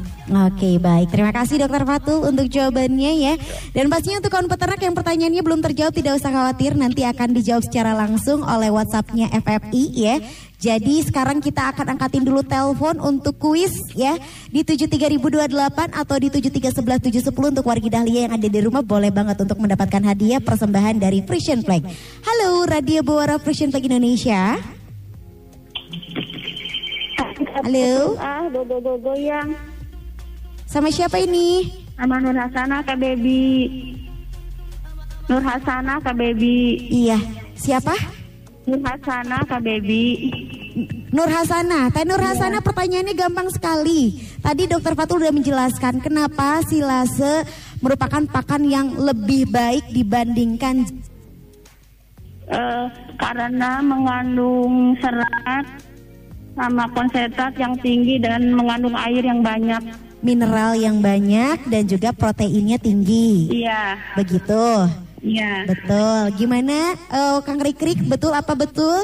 Oke 0.53 0.77
baik, 0.77 1.09
terima 1.09 1.33
kasih 1.33 1.65
Dokter 1.65 1.81
Fatul 1.81 2.29
untuk 2.29 2.45
jawabannya 2.45 3.11
ya. 3.17 3.33
Dan 3.73 3.89
pastinya 3.89 4.21
untuk 4.21 4.37
kawan 4.37 4.45
peternak 4.45 4.77
yang 4.77 4.93
pertanyaannya 4.93 5.41
belum 5.41 5.65
terjawab 5.65 5.97
tidak 5.97 6.21
usah 6.21 6.29
khawatir, 6.29 6.77
nanti 6.77 7.01
akan 7.01 7.33
dijawab 7.33 7.65
secara 7.65 7.97
langsung 7.97 8.45
oleh 8.45 8.69
WhatsAppnya 8.69 9.33
FFI 9.33 9.83
ya. 9.97 10.15
Jadi 10.61 11.01
sekarang 11.01 11.41
kita 11.41 11.73
akan 11.73 11.97
angkatin 11.97 12.21
dulu 12.21 12.45
telepon 12.45 13.01
untuk 13.01 13.33
kuis 13.41 13.73
ya 13.97 14.13
di 14.53 14.61
73028 14.61 15.89
atau 15.89 16.15
di 16.21 16.29
7311710 16.29 17.33
untuk 17.33 17.65
wargi 17.65 17.89
Dahlia 17.89 18.29
yang 18.29 18.37
ada 18.37 18.45
di 18.45 18.59
rumah 18.61 18.85
boleh 18.85 19.09
banget 19.09 19.41
untuk 19.41 19.57
mendapatkan 19.57 20.05
hadiah 20.05 20.37
persembahan 20.37 21.01
dari 21.01 21.25
Frisian 21.25 21.65
Flag. 21.65 21.81
Halo 22.21 22.69
Radio 22.69 23.01
Buara 23.01 23.41
Frisian 23.41 23.73
Flag 23.73 23.89
Indonesia. 23.89 24.61
Halo. 27.51 28.15
Ah, 28.15 28.47
dodo 28.47 28.79
dodo 28.79 29.11
yang 29.13 29.51
Sama 30.63 30.87
siapa 30.87 31.19
ini? 31.19 31.67
sama 31.99 32.17
Nur 32.17 32.33
Hasana 32.33 32.79
Kak 32.81 32.97
Baby. 32.97 33.67
Nur 35.27 35.43
Hasana 35.43 35.99
Kak 35.99 36.15
Baby. 36.15 36.79
Iya, 36.89 37.19
siapa? 37.53 37.91
Nur 38.65 38.79
Hasana 38.81 39.43
Kak 39.43 39.61
Baby. 39.61 40.31
Nur 41.11 41.27
Hasana. 41.27 41.91
Teh 41.91 42.07
Nur 42.07 42.17
Hasana 42.17 42.63
pertanyaannya 42.63 43.13
gampang 43.13 43.51
sekali. 43.51 44.15
Tadi 44.39 44.65
Dokter 44.65 44.95
Fatul 44.95 45.21
sudah 45.21 45.35
menjelaskan 45.35 45.99
kenapa 45.99 46.63
silase 46.63 47.43
merupakan 47.83 48.23
pakan 48.25 48.63
yang 48.65 48.87
lebih 48.95 49.45
baik 49.45 49.91
dibandingkan 49.91 50.87
Eh, 52.51 52.85
karena 53.15 53.79
mengandung 53.79 54.91
serat 54.99 55.63
sama 56.51 56.85
konsentrat 56.91 57.53
yang 57.55 57.73
tinggi 57.79 58.19
dan 58.19 58.51
mengandung 58.51 58.95
air 58.95 59.23
yang 59.23 59.41
banyak. 59.41 59.81
mineral 60.21 60.77
yang 60.77 61.01
banyak 61.01 61.65
dan 61.65 61.89
juga 61.89 62.13
proteinnya 62.13 62.77
tinggi. 62.77 63.49
Iya, 63.65 63.97
Begitu. 64.13 64.85
iya. 65.25 65.65
Betul. 65.65 66.37
Gimana 66.37 66.93
eh, 66.93 67.37
Kang 67.41 67.57
Rikrik? 67.57 68.05
Betul 68.05 68.37
apa 68.37 68.53
betul? 68.53 69.01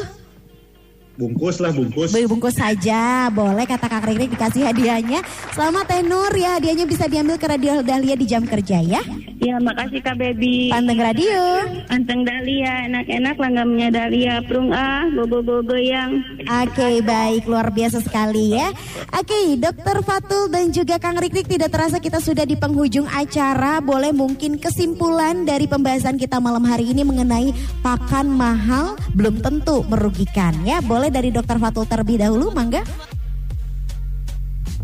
Bungkus 1.17 1.57
lah 1.57 1.73
bungkus. 1.73 2.13
Beli 2.13 2.29
bungkus 2.29 2.55
saja, 2.55 3.27
boleh 3.33 3.65
kata 3.65 3.89
Kak 3.89 4.05
Rikrik 4.05 4.37
dikasih 4.37 4.69
hadiahnya. 4.69 5.19
Selamat 5.51 5.89
tenor 5.89 6.31
ya, 6.37 6.61
hadiahnya 6.61 6.85
bisa 6.85 7.09
diambil 7.09 7.41
ke 7.41 7.49
Radio 7.49 7.81
Dahlia 7.81 8.13
di 8.13 8.25
jam 8.29 8.45
kerja 8.45 8.77
ya. 8.79 9.01
Ya, 9.37 9.61
makasih 9.61 10.01
Kak 10.01 10.17
Baby. 10.17 10.73
Panteng 10.73 10.97
radio. 10.97 11.61
Anteng 11.93 12.25
Dahlia, 12.25 12.89
enak-enak 12.89 13.37
langgamnya 13.37 13.87
Dahlia. 13.93 14.41
Prung 14.45 14.73
ah, 14.73 15.05
bobo-bobo 15.13 15.77
yang. 15.77 16.21
Oke 16.47 17.05
baik 17.05 17.45
luar 17.45 17.69
biasa 17.69 18.01
sekali 18.01 18.57
ya. 18.57 18.73
Oke 19.13 19.57
dokter 19.61 20.01
Fatul 20.01 20.49
dan 20.49 20.73
juga 20.73 20.97
Kang 20.97 21.21
Rikrik 21.21 21.45
tidak 21.45 21.69
terasa 21.69 22.01
kita 22.01 22.17
sudah 22.17 22.49
di 22.49 22.57
penghujung 22.57 23.05
acara. 23.05 23.77
Boleh 23.77 24.09
mungkin 24.09 24.57
kesimpulan 24.57 25.45
dari 25.45 25.69
pembahasan 25.69 26.17
kita 26.17 26.41
malam 26.41 26.65
hari 26.65 26.89
ini 26.89 27.05
mengenai 27.05 27.53
pakan 27.85 28.33
mahal 28.33 28.97
belum 29.13 29.39
tentu 29.45 29.85
merugikan 29.85 30.53
ya. 30.65 30.81
Boleh 30.81 31.06
dari 31.11 31.29
dokter 31.33 31.57
Fatul 31.57 31.85
terlebih 31.87 32.21
dahulu 32.21 32.51
mangga. 32.51 32.81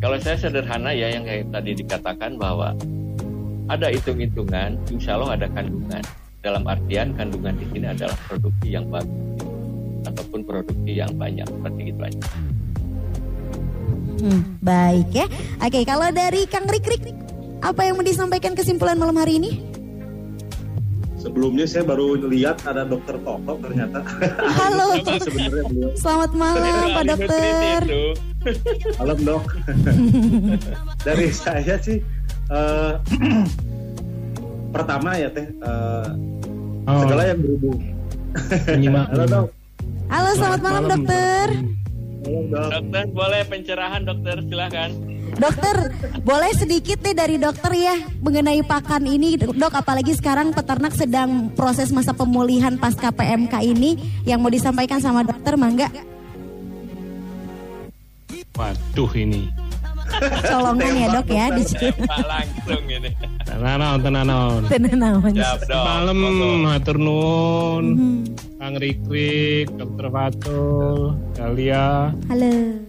Kalau 0.03 0.19
saya 0.19 0.35
sederhana 0.35 0.91
ya 0.91 1.15
yang 1.15 1.23
kayak 1.23 1.47
tadi 1.47 1.71
dikatakan 1.79 2.35
bahwa 2.35 2.75
ada 3.71 3.87
hitung-hitungan, 3.87 4.75
insya 4.91 5.15
Allah 5.15 5.39
ada 5.39 5.47
kandungan. 5.47 6.03
Dalam 6.43 6.67
artian 6.67 7.15
kandungan 7.15 7.55
di 7.55 7.65
sini 7.71 7.87
adalah 7.87 8.17
produksi 8.27 8.67
yang 8.75 8.83
bagus 8.91 9.47
ataupun 10.03 10.43
produksi 10.43 10.91
yang 10.91 11.11
banyak 11.15 11.47
seperti 11.47 11.81
itu 11.95 12.01
aja. 12.03 12.27
Hmm, 14.19 14.41
baik 14.59 15.09
ya. 15.15 15.27
Oke 15.63 15.87
kalau 15.87 16.11
dari 16.11 16.43
Kang 16.51 16.67
Rikrik 16.67 17.15
apa 17.63 17.87
yang 17.87 17.95
mau 17.95 18.03
disampaikan 18.03 18.51
kesimpulan 18.59 18.99
malam 18.99 19.15
hari 19.15 19.39
ini? 19.39 19.72
Sebelumnya 21.23 21.63
saya 21.63 21.87
baru 21.87 22.19
lihat 22.27 22.67
ada 22.67 22.83
dokter 22.83 23.15
Toto 23.23 23.55
ternyata. 23.63 24.03
Halo. 24.43 24.99
Sebenarnya 25.23 25.63
beliau. 25.71 25.89
Selamat 25.95 26.31
malam 26.35 26.87
Pak 26.91 27.03
Dokter. 27.15 27.79
Malam 28.99 29.17
dok. 29.23 29.43
Dari 31.07 31.27
saya 31.31 31.79
sih 31.79 32.03
eh, 32.51 32.93
pertama 34.75 35.15
ya 35.15 35.31
teh 35.31 35.47
eh, 35.47 36.07
segala 36.91 37.23
yang 37.31 37.39
berhubung. 37.39 37.79
Halo 38.91 39.23
dok. 39.23 39.47
Halo 40.11 40.29
selamat 40.35 40.59
malam 40.59 40.83
dokter. 40.91 41.47
Halo 42.27 42.39
dok. 42.51 42.67
Dokter 42.67 43.03
boleh 43.15 43.41
pencerahan 43.47 44.03
dokter 44.03 44.43
silahkan. 44.43 44.91
Dokter, 45.33 45.91
boleh 46.21 46.51
sedikit 46.53 47.01
nih 47.01 47.15
dari 47.17 47.35
dokter 47.41 47.73
ya 47.73 47.95
mengenai 48.21 48.61
pakan 48.61 49.09
ini, 49.09 49.35
dok. 49.37 49.73
Apalagi 49.73 50.13
sekarang 50.13 50.53
peternak 50.53 50.93
sedang 50.93 51.49
proses 51.57 51.89
masa 51.89 52.13
pemulihan 52.13 52.77
pasca 52.77 53.09
PMK 53.09 53.53
ini, 53.65 53.97
yang 54.23 54.39
mau 54.39 54.53
disampaikan 54.53 55.01
sama 55.01 55.25
dokter, 55.25 55.57
mangga. 55.57 55.89
Waduh 58.53 59.11
ini. 59.17 59.49
Colongan 60.45 60.93
ya 60.93 61.07
dok 61.09 61.27
ya 61.33 61.45
di. 61.49 61.63
Pak 62.05 62.21
langsung 62.29 62.85
ini. 62.85 63.09
Tenanaon, 63.49 63.99
tenanaon. 64.05 64.61
Tenanawan. 64.69 65.33
Siap 65.33 65.59
dok. 65.65 65.81
Malam, 65.81 66.19
hatur 66.69 66.97
nuhun. 67.01 67.85
Kang 68.61 68.79
Rikrik, 68.79 69.73
Dokter 69.75 70.07
Fatul, 70.07 71.17
Dahlia. 71.35 72.13
Halo. 72.29 72.82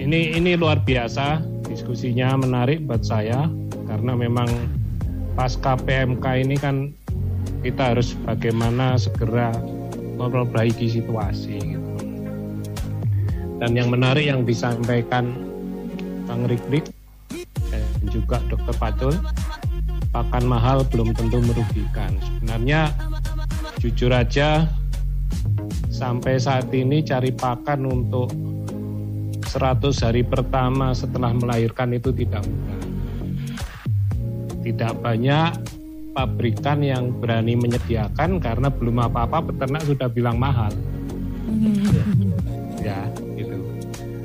Ini 0.00 0.40
ini 0.40 0.56
luar 0.56 0.80
biasa 0.80 1.44
diskusinya 1.68 2.32
menarik 2.40 2.88
buat 2.88 3.04
saya 3.04 3.52
karena 3.84 4.16
memang 4.16 4.48
pasca 5.36 5.76
PMK 5.76 6.24
ini 6.40 6.56
kan 6.56 6.96
kita 7.60 7.92
harus 7.92 8.16
bagaimana 8.24 8.96
segera 8.96 9.52
memperbaiki 10.16 10.88
situasi 10.88 11.76
gitu. 11.76 11.92
Dan 13.60 13.76
yang 13.76 13.92
menarik 13.92 14.24
yang 14.24 14.48
disampaikan 14.48 15.36
Kang 16.24 16.48
Rikrik 16.48 16.88
dan 17.68 17.84
juga 18.08 18.40
Dokter 18.48 18.72
Fatul, 18.80 19.14
pakan 20.16 20.48
mahal 20.48 20.80
belum 20.88 21.12
tentu 21.12 21.44
merugikan. 21.44 22.16
Sebenarnya 22.24 22.88
jujur 23.76 24.16
aja 24.16 24.64
sampai 25.92 26.40
saat 26.40 26.72
ini 26.72 27.04
cari 27.04 27.36
pakan 27.36 27.84
untuk 27.84 28.32
100 29.50 29.90
hari 30.06 30.22
pertama 30.22 30.94
setelah 30.94 31.34
melahirkan 31.34 31.90
itu 31.90 32.14
tidak 32.14 32.46
mudah. 32.46 32.78
Tidak 34.62 34.92
banyak 35.02 35.50
pabrikan 36.14 36.78
yang 36.86 37.10
berani 37.18 37.58
menyediakan 37.58 38.38
karena 38.38 38.70
belum 38.70 39.10
apa-apa 39.10 39.50
peternak 39.50 39.82
sudah 39.90 40.06
bilang 40.06 40.38
mahal. 40.38 40.70
Ya, 42.78 43.10
gitu. 43.34 43.58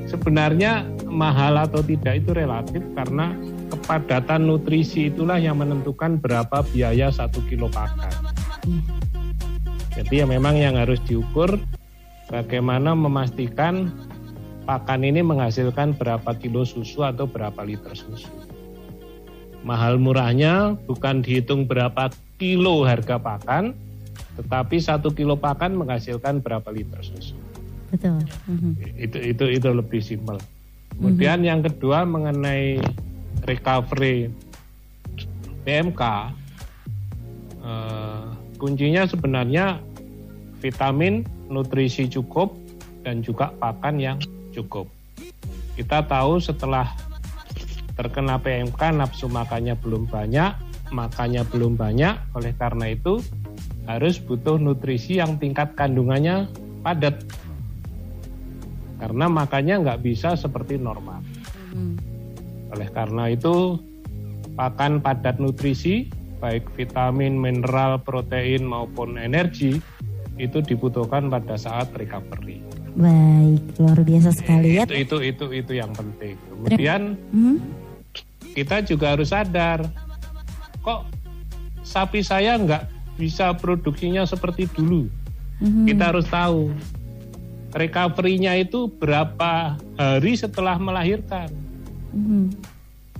Sebenarnya 0.06 0.86
mahal 1.10 1.58
atau 1.58 1.82
tidak 1.82 2.22
itu 2.22 2.30
relatif 2.30 2.86
karena 2.94 3.34
kepadatan 3.74 4.46
nutrisi 4.46 5.10
itulah 5.10 5.42
yang 5.42 5.58
menentukan 5.58 6.22
berapa 6.22 6.62
biaya 6.70 7.10
satu 7.10 7.42
kilo 7.50 7.66
pakan. 7.74 8.14
Jadi 9.90 10.22
ya 10.22 10.26
memang 10.28 10.54
yang 10.54 10.78
harus 10.78 11.02
diukur 11.02 11.58
bagaimana 12.30 12.94
memastikan 12.94 13.90
pakan 14.66 15.06
ini 15.06 15.22
menghasilkan 15.22 15.94
berapa 15.94 16.34
kilo 16.36 16.66
susu 16.66 17.06
atau 17.06 17.24
berapa 17.30 17.62
liter 17.62 17.94
susu. 17.94 18.28
Mahal 19.62 20.02
murahnya 20.02 20.74
bukan 20.90 21.22
dihitung 21.22 21.70
berapa 21.70 22.10
kilo 22.36 22.82
harga 22.82 23.16
pakan, 23.22 23.72
tetapi 24.36 24.76
satu 24.82 25.14
kilo 25.14 25.38
pakan 25.38 25.78
menghasilkan 25.78 26.42
berapa 26.42 26.66
liter 26.74 26.98
susu. 27.00 27.38
Betul. 27.94 28.18
Mhm. 28.50 28.70
Itu 28.98 29.18
itu 29.22 29.44
itu 29.46 29.68
lebih 29.70 30.02
simpel. 30.02 30.42
Kemudian 30.98 31.46
yang 31.46 31.62
kedua 31.62 32.02
mengenai 32.02 32.82
recovery 33.46 34.32
PMK, 35.62 36.02
eh, 37.62 38.24
kuncinya 38.58 39.06
sebenarnya 39.06 39.78
vitamin, 40.58 41.22
nutrisi 41.46 42.10
cukup, 42.10 42.54
dan 43.06 43.22
juga 43.22 43.54
pakan 43.60 44.02
yang 44.02 44.18
cukup. 44.56 44.88
Kita 45.76 46.00
tahu 46.08 46.40
setelah 46.40 46.96
terkena 47.96 48.40
PMK 48.40 48.80
nafsu 48.96 49.28
makannya 49.28 49.76
belum 49.76 50.08
banyak, 50.08 50.56
makannya 50.92 51.44
belum 51.48 51.76
banyak, 51.76 52.14
oleh 52.36 52.52
karena 52.56 52.92
itu 52.92 53.20
harus 53.84 54.18
butuh 54.18 54.56
nutrisi 54.56 55.20
yang 55.20 55.36
tingkat 55.36 55.76
kandungannya 55.76 56.48
padat. 56.80 57.20
Karena 58.96 59.28
makannya 59.28 59.84
nggak 59.84 60.00
bisa 60.00 60.36
seperti 60.36 60.80
normal. 60.80 61.20
Oleh 62.72 62.88
karena 62.92 63.28
itu 63.28 63.76
pakan 64.56 65.04
padat 65.04 65.36
nutrisi 65.36 66.08
baik 66.36 66.68
vitamin, 66.76 67.36
mineral, 67.36 68.00
protein 68.00 68.64
maupun 68.64 69.16
energi 69.16 69.80
itu 70.36 70.60
dibutuhkan 70.60 71.32
pada 71.32 71.56
saat 71.56 71.92
recovery. 71.96 72.60
Baik, 72.96 73.76
luar 73.76 74.00
biasa 74.00 74.32
sekali 74.32 74.80
ya. 74.80 74.88
Itu 74.88 74.96
itu 74.96 75.16
itu 75.20 75.44
itu 75.52 75.72
yang 75.76 75.92
penting. 75.92 76.40
Kemudian 76.48 77.12
Mhm. 77.28 77.56
kita 78.56 78.80
juga 78.88 79.12
harus 79.12 79.36
sadar 79.36 79.84
kok 80.80 81.04
sapi 81.84 82.24
saya 82.24 82.56
nggak 82.56 82.88
bisa 83.20 83.52
produksinya 83.52 84.24
seperti 84.24 84.64
dulu. 84.72 85.12
Mhm. 85.60 85.84
Kita 85.92 86.04
harus 86.08 86.24
tahu 86.24 86.72
recovery-nya 87.76 88.56
itu 88.56 88.88
berapa 88.88 89.76
hari 90.00 90.32
setelah 90.40 90.80
melahirkan. 90.80 91.52
Mhm. 92.16 92.56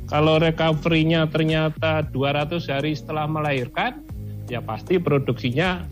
Kalau 0.09 0.41
recovery-nya 0.41 1.29
ternyata 1.29 2.01
200 2.01 2.65
hari 2.71 2.97
setelah 2.97 3.29
melahirkan, 3.29 4.01
ya 4.47 4.63
pasti 4.63 4.97
produksinya 5.03 5.85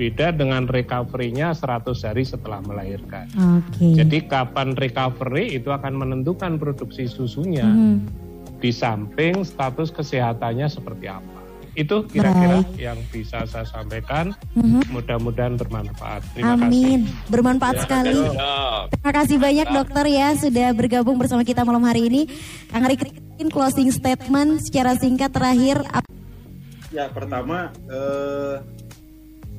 beda 0.00 0.32
dengan 0.32 0.64
recovery-nya 0.64 1.52
100 1.52 1.92
hari 2.00 2.24
setelah 2.24 2.64
melahirkan. 2.64 3.28
Oke. 3.60 4.00
Jadi 4.00 4.24
kapan 4.24 4.72
recovery 4.72 5.60
itu 5.60 5.68
akan 5.68 5.92
menentukan 5.92 6.56
produksi 6.56 7.04
susunya 7.04 7.68
Mhm. 7.68 7.96
di 8.64 8.72
samping 8.72 9.44
status 9.44 9.92
kesehatannya 9.92 10.72
seperti 10.72 11.04
apa. 11.04 11.36
Itu 11.76 12.08
kira-kira 12.08 12.64
Baik. 12.64 12.80
yang 12.80 12.98
bisa 13.12 13.44
saya 13.44 13.68
sampaikan. 13.68 14.32
Mhm. 14.56 14.88
Mudah-mudahan 14.90 15.54
bermanfaat. 15.54 16.24
Terima 16.32 16.56
Amin. 16.56 17.04
kasih. 17.06 17.28
Bermanfaat 17.28 17.76
sekali. 17.84 18.16
Dok. 18.16 18.34
Terima 18.96 19.12
kasih 19.12 19.36
banyak 19.36 19.68
dokter 19.68 20.04
ya 20.08 20.28
sudah 20.34 20.68
bergabung 20.72 21.20
bersama 21.20 21.44
kita 21.44 21.60
malam 21.62 21.84
hari 21.84 22.08
ini. 22.08 22.22
Kang 22.72 22.88
Riki 22.88 23.12
closing 23.52 23.92
statement 23.92 24.64
secara 24.64 24.96
singkat 24.96 25.28
terakhir. 25.30 25.84
Ya 26.90 27.06
pertama 27.06 27.70
eh, 27.86 28.54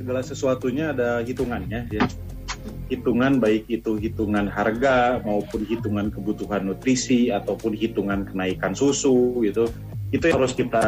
segala 0.02 0.26
sesuatunya 0.26 0.98
ada 0.98 1.22
hitungannya 1.22 1.86
ya. 1.94 2.06
Hitungan 2.90 3.40
baik 3.40 3.70
itu 3.72 3.96
hitungan 4.02 4.50
harga 4.50 5.22
maupun 5.24 5.64
hitungan 5.64 6.12
kebutuhan 6.12 6.68
nutrisi 6.68 7.32
ataupun 7.32 7.78
hitungan 7.78 8.28
kenaikan 8.28 8.76
susu 8.76 9.40
gitu. 9.46 9.70
Itu 10.12 10.28
yang 10.28 10.44
harus 10.44 10.52
kita 10.52 10.84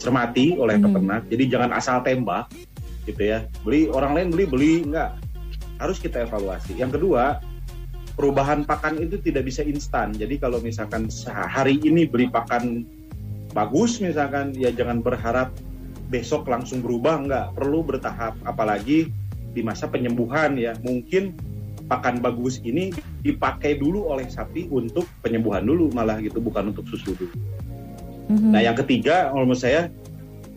cermati 0.00 0.58
oleh 0.58 0.80
Hmm. 0.80 0.90
peternak. 0.90 1.22
Jadi 1.30 1.44
jangan 1.46 1.70
asal 1.76 2.02
tembak 2.02 2.50
gitu 3.06 3.22
ya. 3.22 3.46
Beli 3.62 3.86
orang 3.92 4.18
lain 4.18 4.28
beli 4.32 4.44
beli 4.48 4.72
enggak. 4.88 5.20
harus 5.82 5.98
kita 5.98 6.22
evaluasi. 6.22 6.78
Yang 6.78 7.02
kedua, 7.02 7.42
perubahan 8.14 8.62
pakan 8.62 9.02
itu 9.02 9.18
tidak 9.18 9.50
bisa 9.50 9.66
instan. 9.66 10.14
Jadi 10.14 10.38
kalau 10.38 10.62
misalkan 10.62 11.10
hari 11.26 11.74
ini 11.82 12.06
beri 12.06 12.30
pakan 12.30 12.86
bagus 13.50 13.98
misalkan 13.98 14.54
ya 14.54 14.70
jangan 14.70 15.02
berharap 15.02 15.50
besok 16.12 16.44
langsung 16.44 16.84
berubah 16.84 17.24
enggak, 17.24 17.46
perlu 17.56 17.80
bertahap 17.80 18.36
apalagi 18.44 19.08
di 19.56 19.60
masa 19.64 19.88
penyembuhan 19.88 20.60
ya. 20.60 20.76
Mungkin 20.84 21.32
pakan 21.88 22.20
bagus 22.20 22.60
ini 22.60 22.92
dipakai 23.24 23.80
dulu 23.80 24.12
oleh 24.12 24.28
sapi 24.28 24.68
untuk 24.68 25.08
penyembuhan 25.24 25.64
dulu 25.64 25.88
malah 25.96 26.20
gitu 26.20 26.38
bukan 26.38 26.76
untuk 26.76 26.84
susu 26.92 27.16
dulu. 27.16 27.36
Mm-hmm. 28.28 28.50
Nah, 28.52 28.60
yang 28.60 28.76
ketiga 28.76 29.32
menurut 29.32 29.60
saya 29.60 29.88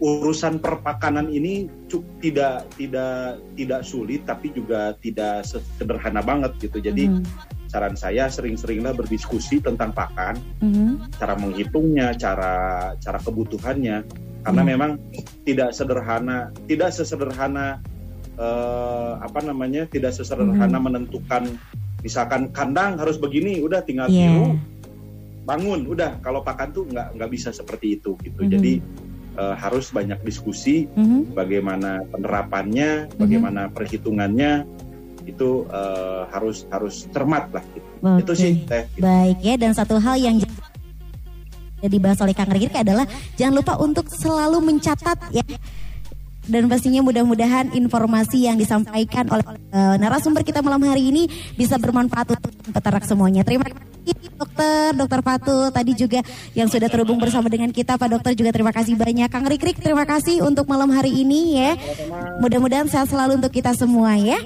urusan 0.04 0.60
perpakanan 0.60 1.32
ini 1.32 1.72
cuk, 1.88 2.04
tidak 2.20 2.68
tidak 2.76 3.40
tidak 3.56 3.82
sulit 3.88 4.28
tapi 4.28 4.52
juga 4.52 4.96
tidak 5.00 5.48
sederhana 5.48 6.20
banget 6.20 6.52
gitu. 6.60 6.84
Jadi 6.84 7.08
mm. 7.08 7.24
saran 7.72 7.96
saya 7.96 8.28
sering-seringlah 8.28 8.92
berdiskusi 8.92 9.64
tentang 9.64 9.96
pakan, 9.96 10.36
mm. 10.60 11.16
cara 11.16 11.40
menghitungnya, 11.40 12.12
cara 12.20 12.92
cara 13.00 13.20
kebutuhannya 13.24 14.04
karena 14.46 14.62
mm. 14.62 14.70
memang 14.70 14.92
tidak 15.42 15.74
sederhana, 15.74 16.54
tidak 16.70 16.94
sesederhana 16.94 17.82
uh, 18.38 19.18
apa 19.18 19.42
namanya, 19.42 19.90
tidak 19.90 20.14
sesederhana 20.14 20.78
mm. 20.78 20.86
menentukan 20.86 21.44
misalkan 22.06 22.54
kandang 22.54 23.02
harus 23.02 23.18
begini, 23.18 23.58
udah 23.66 23.82
tinggal 23.82 24.06
yeah. 24.08 24.30
tiru 24.30 24.62
bangun, 25.46 25.90
udah 25.90 26.22
kalau 26.22 26.46
pakan 26.46 26.70
tuh 26.74 26.86
nggak 26.86 27.18
nggak 27.18 27.30
bisa 27.34 27.50
seperti 27.50 27.98
itu 27.98 28.14
gitu. 28.22 28.46
Mm. 28.46 28.50
Jadi 28.54 28.74
uh, 29.38 29.56
harus 29.58 29.90
banyak 29.90 30.22
diskusi 30.22 30.86
mm-hmm. 30.90 31.34
bagaimana 31.34 32.06
penerapannya, 32.10 33.10
mm-hmm. 33.10 33.20
bagaimana 33.20 33.62
perhitungannya 33.74 34.66
itu 35.26 35.66
uh, 35.74 36.30
harus 36.30 36.70
harus 36.70 37.10
cermat 37.10 37.50
lah. 37.50 37.64
Gitu. 37.74 37.90
Okay. 37.98 38.22
Itu 38.22 38.34
sih 38.38 38.54
teh. 38.70 38.84
Gitu. 38.94 39.02
Baik 39.02 39.38
ya 39.42 39.56
dan 39.58 39.72
satu 39.74 39.98
hal 39.98 40.18
yang 40.22 40.38
dibahas 41.84 42.20
oleh 42.24 42.32
Kang 42.32 42.52
Riki 42.52 42.72
adalah 42.72 43.04
jangan 43.36 43.56
lupa 43.60 43.74
untuk 43.82 44.08
selalu 44.08 44.64
mencatat 44.64 45.18
ya 45.36 45.44
dan 46.46 46.70
pastinya 46.70 47.02
mudah-mudahan 47.02 47.74
informasi 47.74 48.46
yang 48.46 48.58
disampaikan 48.58 49.26
oleh 49.34 49.46
uh, 49.74 49.98
narasumber 49.98 50.46
kita 50.46 50.62
malam 50.62 50.82
hari 50.86 51.10
ini 51.10 51.26
bisa 51.58 51.82
bermanfaat 51.82 52.38
untuk 52.38 52.52
peternak 52.70 53.04
semuanya. 53.06 53.42
Terima 53.42 53.66
kasih 53.66 54.14
dokter, 54.38 54.94
dokter 54.94 55.20
Fatul 55.26 55.74
tadi 55.74 55.92
juga 55.98 56.22
yang 56.54 56.70
sudah 56.70 56.86
terhubung 56.86 57.18
bersama 57.18 57.50
dengan 57.50 57.74
kita 57.74 57.98
Pak 57.98 58.10
Dokter 58.10 58.38
juga 58.38 58.54
terima 58.54 58.70
kasih 58.70 58.94
banyak. 58.94 59.28
Kang 59.32 59.48
Rikrik 59.50 59.82
terima 59.82 60.06
kasih 60.06 60.46
untuk 60.46 60.70
malam 60.70 60.94
hari 60.94 61.26
ini 61.26 61.58
ya. 61.58 61.72
Mudah-mudahan 62.38 62.86
sehat 62.86 63.10
selalu 63.10 63.42
untuk 63.42 63.50
kita 63.50 63.74
semua 63.74 64.14
ya. 64.14 64.38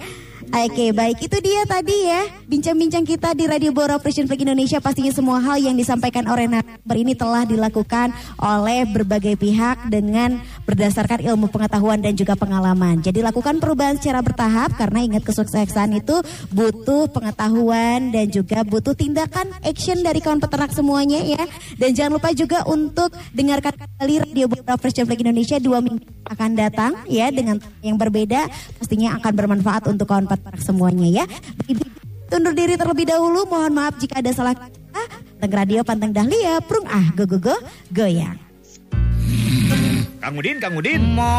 Oke, 0.50 0.90
baik 0.90 1.30
itu 1.30 1.38
dia 1.46 1.62
tadi 1.70 2.10
ya 2.10 2.26
bincang-bincang 2.50 3.06
kita 3.06 3.38
di 3.38 3.46
Radio 3.46 3.70
Bora 3.70 3.94
Operation 3.94 4.26
Flag 4.26 4.42
Indonesia. 4.42 4.82
Pastinya 4.82 5.14
semua 5.14 5.38
hal 5.38 5.62
yang 5.62 5.78
disampaikan 5.78 6.26
oleh 6.26 6.50
narasumber 6.50 6.98
ini 6.98 7.14
telah 7.14 7.46
dilakukan 7.46 8.10
oleh 8.42 8.90
berbagai 8.90 9.38
pihak 9.38 9.94
dengan 9.94 10.42
berdasarkan 10.66 11.22
ilmu 11.22 11.54
pengetahuan 11.54 12.02
dan 12.02 12.18
juga 12.18 12.34
pengalaman. 12.34 12.98
Jadi 13.06 13.22
lakukan 13.22 13.62
perubahan 13.62 14.02
secara 14.02 14.26
bertahap 14.26 14.74
karena 14.74 15.06
ingat 15.06 15.22
kesuksesan 15.22 16.02
itu 16.02 16.18
butuh 16.50 17.06
pengetahuan 17.14 18.10
dan 18.10 18.34
juga 18.34 18.66
butuh 18.66 18.98
tindakan 18.98 19.54
action 19.62 20.02
dari 20.02 20.18
kawan 20.18 20.42
peternak 20.42 20.74
semuanya 20.74 21.22
ya. 21.22 21.46
Dan 21.78 21.94
jangan 21.94 22.18
lupa 22.18 22.34
juga 22.34 22.66
untuk 22.66 23.14
dengarkan 23.38 23.78
kembali 23.78 24.26
Radio 24.26 24.50
Bora 24.50 24.74
Operation 24.74 25.06
Flag 25.06 25.22
Indonesia 25.22 25.62
dua 25.62 25.78
minggu 25.78 26.02
akan 26.30 26.52
datang 26.54 26.94
ya 27.10 27.34
dengan 27.34 27.58
yang 27.82 27.98
berbeda 27.98 28.46
pastinya 28.78 29.18
akan 29.18 29.34
bermanfaat 29.34 29.90
untuk 29.90 30.06
kawan 30.06 30.30
peternak 30.30 30.39
semuanya 30.60 31.24
ya. 31.24 31.26
Tundur 32.30 32.54
diri 32.54 32.78
terlebih 32.78 33.10
dahulu, 33.10 33.50
mohon 33.50 33.74
maaf 33.74 33.98
jika 33.98 34.22
ada 34.22 34.30
salah 34.30 34.54
kata. 34.54 34.78
Teng 35.40 35.56
Radio 35.56 35.82
Panteng 35.88 36.12
Dahlia, 36.12 36.60
prung 36.60 36.84
ah 36.86 37.10
go 37.16 37.24
go 37.24 37.40
go 37.40 37.56
goyang. 37.96 38.36
Kang 40.20 40.36
Udin, 40.36 40.60
Kang 40.60 40.76
Udin. 40.76 41.02
Mo. 41.16 41.32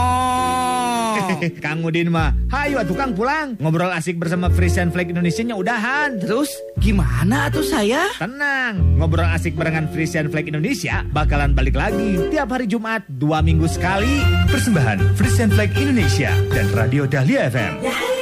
Kang 1.64 1.84
Udin 1.84 2.08
mah, 2.08 2.32
hayu 2.48 2.80
atuh 2.80 2.96
Kang 2.96 3.12
pulang. 3.12 3.54
Ngobrol 3.60 3.92
asik 3.92 4.16
bersama 4.16 4.48
Frisian 4.48 4.88
Flag 4.88 5.12
Indonesia 5.12 5.44
nya 5.44 5.52
udahan. 5.52 6.16
Terus 6.16 6.48
gimana 6.80 7.52
tuh 7.52 7.62
saya? 7.62 8.08
Tenang, 8.16 8.96
ngobrol 8.96 9.28
asik 9.28 9.52
barengan 9.52 9.84
Frisian 9.92 10.32
Flag 10.32 10.48
Indonesia 10.48 11.04
bakalan 11.12 11.52
balik 11.52 11.76
lagi 11.76 12.18
tiap 12.32 12.56
hari 12.56 12.64
Jumat 12.64 13.04
dua 13.06 13.44
minggu 13.44 13.68
sekali. 13.68 14.24
Persembahan 14.48 15.12
Frisian 15.12 15.52
Flag 15.52 15.70
Indonesia 15.76 16.32
dan 16.50 16.66
Radio 16.72 17.04
Dahlia 17.04 17.52
FM. 17.52 17.84
Dahlia. 17.84 18.19